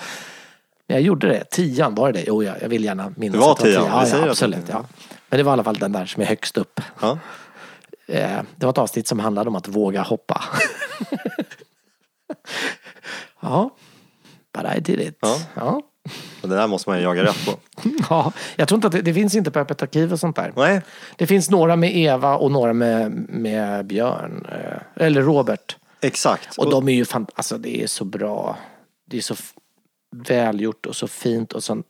Men 0.88 0.96
jag 0.96 1.02
gjorde 1.04 1.28
det. 1.28 1.44
Tian, 1.44 1.96
var 1.96 2.12
det 2.12 2.20
det? 2.20 2.26
Jo, 2.28 2.44
jag, 2.44 2.62
jag 2.62 2.70
vill 2.70 2.84
gärna 2.84 3.14
minnas 3.18 3.34
Det 3.34 3.40
var 3.40 3.56
tian, 3.56 3.84
vi 3.84 3.90
Ja, 4.12 4.18
ja, 4.18 4.30
absolut. 4.30 4.66
Ja. 4.70 4.86
Men 5.30 5.38
det 5.38 5.44
var 5.44 5.52
i 5.52 5.54
alla 5.54 5.64
fall 5.64 5.78
den 5.78 5.92
där 5.92 6.06
som 6.06 6.22
är 6.22 6.26
högst 6.28 6.58
upp. 6.58 6.82
Ja. 7.02 7.18
Eh, 8.08 8.42
Det 8.56 8.66
var 8.66 8.70
ett 8.70 8.78
avsnitt 8.78 9.08
som 9.08 9.20
handlade 9.20 9.50
om 9.50 9.56
att 9.56 9.68
våga 9.68 10.02
hoppa. 10.02 10.44
ja, 13.42 13.70
but 14.54 14.66
I 14.78 14.80
did 14.80 15.00
it. 15.00 15.18
Ja. 15.22 15.38
Ja. 15.56 15.82
Och 16.42 16.50
det 16.50 16.56
där 16.56 16.68
måste 16.68 16.90
man 16.90 16.98
ju 17.00 17.04
jaga 17.04 17.24
rätt 17.24 17.46
på. 17.46 17.52
Ja, 18.10 18.32
jag 18.56 18.68
tror 18.68 18.78
inte 18.78 18.88
att 18.88 18.94
det, 18.94 19.02
det 19.02 19.14
finns 19.14 19.36
inte 19.36 19.52
på 19.52 19.60
Öppet 19.60 19.82
arkiv 19.84 20.14
och 20.14 20.20
sånt 20.20 20.36
där. 20.36 20.54
Nej, 20.56 20.82
Det 21.16 21.28
finns 21.28 21.50
några 21.50 21.76
med 21.76 21.98
Eva 21.98 22.38
och 22.38 22.52
några 22.52 22.74
med, 22.74 23.12
med 23.30 23.86
Björn. 23.86 24.48
eh, 24.52 25.06
Eller 25.06 25.22
Robert. 25.22 25.78
exakt. 26.02 26.58
Och 26.58 26.70
de 26.72 26.90
är 26.90 26.94
ju 26.94 27.06
fan, 27.06 27.28
alltså 27.36 27.58
det 27.58 27.84
är 27.84 27.88
så 27.88 28.06
bra. 28.06 28.58
Det 29.10 29.18
är 29.18 29.22
så 29.22 29.34
f- 29.34 29.54
välgjort 30.16 30.86
och 30.86 30.96
så 30.96 31.08
fint 31.08 31.54
och 31.54 31.64
sånt 31.64 31.86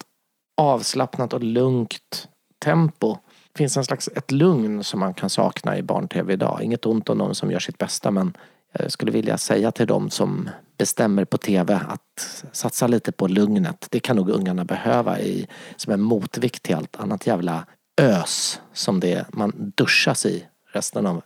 avslappnat 0.58 1.34
och 1.34 1.44
lugnt 1.44 2.28
tempo. 2.64 3.18
Det 3.54 3.58
finns 3.58 3.78
en 3.78 3.86
slags 3.86 4.08
ett 4.16 4.32
lugn 4.32 4.84
som 4.84 5.00
man 5.00 5.14
kan 5.14 5.30
sakna 5.30 5.78
i 5.78 5.82
barn-tv 5.84 6.34
idag. 6.34 6.60
Inget 6.64 6.86
ont 6.86 7.10
om 7.10 7.18
de 7.18 7.36
som 7.36 7.52
gör 7.52 7.60
sitt 7.60 7.78
bästa 7.78 8.12
men 8.12 8.38
jag 8.74 8.92
skulle 8.92 9.12
vilja 9.12 9.38
säga 9.38 9.72
till 9.72 9.88
dem 9.88 10.10
som 10.10 10.50
bestämmer 10.80 11.26
på 11.26 11.38
tv 11.38 11.74
att 11.88 12.44
satsa 12.52 12.88
lite 12.88 13.12
på 13.12 13.28
lugnet. 13.28 13.88
Det 13.90 14.00
kan 14.00 14.16
nog 14.16 14.30
ungarna 14.30 14.66
behöva 14.66 15.20
i, 15.20 15.48
som 15.76 15.94
en 15.94 16.02
motvikt 16.02 16.64
till 16.64 16.76
allt 16.76 16.96
annat 17.00 17.28
jävla 17.28 17.66
ös 18.02 18.62
som 18.74 19.00
det 19.00 19.26
man 19.34 19.74
duschas 19.76 20.26
i 20.26 20.46
resten 20.74 21.06
av 21.06 21.22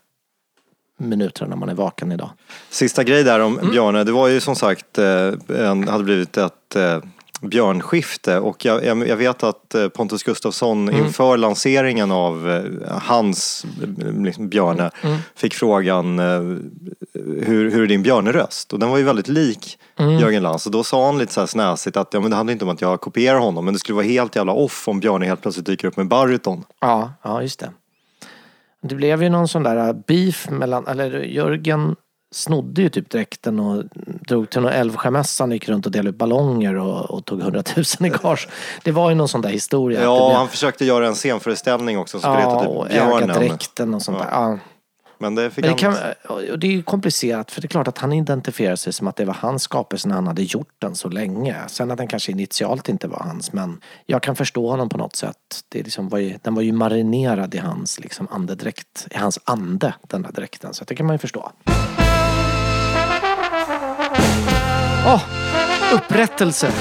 minuterna 0.99 1.49
när 1.49 1.55
man 1.55 1.69
är 1.69 1.73
vaken 1.75 2.11
idag. 2.11 2.29
Sista 2.69 3.03
grej 3.03 3.23
där 3.23 3.39
Mm. 3.39 3.59
om 3.59 3.71
Björne. 3.71 4.03
Det 4.03 4.11
var 4.11 4.27
ju 4.27 4.39
som 4.39 4.55
sagt, 4.55 4.97
eh, 4.97 5.33
en, 5.47 5.87
hade 5.87 6.03
blivit 6.03 6.37
ett 6.37 6.75
eh, 6.75 6.99
björnskifte 7.49 8.39
och 8.39 8.65
jag, 8.65 8.85
jag, 8.85 9.07
jag 9.07 9.15
vet 9.17 9.43
att 9.43 9.75
eh, 9.75 9.87
Pontus 9.87 10.23
Gustafsson 10.23 10.89
Mm. 10.89 11.05
inför 11.05 11.37
lanseringen 11.37 12.11
av 12.11 12.49
eh, 12.49 12.97
hans 13.01 13.65
eh, 13.83 14.23
liksom, 14.23 14.49
Björne 14.49 14.91
Mm. 15.03 15.17
fick 15.35 15.53
frågan 15.53 16.19
hur, 17.13 17.71
hur 17.71 17.81
är 17.83 17.87
din 17.87 18.03
björneröst? 18.03 18.73
Och 18.73 18.79
den 18.79 18.89
var 18.89 18.97
ju 18.97 19.03
väldigt 19.03 19.27
lik 19.27 19.79
Mm. 19.99 20.19
Jörgen 20.19 20.43
Lantz 20.43 20.65
och 20.65 20.71
då 20.71 20.83
sa 20.83 21.05
han 21.05 21.17
lite 21.17 21.33
så 21.33 21.39
här 21.39 21.47
snäsigt 21.47 21.97
att 21.97 22.13
ja, 22.13 22.19
men 22.19 22.29
det 22.31 22.35
handlar 22.37 22.51
inte 22.51 22.65
om 22.65 22.71
att 22.71 22.81
jag 22.81 23.01
kopierar 23.01 23.39
honom 23.39 23.65
men 23.65 23.73
det 23.73 23.79
skulle 23.79 23.95
vara 23.95 24.05
helt 24.05 24.35
jävla 24.35 24.51
off 24.51 24.87
om 24.87 24.99
Björne 24.99 25.25
helt 25.25 25.41
plötsligt 25.41 25.65
dyker 25.65 25.87
upp 25.87 25.97
med 25.97 26.07
baryton. 26.07 26.63
Ja, 26.81 27.13
ja 27.23 27.41
just 27.41 27.59
det. 27.59 27.71
Det 28.81 28.95
blev 28.95 29.23
ju 29.23 29.29
någon 29.29 29.47
sån 29.47 29.63
där 29.63 29.93
beef 30.07 30.49
mellan, 30.49 30.87
eller 30.87 31.11
Jörgen 31.19 31.95
snodde 32.33 32.81
ju 32.81 32.89
typ 32.89 33.09
dräkten 33.09 33.59
och 33.59 33.83
drog 34.27 34.49
till 34.49 34.61
någon 34.61 34.71
Älvsjömässan, 34.71 35.51
gick 35.51 35.69
runt 35.69 35.85
och 35.85 35.91
delade 35.91 36.09
ut 36.09 36.15
ballonger 36.15 36.75
och, 36.75 37.11
och 37.11 37.25
tog 37.25 37.41
hundratusen 37.41 38.05
i 38.05 38.09
gage. 38.09 38.47
Det 38.83 38.91
var 38.91 39.09
ju 39.09 39.15
någon 39.15 39.27
sån 39.27 39.41
där 39.41 39.49
historia. 39.49 40.03
Ja, 40.03 40.27
blev- 40.29 40.37
han 40.37 40.47
försökte 40.47 40.85
göra 40.85 41.07
en 41.07 41.15
scenföreställning 41.15 41.97
också 41.97 42.19
som 42.19 42.33
skulle 42.33 42.43
ja, 42.43 42.59
heta 42.59 42.69
och 42.69 42.85
typ 42.85 42.93
Björnen. 42.93 43.29
ägardräkten 43.29 43.93
och 43.93 44.01
sånt 44.01 44.19
där. 44.19 44.27
Ja. 44.31 44.57
Men 45.17 45.35
det 45.35 45.51
fick 45.51 45.65
Men 45.65 45.75
det, 45.75 45.85
han... 45.85 45.95
kan, 45.95 46.41
och 46.51 46.59
det 46.59 46.67
är 46.67 46.71
ju 46.71 46.83
komplicerat 46.83 47.51
för 47.51 47.61
det 47.61 47.65
är 47.65 47.69
klart 47.69 47.87
att 47.87 47.97
han 47.97 48.13
identifierar 48.13 48.75
sig 48.75 48.93
som 48.93 49.07
att 49.07 49.15
det 49.15 49.25
var 49.25 49.33
hans 49.33 49.63
skapelse 49.63 50.07
när 50.07 50.15
han 50.15 50.27
hade 50.27 50.43
gjort 50.43 50.75
den 50.79 50.95
så 50.95 51.09
länge. 51.09 51.55
Sen 51.67 51.91
att 51.91 51.97
den 51.97 52.07
kanske 52.07 52.31
initialt 52.31 52.89
inte 52.89 53.07
var 53.07 53.19
hans 53.19 53.53
men 53.53 53.81
jag 54.05 54.23
kan 54.23 54.35
förstå 54.35 54.69
honom 54.69 54.89
på 54.89 54.97
något 54.97 55.15
sätt. 55.15 55.35
Det 55.69 55.79
är 55.79 55.83
liksom 55.83 56.09
var 56.09 56.19
ju, 56.19 56.37
den 56.41 56.55
var 56.55 56.61
ju 56.61 56.71
marinerad 56.71 57.55
i 57.55 57.57
hans 57.57 57.99
liksom 57.99 58.27
andedräkt, 58.31 59.07
i 59.11 59.17
hans 59.17 59.39
ande 59.43 59.93
den 60.07 60.21
där 60.21 60.31
dräkten. 60.31 60.73
Så 60.73 60.83
det 60.83 60.95
kan 60.95 61.05
man 61.05 61.13
ju 61.13 61.17
förstå. 61.19 61.51
Åh! 65.05 65.21
upprättelse! 65.93 66.71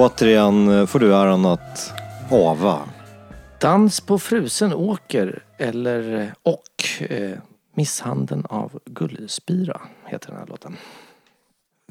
Återigen 0.00 0.68
eh, 0.80 0.86
får 0.86 0.98
du 0.98 1.14
äran 1.14 1.46
att 1.46 1.92
ava. 2.30 2.78
Dans 3.60 4.00
på 4.00 4.18
frusen 4.18 4.74
åker 4.74 5.42
eller 5.58 6.32
och 6.42 7.10
eh, 7.10 7.38
Misshandeln 7.76 8.46
av 8.48 8.78
Gullspira 8.84 9.80
heter 10.06 10.28
den 10.28 10.38
här 10.38 10.46
låten. 10.46 10.76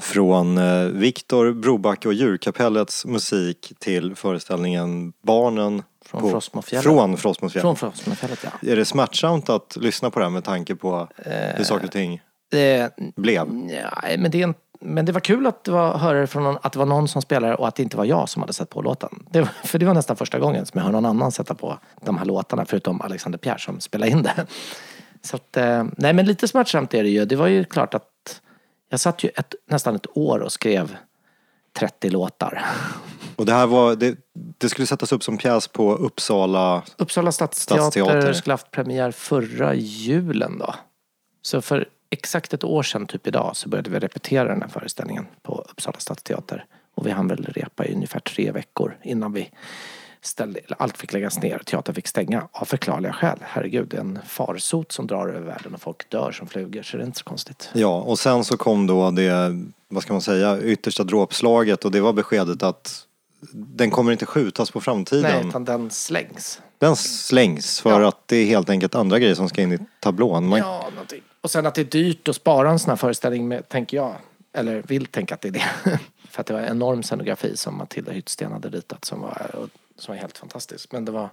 Från 0.02 0.58
eh, 0.58 0.84
Viktor 0.86 1.54
Broback 1.54 2.06
och 2.06 2.14
Djurkapellets 2.14 3.06
musik 3.06 3.74
till 3.80 4.16
föreställningen 4.16 5.14
Barnen 5.24 5.84
Från 6.06 6.22
på- 6.22 6.30
Frostmofjället. 6.30 6.84
Från 6.84 7.18
Frostmofjället. 7.18 7.62
Från 7.62 7.76
Frostmofjället 7.76 8.40
ja. 8.62 8.70
Är 8.72 8.76
det 8.76 8.86
smärtsamt 8.86 9.50
att 9.50 9.78
lyssna 9.82 10.10
på 10.10 10.20
det 10.20 10.26
här 10.26 10.30
med 10.32 10.44
tanke 10.44 10.76
på 10.76 11.08
hur 11.56 11.64
saker 11.64 11.86
och 11.86 11.92
ting 11.92 12.22
Eh, 12.54 12.88
blev? 13.16 13.54
Nej, 13.54 14.18
men 14.18 14.32
det, 14.32 14.40
är 14.40 14.44
en, 14.44 14.54
men 14.82 15.06
det 15.06 15.12
var 15.12 15.20
kul 15.20 15.48
att 15.48 15.64
det 15.64 15.72
var, 15.72 15.98
höra 15.98 16.28
från 16.28 16.44
någon, 16.44 16.58
att 16.62 16.74
det 16.74 16.80
var 16.80 16.86
någon 16.86 17.08
som 17.08 17.22
spelade 17.22 17.56
och 17.56 17.68
att 17.68 17.76
det 17.76 17.84
inte 17.84 17.98
var 17.98 18.06
jag 18.06 18.30
som 18.30 18.42
hade 18.42 18.54
sett 18.54 18.70
på 18.70 18.82
låten. 18.82 19.24
Det, 19.30 19.40
var- 19.42 19.50
för 19.64 19.80
det 19.80 19.86
var 19.86 19.94
nästan 19.94 20.16
första 20.16 20.40
gången 20.40 20.66
som 20.66 20.78
jag 20.78 20.86
hör 20.86 20.92
någon 20.92 21.06
annan 21.06 21.32
sätta 21.32 21.54
på 21.56 21.80
de 22.02 22.18
här 22.18 22.26
låtarna 22.26 22.66
förutom 22.66 23.02
Alexander 23.02 23.40
Pierre 23.40 23.60
som 23.60 23.80
spelade 23.80 24.12
in 24.12 24.24
det. 24.24 24.46
Så 25.22 25.36
att, 25.36 25.58
eh, 25.58 25.86
nej 25.98 26.14
men 26.14 26.26
lite 26.26 26.48
smärtsamt 26.48 26.94
är 26.94 27.04
det 27.04 27.10
ju. 27.10 27.26
Det 27.26 27.36
var 27.36 27.48
ju 27.48 27.64
klart 27.64 27.94
att 27.94 28.42
jag 28.90 29.00
satt 29.00 29.24
ju 29.24 29.30
ett, 29.36 29.56
nästan 29.70 29.96
ett 29.96 30.18
år 30.18 30.40
och 30.40 30.52
skrev 30.52 30.96
30 31.80 32.10
låtar. 32.10 32.66
Och 33.36 33.46
det 33.46 33.54
här 33.54 33.68
var, 33.68 33.96
det, 33.96 34.18
det 34.58 34.70
skulle 34.70 34.88
sättas 34.88 35.12
upp 35.12 35.24
som 35.24 35.38
pjäs 35.38 35.68
på 35.68 35.96
Uppsala. 35.96 36.84
Uppsala 36.98 37.32
stadsteater, 37.32 37.82
Stadsteater. 37.92 38.34
skulle 38.34 38.54
haft 38.54 38.72
premiär 38.72 39.12
förra 39.12 39.74
julen 39.76 40.58
då. 40.60 40.76
Så 41.42 41.62
för 41.62 41.86
exakt 42.10 42.54
ett 42.54 42.64
år 42.64 42.84
sedan, 42.84 43.08
typ 43.08 43.28
idag, 43.28 43.52
så 43.56 43.70
började 43.70 43.90
vi 43.90 44.00
repetera 44.00 44.48
den 44.50 44.62
här 44.62 44.70
föreställningen 44.70 45.26
på 45.44 45.66
Uppsala 45.72 46.00
stadsteater. 46.00 46.66
Och 46.96 47.08
vi 47.08 47.12
hann 47.12 47.28
väl 47.28 47.46
repa 47.46 47.86
i 47.86 47.94
ungefär 47.94 48.20
tre 48.20 48.52
veckor 48.52 48.98
innan 49.04 49.34
vi 49.34 49.50
ställde, 50.22 50.60
allt 50.78 50.98
fick 50.98 51.14
läggas 51.14 51.42
ner. 51.42 51.58
Teatern 51.66 51.96
fick 51.96 52.08
stänga 52.08 52.48
av 52.52 52.66
förklarliga 52.66 53.14
skäl. 53.14 53.38
Herregud, 53.42 53.88
det 53.88 53.98
är 53.98 54.02
en 54.02 54.20
farsot 54.28 54.92
som 54.92 55.08
drar 55.08 55.28
över 55.28 55.42
världen 55.48 55.74
och 55.74 55.82
folk 55.82 56.10
dör 56.10 56.32
som 56.32 56.48
flugor, 56.48 56.84
så 56.84 56.98
det 56.98 57.04
är 57.04 57.06
inte 57.06 57.20
så 57.20 57.26
konstigt. 57.26 57.70
Ja, 57.74 58.02
och 58.02 58.20
sen 58.20 58.44
så 58.44 58.58
kom 58.58 58.88
då 58.88 59.12
det, 59.12 59.32
vad 59.88 60.04
ska 60.04 60.14
man 60.14 60.22
säga, 60.22 60.62
yttersta 60.62 61.04
dråpslaget 61.04 61.86
och 61.86 61.92
det 61.92 62.02
var 62.02 62.14
beskedet 62.14 62.64
att 62.64 63.06
den 63.54 63.92
kommer 63.92 64.12
inte 64.12 64.26
skjutas 64.26 64.72
på 64.72 64.82
framtiden. 64.82 65.32
Nej, 65.32 65.48
utan 65.48 65.66
den 65.66 65.90
slängs. 65.90 66.62
Den 66.78 66.96
slängs 66.96 67.80
för 67.82 68.02
Ja. 68.02 68.08
att 68.08 68.28
det 68.28 68.38
är 68.38 68.46
helt 68.46 68.70
enkelt 68.70 68.96
andra 68.96 69.20
grejer 69.20 69.36
som 69.36 69.50
ska 69.50 69.62
in 69.62 69.72
i 69.74 69.78
tablån. 70.00 70.48
Man, 70.48 70.60
Ja, 70.60 70.88
någonting. 70.92 71.22
Och 71.42 71.52
sen 71.52 71.66
att 71.66 71.76
det 71.76 71.82
är 71.82 71.86
dyrt 71.86 72.28
att 72.28 72.36
spara 72.36 72.70
en 72.70 72.80
sån 72.80 72.90
här 72.90 72.96
föreställning 72.96 73.48
med, 73.48 73.70
tänker 73.70 73.98
jag. 73.98 74.16
Eller 74.54 74.82
vill 74.82 75.06
tänka 75.06 75.34
att 75.36 75.42
det 75.42 75.48
är 75.48 75.52
det. 75.52 75.70
För 76.30 76.42
att 76.42 76.48
det 76.48 76.54
var 76.54 76.62
en 76.62 76.68
enorm 76.72 77.04
scenografi 77.04 77.58
som 77.58 77.78
Matilda 77.78 78.12
Hyttsten 78.12 78.52
hade 78.52 78.70
ritat 78.70 79.06
som 79.06 79.22
var, 79.22 79.52
som 79.98 80.14
var 80.16 80.22
helt 80.22 80.38
fantastisk. 80.38 80.92
Men 80.92 81.06
det 81.06 81.12
var, 81.12 81.30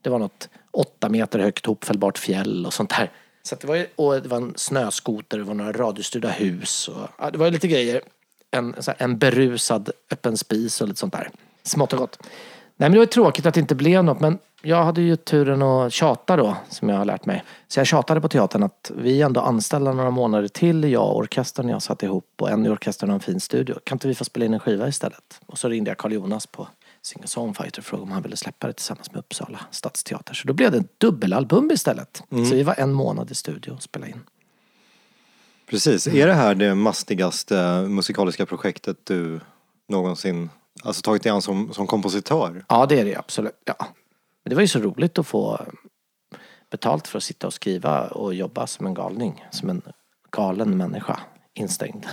det 0.00 0.10
var 0.10 0.18
något 0.18 0.48
åtta 0.70 1.08
meter 1.08 1.38
högt 1.38 1.66
hopfällbart 1.66 2.18
fjäll 2.18 2.66
och 2.66 2.72
sånt 2.74 2.90
där 2.90 3.10
Så 3.42 3.54
att 3.54 3.60
det, 3.60 3.66
var, 3.66 3.74
ju- 3.76 3.86
och 3.96 4.22
det 4.22 4.28
var 4.28 4.36
en 4.36 4.52
snöskoter, 4.56 5.38
det 5.38 5.44
var 5.44 5.54
några 5.54 5.72
radiostyrda 5.72 6.28
hus. 6.28 6.88
Och, 6.88 7.08
ja, 7.18 7.30
det 7.30 7.38
var 7.38 7.50
lite 7.50 7.68
grejer. 7.68 8.00
En, 8.50 8.74
så 8.82 8.90
här, 8.90 9.02
en 9.02 9.18
berusad 9.18 9.90
öppen 10.10 10.36
spis 10.36 10.80
och 10.80 10.88
lite 10.88 11.00
sånt 11.00 11.12
där. 11.12 11.30
Smått 11.62 11.92
och 11.92 11.98
gott. 11.98 12.18
Nej 12.22 12.28
men 12.76 12.92
det 12.92 12.98
var 12.98 13.04
ju 13.04 13.10
tråkigt 13.10 13.46
att 13.46 13.54
det 13.54 13.60
inte 13.60 13.74
blev 13.74 14.04
något 14.04 14.20
men 14.20 14.38
jag 14.64 14.84
hade 14.84 15.02
ju 15.02 15.16
turen 15.16 15.62
att 15.62 15.92
tjata 15.92 16.36
då, 16.36 16.56
som 16.68 16.88
jag 16.88 16.96
har 16.96 17.04
lärt 17.04 17.26
mig. 17.26 17.44
Så 17.68 17.80
jag 17.80 17.86
tjatade 17.86 18.20
på 18.20 18.28
teatern 18.28 18.62
att 18.62 18.90
vi 18.96 19.22
ändå 19.22 19.40
anställda 19.40 19.92
några 19.92 20.10
månader 20.10 20.48
till, 20.48 20.84
jag 20.84 21.04
och 21.04 21.16
orkestern 21.16 21.68
jag 21.68 21.82
satt 21.82 22.02
ihop 22.02 22.26
och 22.40 22.50
en 22.50 22.66
i 22.66 22.68
orkestern 22.68 23.08
har 23.08 23.14
en 23.14 23.20
fin 23.20 23.40
studio. 23.40 23.78
Kan 23.84 23.96
inte 23.96 24.08
vi 24.08 24.14
få 24.14 24.24
spela 24.24 24.46
in 24.46 24.54
en 24.54 24.60
skiva 24.60 24.88
istället? 24.88 25.40
Och 25.46 25.58
så 25.58 25.68
ringde 25.68 25.90
jag 25.90 25.98
Carl 25.98 26.12
Jonas 26.12 26.46
på 26.46 26.68
Singer 27.02 27.26
Songfighter 27.26 27.80
och 27.80 27.84
frågade 27.84 28.02
om 28.02 28.12
han 28.12 28.22
ville 28.22 28.36
släppa 28.36 28.66
det 28.66 28.72
tillsammans 28.72 29.12
med 29.12 29.18
Uppsala 29.18 29.60
stadsteater. 29.70 30.34
Så 30.34 30.48
då 30.48 30.52
blev 30.52 30.72
det 30.72 30.78
ett 30.78 31.00
dubbelalbum 31.00 31.70
istället. 31.70 32.22
Så 32.30 32.54
vi 32.54 32.62
var 32.62 32.74
en 32.78 32.92
månad 32.92 33.30
i 33.30 33.34
studio 33.34 33.70
och 33.70 33.82
spelade 33.82 34.10
in. 34.10 34.20
Precis. 35.70 36.06
Är 36.06 36.26
det 36.26 36.34
här 36.34 36.54
det 36.54 36.74
mastigaste 36.74 37.86
musikaliska 37.88 38.46
projektet 38.46 38.96
du 39.04 39.40
någonsin 39.88 40.50
alltså, 40.82 41.02
tagit 41.02 41.22
dig 41.22 41.32
an 41.32 41.42
som, 41.42 41.72
som 41.72 41.86
kompositör? 41.86 42.64
Ja, 42.68 42.86
det 42.86 43.00
är 43.00 43.04
det 43.04 43.16
absolut. 43.16 43.52
Ja. 43.64 43.86
Men 44.44 44.50
det 44.50 44.54
var 44.54 44.62
ju 44.62 44.68
så 44.68 44.78
roligt 44.78 45.18
att 45.18 45.26
få 45.26 45.66
betalt 46.70 47.08
för 47.08 47.18
att 47.18 47.24
sitta 47.24 47.46
och 47.46 47.52
skriva 47.52 48.06
och 48.06 48.34
jobba 48.34 48.66
som 48.66 48.86
en 48.86 48.94
galning. 48.94 49.44
Som 49.50 49.70
en 49.70 49.82
galen 50.30 50.76
människa. 50.76 51.20
Instängd. 51.54 52.06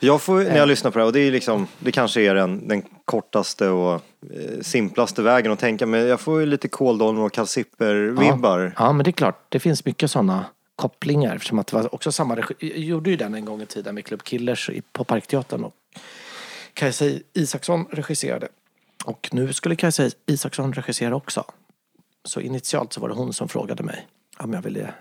Jag 0.00 0.22
får, 0.22 0.38
när 0.44 0.56
jag 0.56 0.68
lyssnar 0.68 0.90
på 0.90 0.98
det 0.98 1.02
här, 1.02 1.06
och 1.06 1.12
det 1.12 1.20
är 1.20 1.30
liksom, 1.30 1.66
det 1.78 1.92
kanske 1.92 2.20
är 2.20 2.34
den, 2.34 2.68
den 2.68 2.82
kortaste 3.04 3.68
och 3.68 3.94
eh, 3.94 4.60
simplaste 4.62 5.22
vägen 5.22 5.52
att 5.52 5.58
tänka, 5.58 5.86
men 5.86 6.06
jag 6.06 6.20
får 6.20 6.40
ju 6.40 6.46
lite 6.46 6.68
Kåldolmer 6.68 7.22
och 7.22 7.32
Kalsipper-vibbar. 7.32 8.72
Ja, 8.78 8.92
men 8.92 9.04
det 9.04 9.10
är 9.10 9.12
klart. 9.12 9.46
Det 9.48 9.60
finns 9.60 9.84
mycket 9.84 10.10
sådana 10.10 10.44
kopplingar. 10.76 11.36
Eftersom 11.36 11.58
att 11.58 11.66
det 11.66 11.76
var 11.76 11.94
också 11.94 12.12
samma 12.12 12.36
regi. 12.36 12.54
Jag 12.58 12.78
gjorde 12.78 13.10
ju 13.10 13.16
den 13.16 13.34
en 13.34 13.44
gång 13.44 13.62
i 13.62 13.66
tiden 13.66 13.94
med 13.94 14.04
Club 14.04 14.22
Killers 14.22 14.70
på 14.92 15.04
Parkteatern. 15.04 15.64
Och 15.64 15.74
Kajsa 16.74 17.04
Isaksson 17.32 17.86
regisserade. 17.90 18.48
Och 19.04 19.28
nu 19.32 19.52
skulle 19.52 19.76
Kajsa 19.76 20.10
Isaksson 20.26 20.72
regissera 20.72 21.16
också. 21.16 21.44
Så 22.24 22.40
initialt 22.40 22.92
så 22.92 23.00
var 23.00 23.08
det 23.08 23.14
hon 23.14 23.32
som 23.32 23.48
frågade 23.48 23.82
mig 23.82 24.06
om 24.38 24.52
jag 24.52 24.62
ville 24.62 24.94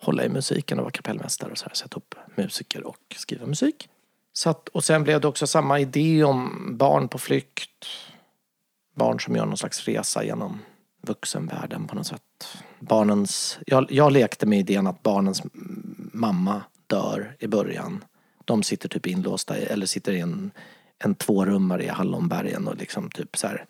hålla 0.00 0.24
i 0.24 0.28
musiken 0.28 0.78
och 0.78 0.84
vara 0.84 0.92
kapellmästare 0.92 1.50
och 1.50 1.58
så 1.58 1.66
här, 1.66 1.74
sätta 1.74 1.96
upp 1.96 2.14
musiker 2.36 2.86
och 2.86 3.16
skriva 3.16 3.46
musik. 3.46 3.88
Så 4.32 4.50
att, 4.50 4.68
och 4.68 4.84
sen 4.84 5.04
blev 5.04 5.20
det 5.20 5.28
också 5.28 5.46
samma 5.46 5.80
idé 5.80 6.24
om 6.24 6.68
barn 6.78 7.08
på 7.08 7.18
flykt. 7.18 7.86
Barn 8.94 9.20
som 9.20 9.36
gör 9.36 9.46
någon 9.46 9.56
slags 9.56 9.84
resa 9.84 10.24
genom 10.24 10.58
vuxenvärlden 11.02 11.86
på 11.86 11.94
något 11.94 12.06
sätt. 12.06 12.22
Barnens, 12.80 13.58
jag, 13.66 13.92
jag 13.92 14.12
lekte 14.12 14.46
med 14.46 14.58
idén 14.58 14.86
att 14.86 15.02
barnens 15.02 15.42
mamma 16.12 16.62
dör 16.86 17.36
i 17.38 17.46
början. 17.46 18.04
De 18.44 18.62
sitter 18.62 18.88
typ 18.88 19.06
inlåsta 19.06 19.58
i, 19.58 19.62
eller 19.62 19.86
sitter 19.86 20.12
i 20.12 20.20
en, 20.20 20.50
en 21.04 21.14
tvårummare 21.14 21.84
i 21.84 21.88
Hallonbergen 21.88 22.68
och 22.68 22.76
liksom 22.76 23.10
typ 23.10 23.36
så 23.36 23.46
här, 23.46 23.66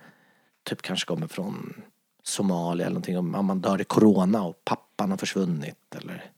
typ 0.65 0.83
kanske 0.83 1.07
kommer 1.07 1.27
från 1.27 1.83
Somalia 2.23 2.87
eller 2.87 2.95
någonting 2.95 3.19
Om 3.19 3.47
man 3.47 3.61
dör 3.61 3.81
i 3.81 3.85
corona 3.85 4.43
och 4.43 4.65
pappan 4.65 5.11
har 5.11 5.19
försvunnit 5.19 5.95
eller 5.97 6.31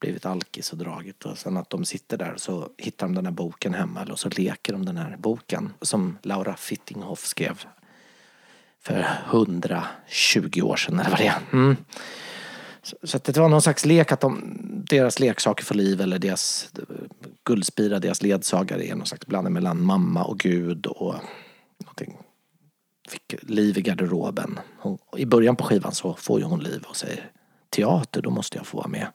blivit 0.00 0.26
alkis 0.26 0.72
och 0.72 0.78
dragit 0.78 1.24
och 1.24 1.38
sen 1.38 1.56
att 1.56 1.70
de 1.70 1.84
sitter 1.84 2.16
där 2.16 2.32
och 2.32 2.40
så 2.40 2.68
hittar 2.78 3.06
de 3.06 3.14
den 3.14 3.26
här 3.26 3.32
boken 3.32 3.74
hemma 3.74 4.02
eller 4.02 4.14
så 4.14 4.28
leker 4.28 4.72
de 4.72 4.84
den 4.84 4.96
här 4.96 5.16
boken 5.16 5.72
som 5.80 6.18
Laura 6.22 6.56
Fittinghoff 6.56 7.26
skrev 7.26 7.64
för 8.80 9.06
120 9.30 10.60
år 10.62 10.76
sedan 10.76 11.00
eller 11.00 11.10
vad 11.10 11.18
det 11.18 11.26
är. 11.26 11.40
Mm. 11.52 11.76
Så, 12.86 12.96
så 13.02 13.16
att 13.16 13.24
det 13.24 13.40
var 13.40 13.48
någon 13.48 13.62
slags 13.62 13.84
lek 13.84 14.12
att 14.12 14.20
de, 14.20 14.58
deras 14.90 15.20
leksaker 15.20 15.64
får 15.64 15.74
liv 15.74 16.00
eller 16.00 16.18
deras 16.18 16.70
guldspira, 17.44 17.98
deras 17.98 18.22
ledsagare 18.22 18.86
är 18.86 18.94
någon 18.94 19.06
slags 19.06 19.26
blandning 19.26 19.54
mellan 19.54 19.82
mamma 19.82 20.24
och 20.24 20.38
gud 20.38 20.86
och 20.86 21.14
någonting. 21.84 22.16
Fick 23.08 23.34
liv 23.42 23.78
i 23.78 23.80
garderoben. 23.80 24.58
Hon, 24.78 24.98
I 25.16 25.26
början 25.26 25.56
på 25.56 25.64
skivan 25.64 25.92
så 25.92 26.14
får 26.14 26.40
ju 26.40 26.46
hon 26.46 26.60
liv 26.60 26.84
och 26.86 26.96
säger 26.96 27.30
teater, 27.70 28.22
då 28.22 28.30
måste 28.30 28.56
jag 28.56 28.66
få 28.66 28.76
vara 28.76 28.88
med. 28.88 29.06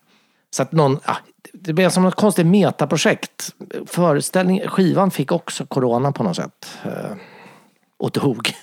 Så 0.50 0.64
att 0.64 0.72
någon, 0.72 1.00
ah, 1.04 1.18
det 1.54 1.74
blev 1.74 1.90
som 1.90 2.06
ett 2.06 2.16
konstigt 2.16 2.46
metaprojekt. 2.46 3.56
Föreställning, 3.86 4.68
skivan 4.68 5.12
fick 5.12 5.32
också 5.32 5.66
corona 5.66 6.12
på 6.12 6.24
något 6.24 6.36
sätt. 6.36 6.78
Eh, 6.84 7.16
och 7.98 8.12
dog. 8.12 8.54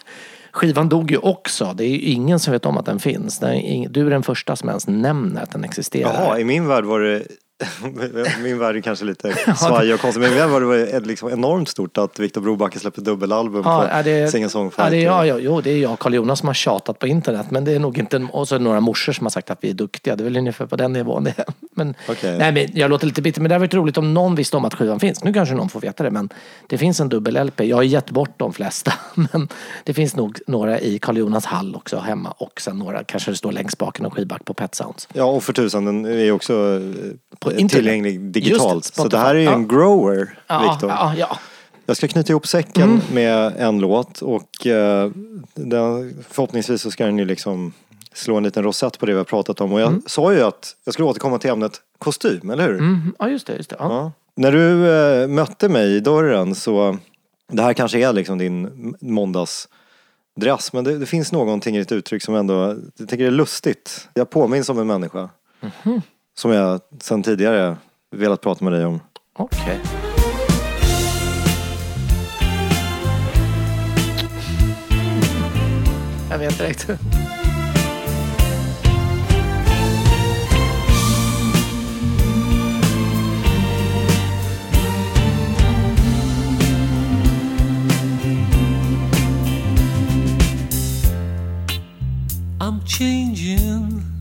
Skivan 0.59 0.89
dog 0.89 1.11
ju 1.11 1.17
också. 1.19 1.73
Det 1.77 1.85
är 1.85 1.89
ju 1.89 1.99
ingen 2.01 2.39
som 2.39 2.53
vet 2.53 2.67
om 2.67 2.77
att 2.79 2.87
den 2.87 2.99
finns. 2.99 3.39
Den, 3.39 3.51
är 3.51 3.61
ing- 3.63 3.89
Du 3.91 4.07
är 4.07 4.11
den 4.11 4.23
första 4.23 4.57
som 4.57 4.69
ens 4.69 4.87
nämner 4.89 5.43
att 5.43 5.51
den 5.53 5.65
existerar. 5.65 6.13
Jaha, 6.15 6.39
i 6.39 6.45
min 6.45 6.67
värld 6.67 6.85
var 6.85 7.01
det 7.01 7.23
min 8.43 8.59
värld 8.59 8.77
är 8.77 8.81
kanske 8.81 9.05
lite 9.05 9.33
svajig 9.57 9.95
och 9.95 10.01
konstig, 10.01 10.21
men 10.21 10.31
min 10.31 10.39
värld 10.39 10.63
var 10.63 10.77
det 10.77 11.07
liksom 11.07 11.31
enormt 11.31 11.69
stort 11.69 11.99
att 11.99 12.19
Viktor 12.19 12.41
Brobacke 12.41 12.79
släppte 12.79 13.01
dubbelalbum 13.01 13.63
Ja, 13.65 13.81
på 13.81 13.87
är 13.87 14.03
det, 14.03 14.31
Sing 14.31 14.45
a 14.45 14.49
Song 14.49 14.71
ja, 14.77 14.91
det 14.91 14.97
är 14.97 15.05
jag, 15.05 15.27
ja, 15.27 15.39
jo, 15.39 15.61
det 15.61 15.71
är 15.71 15.79
jag, 15.79 15.99
Carl 15.99 16.15
Jonas, 16.15 16.39
som 16.39 16.47
har 16.47 16.55
tjatat 16.55 16.99
på 16.99 17.07
internet. 17.07 17.51
Men 17.51 17.65
det 17.65 17.73
är 17.73 17.79
nog 17.79 17.99
inte, 17.99 18.29
och 18.33 18.49
så 18.49 18.59
några 18.59 18.81
morsor 18.81 19.13
som 19.13 19.27
har 19.27 19.31
sagt 19.31 19.51
att 19.51 19.59
vi 19.61 19.71
är 19.71 19.75
duktiga. 19.75 20.17
Det 20.17 20.23
är 20.23 20.25
väl 20.25 20.37
ungefär 20.37 20.67
på 20.67 20.77
den 20.77 20.93
nivån 20.93 21.25
det 21.25 21.35
är. 21.37 21.45
Men, 21.71 21.95
Okej. 22.09 22.39
nej, 22.39 22.53
men 22.53 22.69
jag 22.75 22.91
låter 22.91 23.07
lite 23.07 23.23
bitter, 23.23 23.41
men 23.41 23.49
det 23.49 23.55
hade 23.55 23.65
varit 23.67 23.75
roligt 23.75 23.99
om 23.99 24.15
någon 24.15 24.35
visste 24.35 24.57
om 24.57 24.65
att 24.65 24.75
skivan 24.75 25.01
finns. 25.01 25.25
Nu 25.25 25.33
kanske 25.33 25.55
någon 25.55 25.69
får 25.69 25.81
veta 25.81 26.03
det, 26.05 26.11
men 26.11 26.29
det 26.67 26.79
finns 26.79 27.01
en 27.01 27.09
dubbel-LP. 27.09 27.61
Jag 27.65 27.77
har 27.77 27.83
gett 27.83 28.11
bort 28.11 28.35
de 28.37 28.53
flesta, 28.53 28.93
men 29.15 29.49
det 29.85 29.95
finns 29.95 30.17
nog 30.17 30.39
några 30.47 30.81
i 30.81 30.99
Carl 30.99 31.17
Jonas 31.17 31.45
hall 31.45 31.77
också 31.77 31.99
hemma. 31.99 32.35
Och 32.39 32.61
sen 32.61 32.79
några, 32.79 33.05
kanske 33.05 33.31
det 33.31 33.37
står 33.37 33.53
längst 33.53 33.79
bak 33.79 34.01
i 34.01 34.03
någon 34.03 34.11
skivback 34.11 34.45
på 34.45 34.55
Pet 34.55 34.75
Sounds. 34.75 35.09
Ja, 35.13 35.25
och 35.25 35.45
för 35.45 35.53
tusan, 35.53 35.85
den 35.85 36.07
är 36.07 36.33
också 36.33 36.81
På 37.39 37.48
internet. 37.53 37.71
tillgänglig 37.73 38.21
digitalt. 38.21 38.75
Just 38.75 38.95
det, 38.97 39.03
så 39.03 39.09
det 39.09 39.19
här 39.19 39.35
är 39.35 39.39
ju 39.39 39.47
en 39.47 39.63
Ja. 39.69 39.77
grower, 39.77 40.39
Ja, 40.47 40.71
Viktor. 40.73 40.91
ja, 40.91 41.15
ja. 41.17 41.39
Jag 41.87 41.97
ska 41.97 42.09
knyta 42.09 42.33
ihop 42.33 42.47
säcken 42.47 42.83
Mm. 42.83 43.01
med 43.13 43.53
en 43.59 43.79
låt 43.79 44.23
och 44.23 44.67
eh, 44.67 45.11
den, 45.55 46.15
förhoppningsvis 46.31 46.83
så 46.83 46.91
ska 46.91 47.05
den 47.07 47.19
ju 47.19 47.25
liksom 47.25 47.73
slå 48.13 48.37
en 48.37 48.43
liten 48.45 48.63
rosett 48.63 48.99
på 48.99 49.07
det 49.07 49.13
vi 49.13 49.19
har 49.19 49.25
pratat 49.25 49.61
om. 49.61 49.73
Och 49.73 49.81
jag 49.81 50.03
sa 50.07 50.33
ju 50.33 50.43
att 50.43 50.77
jag 50.85 50.95
skulle 50.95 51.09
återkomma 51.09 51.39
till 51.39 51.51
ämnet 51.51 51.81
kostym, 51.99 52.51
eller 52.51 52.69
hur? 52.69 52.79
Mm, 52.79 53.15
ja 53.19 53.29
just 53.29 53.47
det. 53.47 53.57
Just 53.57 53.71
det. 53.71 53.77
Ja. 53.79 53.85
Ja. 53.93 54.13
När 54.35 54.53
du 54.53 54.91
eh, 54.93 55.29
mötte 55.29 55.69
mig 55.69 55.97
i 55.97 56.01
dörren 56.01 56.55
så, 56.55 56.97
det 57.53 57.63
här 57.63 57.73
kanske 57.73 57.99
är 58.09 58.13
liksom 58.13 58.39
din 58.39 58.95
måndagsdress, 59.01 60.73
men 60.73 60.85
det, 60.85 60.99
det 60.99 61.07
finns 61.07 61.33
någonting 61.33 61.77
i 61.77 61.79
ditt 61.79 61.93
uttryck 61.93 62.23
som 62.23 62.35
ändå, 62.35 62.55
jag 62.99 63.09
tycker 63.09 63.25
det 63.25 63.31
är 63.31 63.31
lustigt. 63.31 64.09
Jag 64.15 64.31
påminns 64.31 64.69
om 64.69 64.79
en 64.79 64.87
människa. 64.87 65.29
Som 66.39 66.51
jag 66.51 66.81
sedan 67.01 67.23
tidigare 67.23 67.77
velat 68.11 68.41
prata 68.41 68.65
med 68.65 68.73
dig 68.73 68.85
om. 68.85 69.01
Okej. 69.33 69.81
Jag 76.31 76.39
vet 76.39 76.59
direkt. 76.59 76.89
I'm 92.61 92.81
changing, 92.87 94.18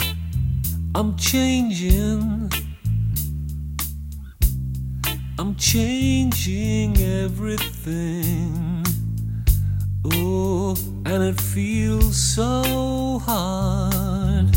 I'm 0.95 1.15
changing, 1.15 2.51
I'm 5.37 5.55
changing 5.55 6.97
everything. 6.97 8.83
Oh, 10.05 10.75
and 11.05 11.23
it 11.23 11.39
feels 11.39 12.15
so 12.15 13.19
hard. 13.19 14.53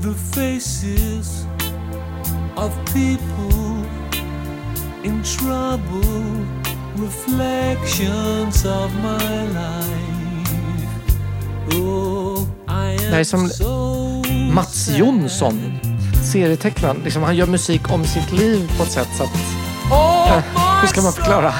The 0.00 0.14
faces 0.14 1.46
of 2.56 2.72
people 2.92 3.84
in 5.04 5.22
trouble, 5.22 6.46
reflections 6.96 8.64
of 8.64 8.94
my 9.02 9.46
life. 9.52 10.03
Det 11.68 13.10
här 13.10 13.20
är 13.20 13.24
som 13.24 13.48
so 13.48 13.94
Mats. 14.52 14.88
Jonsson, 14.96 15.72
serietecknaren. 16.32 17.00
Liksom, 17.04 17.22
han 17.22 17.36
gör 17.36 17.46
musik 17.46 17.92
om 17.92 18.04
sitt 18.04 18.32
liv 18.32 18.72
på 18.76 18.82
ett 18.82 18.92
sätt 18.92 19.08
så 19.16 19.22
att... 19.22 19.34
Oh, 19.90 20.40
Hur 20.80 20.88
ska 20.88 21.02
man 21.02 21.12
förklara? 21.12 21.52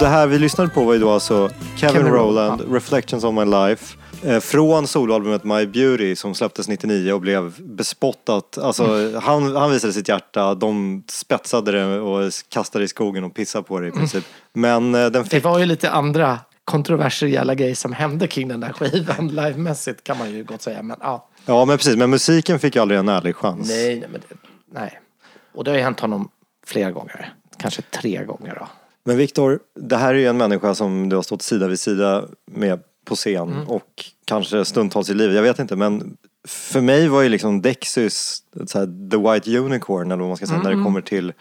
Det 0.00 0.06
här 0.06 0.26
vi 0.26 0.38
lyssnade 0.38 0.70
på 0.70 0.84
var 0.84 0.92
ju 0.92 0.98
då 0.98 1.10
alltså 1.10 1.48
Kevin, 1.76 1.94
Kevin 1.96 2.12
Rowland, 2.12 2.60
Rowland, 2.60 2.74
Reflections 2.74 3.24
on 3.24 3.34
my 3.34 3.44
life. 3.44 3.96
eh, 4.22 4.40
Från 4.40 4.86
soloalbumet 4.86 5.44
My 5.44 5.66
Beauty 5.66 6.16
som 6.16 6.34
släpptes 6.34 6.68
99 6.68 7.12
och 7.12 7.20
blev 7.20 7.54
bespottat. 7.60 8.58
Alltså, 8.58 8.84
Mm. 8.84 9.22
han, 9.22 9.56
han 9.56 9.70
visade 9.70 9.92
sitt 9.92 10.08
hjärta, 10.08 10.54
de 10.54 11.02
spetsade 11.08 11.72
det 11.72 12.00
och 12.00 12.32
kastade 12.48 12.84
i 12.84 12.88
skogen 12.88 13.24
och 13.24 13.34
pissade 13.34 13.64
på 13.64 13.80
det 13.80 13.88
i 13.88 13.90
princip. 13.90 14.24
Men 14.52 14.94
eh, 14.94 15.00
den 15.00 15.12
Det 15.12 15.24
fick... 15.24 15.44
var 15.44 15.58
ju 15.58 15.66
lite 15.66 15.90
andra 15.90 16.38
kontroversiella 16.64 17.54
grejer 17.54 17.74
som 17.74 17.92
hände 17.92 18.26
kring 18.26 18.48
den 18.48 18.60
där 18.60 18.72
skivan 18.72 19.28
livemässigt 19.34 20.04
kan 20.04 20.18
man 20.18 20.30
ju 20.30 20.44
gott 20.44 20.62
säga. 20.62 20.82
Men 20.82 20.96
ja, 21.00 21.28
Ja 21.46 21.64
men 21.64 21.76
precis, 21.78 21.96
men 21.96 22.10
musiken 22.10 22.58
fick 22.58 22.74
ju 22.74 22.82
aldrig 22.82 23.00
en 23.00 23.08
ärlig 23.08 23.36
chans. 23.36 23.68
nej, 23.68 24.00
nej, 24.00 24.08
men 24.12 24.20
det, 24.28 24.36
nej. 24.72 25.00
Och 25.54 25.64
det 25.64 25.70
har 25.70 25.78
ju 25.78 25.84
hänt 25.84 26.00
honom 26.00 26.28
flera 26.66 26.90
gånger. 26.90 27.32
Kanske 27.58 27.82
tre 27.82 28.24
gånger 28.24 28.54
då. 28.60 28.68
Men 29.08 29.16
Viktor, 29.16 29.58
det 29.74 29.96
här 29.96 30.14
är 30.14 30.18
ju 30.18 30.26
en 30.26 30.36
människa 30.36 30.74
som 30.74 31.08
du 31.08 31.16
har 31.16 31.22
stått 31.22 31.42
sida 31.42 31.68
vid 31.68 31.80
sida 31.80 32.24
med 32.50 32.80
på 33.04 33.14
scen 33.14 33.52
Mm. 33.52 33.68
och 33.68 34.04
kanske 34.24 34.64
stundtals 34.64 35.10
i 35.10 35.14
livet, 35.14 35.36
jag 35.36 35.42
vet 35.42 35.58
inte 35.58 35.76
men 35.76 36.16
för 36.48 36.80
mig 36.80 37.08
var 37.08 37.22
ju 37.22 37.28
liksom 37.28 37.62
Dexys 37.62 38.42
här, 38.74 39.10
the 39.10 39.16
white 39.16 39.58
unicorn 39.58 40.06
eller 40.12 40.20
vad 40.20 40.28
man 40.28 40.36
ska 40.36 40.46
säga 40.46 40.58
när 40.58 40.66
Mm. 40.66 40.78
det 40.78 40.84
kommer 40.84 41.00
till 41.00 41.32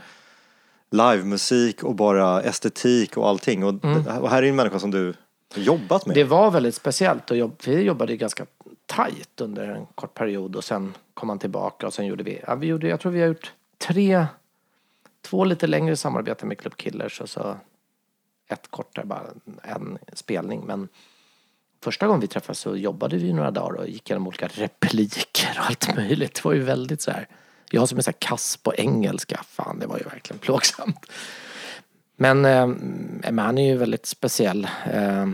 livemusik 0.92 1.84
och 1.84 1.96
bara 1.96 2.42
estetik 2.42 3.18
och 3.18 3.28
allting. 3.28 3.64
Och, 3.64 3.74
och 4.22 4.30
här 4.30 4.44
är 4.44 4.48
en 4.48 4.56
människa 4.56 4.80
som 4.80 4.92
du 4.92 5.14
har 5.56 5.62
jobbat 5.62 6.06
med. 6.06 6.18
Mm. 6.18 6.28
Det 6.28 6.30
var 6.36 6.52
väldigt 6.52 6.76
speciellt 6.76 7.32
och 7.32 7.38
jobb, 7.38 7.56
vi 7.66 7.82
jobbade 7.82 8.18
ganska 8.18 8.46
tajt 8.86 9.42
under 9.42 9.68
en 9.68 9.86
kort 9.96 10.14
period 10.14 10.56
och 10.56 10.64
sen 10.64 10.94
kom 11.14 11.30
han 11.30 11.40
tillbaka 11.40 11.88
och 11.88 11.94
sen 11.94 12.06
gjorde 12.06 12.24
vi, 12.24 12.40
ja, 12.48 12.56
vi 12.56 12.68
gjorde, 12.68 12.88
jag 12.88 13.00
tror 13.00 13.12
vi 13.12 13.20
har 13.22 13.28
gjort 13.28 13.52
tre, 13.88 14.26
två 15.30 15.44
lite 15.44 15.68
längre 15.68 15.96
samarbeten 15.96 16.48
med 16.48 16.58
Club 16.58 16.78
Killers 16.78 17.22
och 17.22 17.30
så 17.30 17.58
ett 18.48 18.68
kortare, 18.72 19.06
bara 19.06 19.24
en 19.64 19.98
spelning. 20.14 20.64
Men 20.66 20.90
första 21.84 22.08
gången 22.08 22.22
vi 22.22 22.28
träffades 22.28 22.60
så 22.60 22.76
jobbade 22.76 23.18
vi 23.18 23.34
några 23.34 23.52
dagar 23.52 23.80
och 23.80 23.88
gick 23.88 24.10
igenom 24.10 24.28
olika 24.28 24.48
repliker 24.48 25.58
och 25.60 25.66
allt 25.66 25.96
möjligt. 25.96 26.36
Det 26.36 26.46
var 26.46 26.54
ju 26.54 26.64
väldigt 26.64 27.02
så 27.02 27.12
här, 27.12 27.28
jag 27.72 27.90
som 27.90 27.98
är 27.98 28.02
så 28.02 28.12
här 28.12 28.18
kass 28.20 28.58
på 28.58 28.76
engelska, 28.76 29.44
fan 29.48 29.80
det 29.80 29.88
var 29.88 29.98
ju 29.98 30.04
verkligen 30.04 30.40
plågsamt. 30.40 31.06
Men, 32.16 32.46
eh, 32.46 32.68
men 33.32 33.40
han 33.40 33.58
är 33.58 33.72
ju 33.72 33.78
väldigt 33.78 34.06
speciell, 34.06 34.68
eh, 34.92 35.28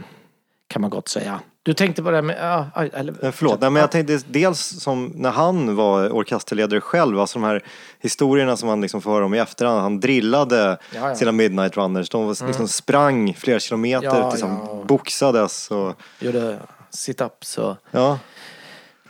kan 0.67 0.81
man 0.81 0.89
gott 0.89 1.07
säga. 1.07 1.41
Du 1.65 1.73
tänkte 1.73 2.03
på 2.03 2.09
det 2.11 2.17
här 2.17 2.21
med... 2.21 2.37
Ja, 2.75 2.83
eller, 2.93 3.25
Eh, 3.25 3.31
Förlåt, 3.31 3.61
nej, 3.61 3.69
men 3.69 3.79
jag 3.81 3.91
tänkte 3.91 4.19
dels 4.27 4.59
som 4.81 5.11
när 5.15 5.31
han 5.31 5.75
var 5.75 6.09
orkesterledare 6.09 6.81
själv, 6.81 7.19
alltså 7.19 7.39
de 7.39 7.45
här 7.45 7.63
historierna 7.99 8.57
som 8.57 8.67
man 8.67 8.81
liksom 8.81 9.01
får 9.01 9.11
höra 9.11 9.25
om 9.25 9.33
i 9.33 9.39
efterhand. 9.39 9.81
Han 9.81 9.99
drillade 9.99 10.77
Ja, 10.95 11.09
ja. 11.09 11.15
sina 11.15 11.31
Midnight 11.31 11.77
Runners, 11.77 12.09
de 12.09 12.25
var 12.25 12.47
liksom 12.47 12.67
sprang 12.67 13.33
flera 13.33 13.59
kilometer, 13.59 14.05
Ja, 14.05 14.29
liksom, 14.31 14.83
boxades 14.87 15.71
och 15.71 15.93
Gjorde 16.19 16.59
sit-ups 16.91 17.59
och... 17.59 17.77
ja. 17.91 18.19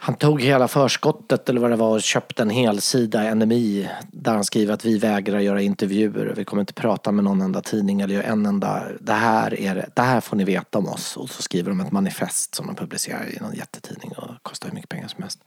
Han 0.06 0.16
tog 0.16 0.42
hela 0.42 0.68
förskottet 0.68 1.50
eller 1.50 1.62
vad 1.62 1.70
det 1.70 1.76
var 1.76 1.90
och 1.90 2.02
köpte 2.02 2.42
en 2.42 2.50
hel 2.50 2.82
sida 2.82 3.34
NMI 3.34 3.90
där 4.12 4.34
han 4.34 4.44
skriver 4.44 4.74
att 4.74 4.86
vi 4.86 4.98
vägrar 4.98 5.40
göra 5.40 5.62
intervjuer 5.62 6.34
vi 6.38 6.46
kommer 6.46 6.62
inte 6.62 6.74
prata 6.74 7.12
med 7.12 7.24
någon 7.24 7.42
enda 7.42 7.62
tidning 7.62 8.02
eller 8.02 8.14
göra 8.16 8.24
en 8.24 8.46
enda, 8.46 8.84
det 9.00 9.14
här 9.14 9.60
är 9.60 9.76
det, 9.76 9.90
det 9.96 10.02
här 10.02 10.22
får 10.22 10.38
ni 10.38 10.44
veta 10.44 10.78
om 10.78 10.88
oss. 10.88 11.18
Och 11.18 11.30
så 11.30 11.42
skriver 11.42 11.70
de 11.70 11.80
ett 11.80 11.92
manifest 11.92 12.56
som 12.56 12.68
de 12.68 12.76
publicerar 12.76 13.36
i 13.36 13.40
någon 13.42 13.54
jättetidning 13.54 14.12
och 14.18 14.30
kostar 14.42 14.68
hur 14.68 14.76
mycket 14.76 14.90
pengar 14.90 15.08
som 15.08 15.22
helst. 15.22 15.40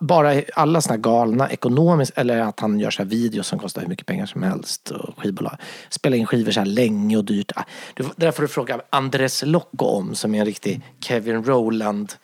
Bara 0.00 0.42
alla 0.54 0.80
såna 0.80 0.94
här 0.94 1.02
galna 1.02 1.50
ekonomiskt, 1.50 2.18
eller 2.18 2.38
att 2.38 2.60
han 2.60 2.80
gör 2.80 2.90
så 2.90 3.02
här 3.02 3.10
videos 3.10 3.46
som 3.46 3.58
kostar 3.58 3.82
hur 3.82 3.88
mycket 3.88 4.06
pengar 4.06 4.26
som 4.26 4.42
helst 4.42 4.90
och 4.90 5.18
skivbolag. 5.18 5.56
Spelar 5.88 6.16
in 6.16 6.26
skivor 6.26 6.52
så 6.52 6.60
här 6.60 6.66
länge 6.66 7.16
och 7.16 7.24
dyrt. 7.24 7.52
Ah, 7.56 7.64
det 7.96 8.06
där 8.16 8.30
får 8.30 8.42
du 8.42 8.48
fråga 8.48 8.80
Andres 8.90 9.42
Locco 9.46 9.84
om 9.84 10.14
som 10.14 10.34
är 10.34 10.38
en 10.38 10.46
riktig 10.46 10.82
Kevin 11.00 11.44
Rowland 11.44 12.14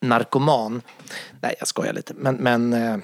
narkoman. 0.00 0.82
Nej, 1.40 1.54
jag 1.58 1.68
skojar 1.68 1.92
lite. 1.92 2.14
Men, 2.16 2.36
men 2.36 2.72
eh, 2.72 2.96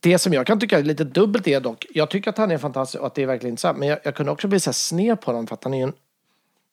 det 0.00 0.18
som 0.18 0.32
jag 0.32 0.46
kan 0.46 0.60
tycka 0.60 0.78
är 0.78 0.82
lite 0.82 1.04
dubbelt 1.04 1.46
är 1.46 1.60
dock, 1.60 1.86
jag 1.90 2.10
tycker 2.10 2.30
att 2.30 2.38
han 2.38 2.50
är 2.50 2.58
fantastisk 2.58 3.00
och 3.00 3.06
att 3.06 3.14
det 3.14 3.22
är 3.22 3.26
verkligen 3.26 3.52
intressant. 3.52 3.78
Men 3.78 3.88
jag, 3.88 3.98
jag 4.02 4.14
kunde 4.14 4.32
också 4.32 4.48
bli 4.48 4.60
så 4.60 4.70
här 4.70 4.72
sned 4.72 5.20
på 5.20 5.30
honom 5.30 5.46
för 5.46 5.54
att 5.54 5.64
han 5.64 5.74
är 5.74 5.78
ju 5.78 5.84
en 5.84 5.92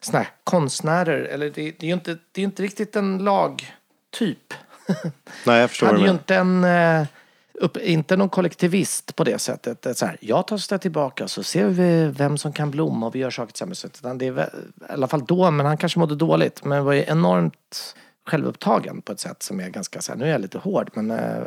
sån 0.02 0.16
här 0.16 0.28
konstnärer, 0.44 1.22
eller 1.22 1.46
det, 1.50 1.72
det 1.72 1.84
är 1.84 1.88
ju 1.88 1.94
inte, 1.94 2.18
det 2.32 2.42
är 2.42 2.46
inte 2.46 2.64
riktigt 2.64 2.96
en 2.96 3.18
lagtyp. 3.18 4.54
Nej, 5.46 5.60
jag 5.60 5.70
förstår 5.70 5.88
Han 5.88 5.96
är 5.96 6.04
ju 6.04 6.10
inte 6.10 6.36
en, 6.36 6.64
eh, 6.64 7.06
upp, 7.54 7.78
inte 7.78 8.18
någon 8.18 8.30
kollektivist 8.30 9.16
på 9.16 9.24
det 9.24 9.40
sättet. 9.40 9.82
Det 9.82 9.96
Så 9.96 10.06
här, 10.06 10.18
jag 10.20 10.48
tar 10.48 10.58
steg 10.58 10.82
tillbaka 10.82 11.28
så 11.28 11.44
ser 11.44 11.66
vi 11.66 12.06
vem 12.06 12.38
som 12.38 12.54
kan 12.54 12.72
blomma 12.72 13.06
och 13.08 13.16
vi 13.16 13.20
gör 13.20 13.30
saker 13.30 13.52
tillsammans. 13.52 13.86
Det 14.20 14.28
är 14.28 14.32
väl, 14.32 14.50
I 14.90 14.92
alla 14.92 15.08
fall 15.08 15.26
då, 15.26 15.52
men 15.52 15.66
han 15.66 15.78
kanske 15.78 16.00
mådde 16.00 16.16
dåligt. 16.16 16.64
Men 16.64 16.86
var 16.86 16.94
ju 16.94 17.06
enormt 17.08 17.96
självupptagen 18.26 19.02
på 19.02 19.12
ett 19.12 19.20
sätt 19.20 19.44
som 19.44 19.60
är 19.60 19.70
ganska 19.70 20.02
så 20.02 20.12
här, 20.12 20.20
nu 20.20 20.26
är 20.26 20.32
jag 20.32 20.42
lite 20.42 20.58
hård 20.58 20.90
men 20.94 21.12
eh, 21.12 21.42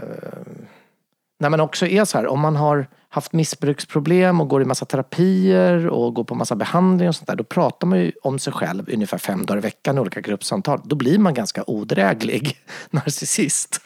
när 1.38 1.50
man 1.50 1.60
också 1.60 1.86
är 1.86 2.04
så 2.04 2.18
här, 2.18 2.26
om 2.26 2.40
man 2.40 2.56
har 2.56 2.86
haft 3.08 3.32
missbruksproblem 3.32 4.40
och 4.40 4.48
går 4.48 4.62
i 4.62 4.64
massa 4.64 4.84
terapier 4.84 5.86
och 5.88 6.14
går 6.14 6.24
på 6.24 6.34
massa 6.34 6.56
behandling 6.56 7.08
och 7.08 7.16
sånt 7.16 7.28
där. 7.28 7.36
Då 7.36 7.44
pratar 7.44 7.86
man 7.86 7.98
ju 7.98 8.12
om 8.22 8.38
sig 8.38 8.52
själv 8.52 8.88
ungefär 8.92 9.18
fem 9.18 9.46
dagar 9.46 9.58
i 9.58 9.60
veckan 9.60 9.96
i 9.96 10.00
olika 10.00 10.20
gruppsamtal. 10.20 10.80
Då 10.84 10.96
blir 10.96 11.18
man 11.18 11.34
ganska 11.34 11.64
odräglig 11.66 12.58
narcissist. 12.90 13.80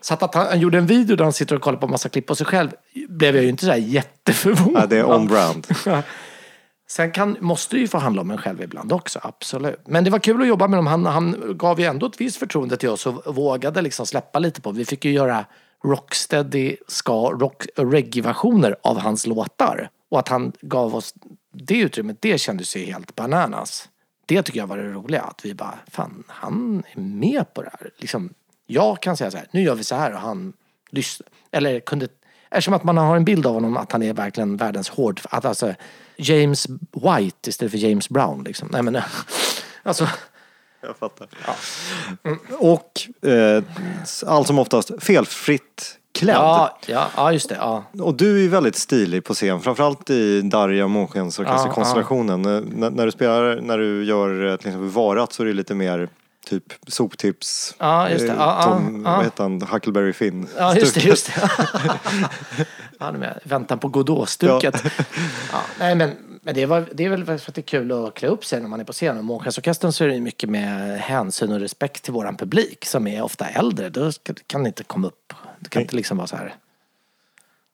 Så 0.00 0.14
att, 0.14 0.22
att 0.22 0.34
han, 0.34 0.46
han 0.46 0.60
gjorde 0.60 0.78
en 0.78 0.86
video 0.86 1.16
där 1.16 1.24
han 1.24 1.32
sitter 1.32 1.56
och 1.56 1.62
kollar 1.62 1.78
på 1.78 1.88
massa 1.88 2.08
klipp 2.08 2.26
på 2.26 2.34
sig 2.34 2.46
själv 2.46 2.70
blev 3.08 3.34
jag 3.34 3.44
ju 3.44 3.50
inte 3.50 3.64
så 3.64 3.70
här 3.70 3.78
jätteförvånad. 3.78 4.72
Nej, 4.72 4.86
det 4.88 4.98
är 4.98 5.10
on-brand. 5.10 5.66
Sen 6.88 7.12
kan, 7.12 7.36
måste 7.40 7.76
det 7.76 7.80
ju 7.80 7.88
få 7.88 7.98
handla 7.98 8.22
om 8.22 8.30
en 8.30 8.38
själv 8.38 8.62
ibland 8.62 8.92
också, 8.92 9.20
absolut. 9.22 9.80
Men 9.86 10.04
det 10.04 10.10
var 10.10 10.18
kul 10.18 10.42
att 10.42 10.48
jobba 10.48 10.68
med 10.68 10.78
dem. 10.78 10.86
Han, 10.86 11.06
han 11.06 11.56
gav 11.58 11.80
ju 11.80 11.86
ändå 11.86 12.06
ett 12.06 12.20
visst 12.20 12.36
förtroende 12.36 12.76
till 12.76 12.88
oss 12.88 13.06
och 13.06 13.34
vågade 13.34 13.82
liksom 13.82 14.06
släppa 14.06 14.38
lite 14.38 14.60
på. 14.60 14.72
Vi 14.72 14.84
fick 14.84 15.04
ju 15.04 15.12
göra 15.12 15.44
rocksteady 15.84 16.76
ska 16.88 17.30
rock 17.30 17.66
reggae-versioner 17.76 18.76
av 18.82 18.98
hans 18.98 19.26
låtar. 19.26 19.90
Och 20.08 20.18
att 20.18 20.28
han 20.28 20.52
gav 20.60 20.94
oss 20.94 21.14
det 21.52 21.78
utrymmet, 21.78 22.16
det 22.20 22.38
kändes 22.38 22.76
ju 22.76 22.84
helt 22.84 23.16
bananas. 23.16 23.88
Det 24.26 24.42
tycker 24.42 24.60
jag 24.60 24.66
var 24.66 24.76
det 24.76 24.92
roliga, 24.92 25.22
att 25.22 25.44
vi 25.44 25.54
bara, 25.54 25.78
fan, 25.90 26.24
han 26.28 26.82
är 26.92 27.00
med 27.00 27.54
på 27.54 27.62
det 27.62 27.70
här. 27.80 27.90
Liksom, 27.98 28.34
jag 28.66 29.02
kan 29.02 29.16
säga 29.16 29.30
så 29.30 29.36
här, 29.36 29.46
nu 29.50 29.62
gör 29.62 29.74
vi 29.74 29.84
så 29.84 29.94
här 29.94 30.12
och 30.12 30.20
han 30.20 30.52
lyssnar. 30.90 31.28
Eller 31.50 31.80
kunde, 31.80 32.08
eftersom 32.52 32.74
att 32.74 32.84
man 32.84 32.96
har 32.96 33.16
en 33.16 33.24
bild 33.24 33.46
av 33.46 33.54
honom 33.54 33.76
att 33.76 33.92
han 33.92 34.02
är 34.02 34.12
verkligen 34.12 34.56
världens 34.56 34.88
hård, 34.88 35.20
att 35.24 35.44
alltså 35.44 35.74
James 36.16 36.66
White 36.92 37.50
istället 37.50 37.72
för 37.72 37.78
James 37.78 38.08
Brown 38.08 38.44
liksom. 38.44 38.68
Nej 38.72 38.82
men, 38.82 38.96
alltså, 39.82 40.08
Jag 40.80 40.96
fattar. 40.96 41.28
Och 42.58 43.00
eh, 43.30 43.62
allt 44.26 44.46
som 44.46 44.58
oftast 44.58 44.90
felfritt 44.98 45.98
klädd. 46.14 46.36
ja, 46.36 46.78
ja, 46.86 47.08
ja, 47.16 47.32
just 47.32 47.48
det, 47.48 47.54
ja. 47.54 47.84
Och 47.98 48.14
du 48.14 48.36
är 48.36 48.40
ju 48.40 48.48
väldigt 48.48 48.76
stilig 48.76 49.24
på 49.24 49.34
scen, 49.34 49.60
framförallt 49.60 50.10
i 50.10 50.42
Darja 50.42 50.88
Månskensorkesterkonstellationen. 50.88 52.44
Ja, 52.44 52.60
när, 52.60 52.90
när 52.90 53.06
du 53.06 53.12
spelar, 53.12 53.60
när 53.60 53.78
du 53.78 54.04
gör 54.04 54.46
eh, 54.46 54.56
till 54.56 54.68
exempel 54.68 54.88
Varat 54.88 55.32
så 55.32 55.42
är 55.42 55.46
det 55.46 55.52
lite 55.52 55.74
mer 55.74 56.08
typ 56.46 56.64
soptips. 56.86 57.74
Ja, 57.78 58.10
just 58.10 58.26
det. 58.26 58.32
eh, 58.32 58.38
Ja, 58.38 58.62
Tom, 58.62 59.02
ja. 59.06 59.16
vad 59.16 59.24
heter 59.24 59.42
han, 59.42 59.62
Huckleberry 59.62 60.12
Finn. 60.12 60.48
Ja, 60.56 60.76
just 60.76 60.94
det, 60.94 61.00
just 61.04 61.26
det. 61.26 61.32
Han 62.98 63.14
är 63.14 63.18
med. 63.18 63.40
Väntan 63.44 63.78
på 63.78 63.88
Godot-stuket. 63.88 64.82
Ja. 65.52 65.62
nej, 65.78 65.94
men, 65.94 66.38
men 66.42 66.54
det, 66.54 66.66
var, 66.66 66.88
det 66.94 67.04
är 67.04 67.08
väl 67.10 67.24
för 67.26 67.34
att 67.34 67.54
det 67.54 67.60
är 67.60 67.62
kul 67.62 67.92
att 67.92 68.14
klä 68.14 68.28
upp 68.28 68.44
sig 68.44 68.60
när 68.60 68.68
man 68.68 68.80
är 68.80 68.84
på 68.84 68.92
scen. 68.92 69.18
Och 69.18 69.24
Månskensorkestern 69.24 69.92
så 69.92 70.04
är 70.04 70.08
det 70.08 70.20
mycket 70.20 70.50
med 70.50 71.00
hänsyn 71.00 71.52
och 71.52 71.60
respekt 71.60 72.02
till 72.04 72.12
våran 72.12 72.36
publik 72.36 72.84
som 72.84 73.06
är 73.06 73.22
ofta 73.22 73.46
äldre. 73.48 73.88
Då 73.88 74.10
kan 74.46 74.62
det 74.62 74.66
inte 74.66 74.84
komma 74.84 75.06
upp. 75.06 75.32
Det 75.60 75.68
kan 75.68 75.82
inte 75.82 75.96
liksom 75.96 76.16
vara 76.16 76.26
så 76.26 76.36
här 76.36 76.54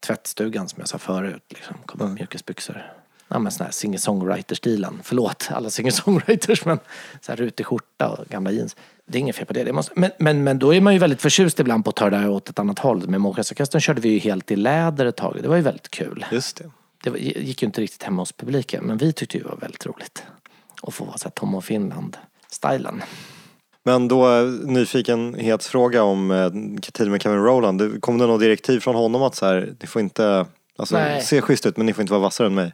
tvättstugan 0.06 0.68
som 0.68 0.80
jag 0.80 0.88
sa 0.88 0.98
förut. 0.98 1.42
Liksom, 1.48 1.76
komma 1.86 2.04
upp 2.04 2.10
mjukisbyxor. 2.10 2.92
Ja 3.28 3.38
men 3.38 3.52
sån 3.52 3.64
här 3.64 3.72
singer-songwriter-stilen. 3.72 5.00
Förlåt 5.02 5.48
alla 5.52 5.68
singer-songwriters 5.68 6.66
men 6.66 6.78
så 7.20 7.32
här 7.32 7.36
rutig 7.36 7.66
skjorta 7.66 8.08
och 8.08 8.26
gamla 8.28 8.50
jeans. 8.50 8.76
Det 9.06 9.18
är 9.18 9.20
inget 9.20 9.36
fel 9.36 9.46
på 9.46 9.52
det. 9.52 9.64
det 9.64 9.72
måste, 9.72 9.92
men, 9.96 10.10
men, 10.18 10.44
men 10.44 10.58
då 10.58 10.74
är 10.74 10.80
man 10.80 10.92
ju 10.92 10.98
väldigt 10.98 11.22
förtjust 11.22 11.60
ibland 11.60 11.84
på 11.84 11.90
att 11.90 11.96
ta 11.96 12.10
det 12.10 12.16
där 12.18 12.30
åt 12.30 12.48
ett 12.48 12.58
annat 12.58 12.78
håll. 12.78 13.08
Med 13.08 13.20
Månskensorkestern 13.20 13.80
körde 13.80 14.00
vi 14.00 14.08
ju 14.08 14.18
helt 14.18 14.50
i 14.50 14.56
läder 14.56 15.06
ett 15.06 15.16
tag. 15.16 15.38
Det 15.42 15.48
var 15.48 15.56
ju 15.56 15.62
väldigt 15.62 15.90
kul. 15.90 16.26
Just 16.32 16.56
det. 16.56 16.70
Det 17.04 17.10
var- 17.10 17.18
gick 17.18 17.62
ju 17.62 17.66
inte 17.66 17.80
riktigt 17.80 18.02
hemma 18.02 18.22
hos 18.22 18.32
publiken 18.32 18.84
men 18.84 18.96
vi 18.96 19.12
tyckte 19.12 19.36
ju 19.36 19.42
det 19.42 19.48
var 19.48 19.56
väldigt 19.56 19.86
roligt. 19.86 20.22
Att 20.82 20.94
få 20.94 21.04
vara 21.04 21.18
så 21.18 21.24
här 21.24 21.30
Tom 21.30 21.54
och 21.54 21.64
Finland-stilen. 21.64 23.02
Men 23.84 24.08
då 24.08 24.34
eh, 24.36 24.44
nyfikenhetsfråga 24.44 26.02
om 26.02 26.30
eh, 26.30 26.50
tiden 26.92 27.10
med 27.12 27.22
Kevin 27.22 27.38
Rowland. 27.38 28.00
Kom 28.00 28.18
det 28.18 28.26
något 28.26 28.40
direktiv 28.40 28.80
från 28.80 28.94
honom 28.94 29.22
att 29.22 29.34
så 29.34 29.46
här, 29.46 29.74
ni 29.80 29.86
får 29.86 30.02
inte, 30.02 30.46
alltså 30.78 30.96
Nej. 30.96 31.22
se 31.22 31.40
schysst 31.40 31.66
ut 31.66 31.76
men 31.76 31.86
ni 31.86 31.92
får 31.92 32.02
inte 32.02 32.12
vara 32.12 32.22
vassare 32.22 32.46
än 32.46 32.54
mig? 32.54 32.72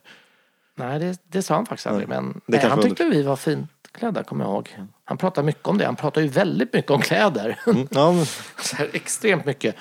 Nej, 0.77 0.99
det, 0.99 1.19
det 1.29 1.43
sa 1.43 1.55
han 1.55 1.67
faktiskt 1.67 1.87
aldrig. 1.87 2.09
Men 2.09 2.41
nej, 2.47 2.61
han 2.61 2.83
tyckte 2.83 3.05
vi 3.05 3.23
var 3.23 3.37
fint 3.37 3.71
klädda, 3.93 4.25
kommer 4.25 4.45
jag 4.45 4.53
ihåg. 4.53 4.77
Han 5.05 5.17
pratar 5.19 5.43
mycket 5.43 5.67
om 5.67 5.79
det. 5.79 5.87
Han 5.87 5.97
pratar 5.97 6.21
ju 6.21 6.29
väldigt 6.29 6.73
mycket 6.73 6.91
om 6.91 7.01
kläder. 7.03 7.61
Mm, 7.67 7.89
ja, 7.91 8.13
men, 8.13 8.27
så 8.63 8.77
här, 8.77 8.91
extremt 8.93 9.45
mycket. 9.45 9.77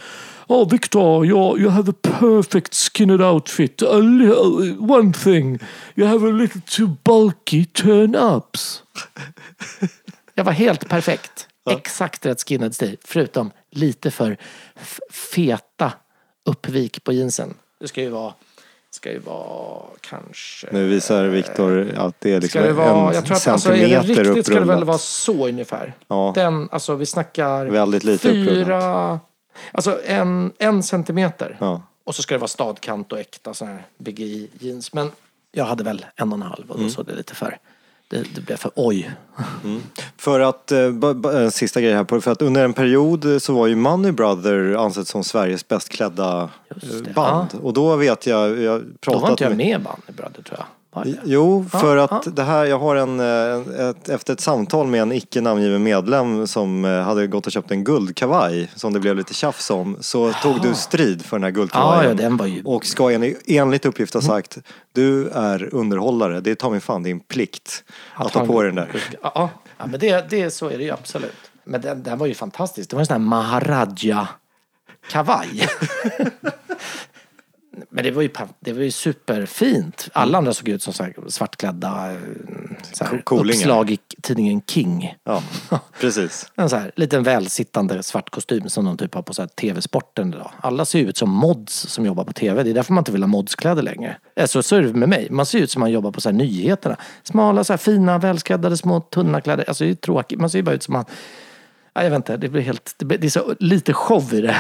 Oh, 0.48 0.70
Victor, 0.70 1.26
you 1.26 1.60
you 1.60 1.70
have 1.70 1.92
a 1.92 1.96
perfect 2.02 2.74
skinned 2.76 3.22
outfit. 3.22 3.82
A 3.84 3.98
li- 3.98 4.78
one 4.80 5.14
thing, 5.14 5.60
you 5.96 6.08
have 6.08 6.28
a 6.30 6.32
little 6.32 6.62
too 6.66 6.96
bulky 7.04 7.66
turn-ups. 7.66 8.82
Jag 10.36 10.44
var 10.44 10.52
helt 10.52 10.90
perfekt. 10.90 11.48
Exakt 11.70 12.26
rätt 12.26 12.48
skinnad 12.48 12.76
stil. 12.76 12.98
Förutom 13.04 13.52
lite 13.72 14.12
för 14.12 14.38
feta 15.12 15.94
uppvik 16.46 17.04
på 17.04 17.14
jeansen. 17.14 17.54
Det 17.80 17.88
ska 17.88 18.02
ju 18.02 18.10
vara, 18.10 18.34
ska 18.94 19.12
ju 19.12 19.20
vara 19.20 19.82
kanske... 20.02 20.68
Nu 20.72 20.88
visar 20.88 21.26
Viktor 21.26 21.94
att 21.98 22.16
det 22.20 22.34
är 22.34 22.42
liksom 22.42 22.62
det 22.62 22.74
vara, 22.74 23.10
en 23.10 23.16
jag 23.16 23.26
tror 23.26 23.38
att 23.38 23.48
alltså, 23.48 23.70
centimeter 23.70 24.24
riktigt 24.24 24.46
ska 24.46 24.60
det 24.60 24.66
väl 24.66 24.84
vara 24.84 24.98
så 24.98 25.48
ungefär. 25.48 25.94
Ja. 26.08 26.32
Den, 26.36 26.70
alltså 26.72 26.96
vi 26.96 27.06
snackar 27.06 27.66
Väldigt 27.66 28.04
lite 28.04 28.30
fyra, 28.30 29.20
alltså 29.72 30.00
en, 30.06 30.52
en 30.58 30.84
centimeter. 30.84 31.58
Ja. 31.60 31.82
Och 32.04 32.16
så 32.16 32.22
ska 32.22 32.36
det 32.36 32.40
vara 32.40 32.48
stadkant 32.48 33.12
och 33.12 33.20
äkta 33.20 33.54
sån 33.54 33.68
här 33.68 33.86
BGI 33.98 34.50
jeans. 34.60 34.94
Men 34.94 35.12
jag 35.52 35.66
hade 35.66 35.84
väl 35.84 36.06
en 36.16 36.32
och 36.32 36.38
en 36.38 36.42
halv 36.42 36.70
och 36.72 36.76
då 36.76 36.82
Mm. 36.82 36.90
såg 36.90 37.06
det 37.06 37.16
lite 37.16 37.36
för, 37.36 37.58
det, 38.14 38.36
det 38.36 38.42
blev 38.42 38.58
för 38.58 38.72
oj. 38.76 39.12
För 40.18 40.40
att, 40.40 40.72
eh, 40.72 40.80
en 41.34 41.52
sista 41.52 41.82
grej 41.82 41.94
här 41.94 42.20
för 42.20 42.32
att 42.32 42.42
under 42.42 42.66
en 42.66 42.74
period 42.74 43.26
eh, 43.26 43.38
så 43.38 43.54
var 43.54 43.68
ju 43.68 43.76
Money 43.76 44.12
Brother 44.12 44.74
ansett 44.86 45.08
som 45.08 45.24
Sveriges 45.24 45.68
bäst 45.68 45.90
klädda 45.90 46.50
eh, 46.70 47.14
band. 47.16 47.50
Och 47.62 47.74
då 47.74 47.96
vet 47.96 48.28
jag, 48.28 48.62
jag 48.62 48.82
Då 48.82 48.88
pratat 49.00 49.22
var 49.22 49.30
inte 49.30 49.44
jag 49.44 49.56
med... 49.56 49.58
med 49.58 49.82
Bunny 49.82 50.18
Brother 50.18 50.44
tror 50.44 50.58
jag. 50.58 50.66
Var 50.94 51.06
det? 51.06 51.16
Jo, 51.24 51.66
för 51.72 51.98
Ja, 51.98 52.04
att 52.04 52.26
ja. 52.26 52.32
det 52.32 52.44
här, 52.44 52.66
jag 52.66 52.80
har 52.80 52.96
en, 52.96 53.20
eh, 53.20 53.88
ett, 53.90 54.10
efter 54.10 54.34
ett 54.34 54.40
samtal 54.40 54.88
med 54.88 55.02
en 55.02 55.12
icke 55.12 55.42
namngiven 55.42 55.84
medlem 55.84 56.48
som 56.48 56.86
eh, 56.86 57.02
hade 57.02 57.28
gått 57.28 57.46
och 57.46 57.52
köpt 57.52 57.72
en 57.72 57.84
guldkavaj 57.84 58.72
som 58.76 58.94
det 58.94 59.00
blev 59.00 59.16
lite 59.16 59.34
tjafs 59.34 59.70
om, 59.70 59.98
så 60.00 60.34
tog 60.34 60.62
du 60.62 60.74
strid 60.74 61.26
för 61.26 61.38
den 61.38 61.44
här 61.44 61.52
guldkavajen. 61.52 62.18
ja, 62.18 62.24
den 62.24 62.38
var 62.38 62.46
ju... 62.46 62.64
Och 62.64 62.86
ska 62.86 63.12
en, 63.12 63.36
enligt 63.46 63.86
uppgift 63.86 64.14
ha 64.14 64.22
sagt, 64.22 64.58
du 64.92 65.30
är 65.30 65.74
underhållare, 65.74 66.42
det 66.42 66.52
är 66.52 66.56
ta 66.56 66.70
mig 66.70 66.80
fan 66.80 67.04
din 67.04 67.20
plikt 67.20 67.84
att, 68.16 68.34
ta 68.34 68.46
på 68.46 68.62
dig 68.62 68.72
den 68.72 68.76
där. 68.76 69.04
Ja 69.24 69.50
men 69.78 70.00
det, 70.00 70.30
det, 70.30 70.52
så 70.52 70.70
är 70.70 70.78
det 70.78 70.84
ju 70.84 70.92
absolut. 70.92 71.36
Men 71.64 71.82
den, 71.82 72.04
den 72.04 72.18
var 72.18 72.28
ju 72.28 72.34
fantastisk. 72.34 72.90
Det 72.90 72.96
var 72.96 73.02
en 73.02 73.06
sån 73.06 73.14
här 73.14 73.20
Maharaja-kavaj. 73.30 75.48
Men 77.96 78.04
det 78.04 78.12
var 78.12 78.22
ju, 78.22 78.30
det 78.60 78.74
var 78.74 78.82
ju 78.82 78.92
superfint. 78.92 80.10
Alla 80.14 80.38
andra 80.38 80.54
såg 80.54 80.70
ut 80.70 80.84
som 80.84 80.94
så 80.94 81.04
här 81.04 81.14
svartklädda 81.28 82.12
eh, 82.12 82.18
så 82.94 83.04
här, 83.06 83.22
Coolingar. 83.24 83.58
uppslag 83.60 83.92
i 83.92 83.98
tidningen 84.22 84.62
King. 84.68 85.16
Ja, 85.24 85.44
precis. 86.02 86.52
En 86.56 86.70
så 86.70 86.76
här 86.76 86.92
liten 86.96 87.24
välsittande 87.24 88.04
svart 88.04 88.30
kostym 88.30 88.70
som 88.70 88.86
de 88.86 88.98
typ 88.98 89.16
har 89.16 89.22
på 89.22 89.34
så 89.34 89.42
här 89.42 89.50
tv-sporten 89.50 90.34
idag. 90.34 90.52
Alla 90.62 90.86
ser 90.86 91.00
ut 91.00 91.18
som 91.18 91.30
mods 91.30 91.74
som 91.74 92.06
jobbar 92.06 92.24
på 92.24 92.34
tv. 92.34 92.64
Det 92.64 92.70
är 92.70 92.74
därför 92.74 92.94
man 92.94 93.02
inte 93.02 93.12
vill 93.12 93.24
ha 93.24 93.28
modskläder 93.28 93.82
längre. 93.84 94.18
Eh, 94.36 94.46
Så, 94.46 94.64
så 94.64 94.76
är 94.76 94.82
det 94.82 94.94
med 94.94 95.10
mig. 95.10 95.28
Man 95.32 95.46
ser 95.46 95.60
ut 95.60 95.72
som 95.72 95.80
man 95.80 95.92
jobbar 95.92 96.12
på 96.12 96.22
så 96.22 96.30
här 96.30 96.34
nyheterna. 96.38 96.96
Smala, 97.24 97.64
så 97.64 97.74
här 97.74 97.78
fina, 97.78 98.18
välskräddade 98.18 98.78
små 98.78 99.00
tunna 99.02 99.42
kläder. 99.42 99.66
Alltså 99.68 99.84
det 99.84 99.90
är 99.90 99.96
tråkigt. 99.96 100.40
Man 100.40 100.50
ser 100.50 100.60
ju 100.60 100.64
bara 100.64 100.76
ut 100.76 100.84
som 100.84 100.94
man... 100.94 101.06
Ja, 101.96 102.04
jag 102.04 102.10
vet 102.10 102.18
inte, 102.18 102.38
det 102.38 102.50
blir 102.50 102.62
helt... 102.62 102.96
Det, 102.98 103.06
blir, 103.06 103.18
det 103.18 103.28
är 103.28 103.30
så 103.30 103.56
lite 103.60 103.94
show 103.94 104.34
i 104.34 104.42
det. 104.42 104.56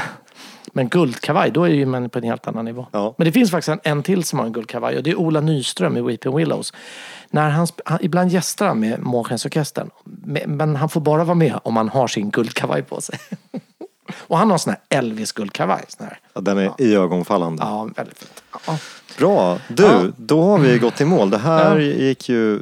Men 0.75 0.89
guldkavaj, 0.89 1.51
då 1.51 1.63
är 1.63 1.69
ju 1.69 1.85
man 1.85 2.09
på 2.09 2.17
en 2.17 2.23
helt 2.23 2.47
annan 2.47 2.65
nivå. 2.65 2.87
Ja. 2.91 3.15
Men 3.17 3.25
det 3.25 3.31
finns 3.31 3.51
faktiskt 3.51 3.69
en, 3.69 3.79
en 3.83 4.03
till 4.03 4.23
som 4.23 4.39
har 4.39 4.45
en 4.45 4.53
guldkavaj 4.53 4.97
och 4.97 5.03
det 5.03 5.11
är 5.11 5.15
Ola 5.15 5.41
Nyström 5.41 5.97
i 5.97 6.01
Weeping 6.01 6.35
Willows. 6.35 6.73
När 7.29 7.49
han, 7.49 7.67
han, 7.85 7.99
ibland 8.01 8.31
gästar 8.31 8.67
han 8.67 8.79
med 8.79 8.99
Månskensorkestern. 8.99 9.89
Men, 10.45 10.75
han 10.75 10.89
får 10.89 11.01
bara 11.01 11.23
vara 11.23 11.35
med 11.35 11.59
om 11.63 11.77
han 11.77 11.89
har 11.89 12.07
sin 12.07 12.29
guldkavaj 12.29 12.83
på 12.83 13.01
sig. 13.01 13.19
och 14.17 14.37
han 14.37 14.47
har 14.49 14.55
en 14.55 14.59
sån 14.59 14.73
här 14.73 14.99
Elvis 14.99 15.31
guldkavaj. 15.31 15.83
Sån 15.87 16.05
här. 16.05 16.19
Ja, 16.33 16.41
den 16.41 16.57
är 16.57 16.71
iögonfallande. 16.77 17.63
Ja, 17.63 17.89
väldigt 17.95 18.19
fint. 18.19 18.43
Ja. 18.67 18.77
Bra, 19.17 19.59
du, 19.67 19.83
Ja. 19.83 20.01
då 20.17 20.41
har 20.43 20.57
vi 20.59 20.77
gått 20.77 21.01
i 21.01 21.05
mål. 21.05 21.29
Det 21.29 21.37
här 21.37 21.79
Ja. 21.79 21.81
gick 21.81 22.29
ju 22.29 22.59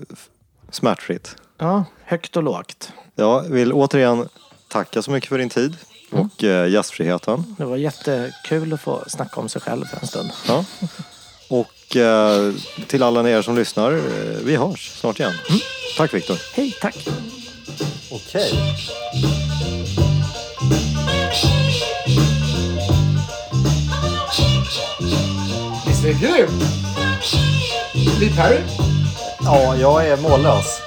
smärtfritt. 0.70 1.36
ja, 1.58 1.84
högt 2.04 2.38
och 2.38 2.44
lågt. 2.44 2.94
Jag 3.16 3.42
vill 3.50 3.74
återigen 3.74 4.28
tacka 4.68 5.02
så 5.02 5.12
mycket 5.12 5.30
för 5.30 5.38
din 5.38 5.50
tid. 5.50 5.78
Och 6.12 6.44
eh, 6.44 6.70
gästfriheten. 6.70 7.56
Det 7.58 7.66
var 7.66 7.78
jättekul 7.78 8.74
att 8.74 8.82
få 8.82 9.04
snacka 9.08 9.40
om 9.40 9.50
sig 9.50 9.62
själv 9.62 9.86
för 9.86 9.98
en 10.02 10.08
stund. 10.08 10.32
Ja. 10.48 10.66
Och 11.48 11.96
eh, 11.96 12.54
till 12.88 13.04
alla 13.04 13.30
er 13.30 13.42
som 13.42 13.56
lyssnar, 13.56 13.92
eh, 13.92 14.00
vi 14.44 14.56
hörs 14.56 14.92
snart 15.00 15.20
igen. 15.20 15.34
Mm. 15.50 15.62
Tack 15.98 16.14
Viktor. 16.14 16.38
Hej, 16.56 16.78
tack! 16.82 17.08
Okej. 18.12 18.52
Visst 25.88 26.04
är 26.04 26.08
det 26.08 26.20
grymt? 26.20 26.64
Lee 28.20 28.36
Perry? 28.36 28.60
Ja, 29.44 29.76
jag 29.76 30.08
är 30.08 30.18
mållös. 30.18 30.82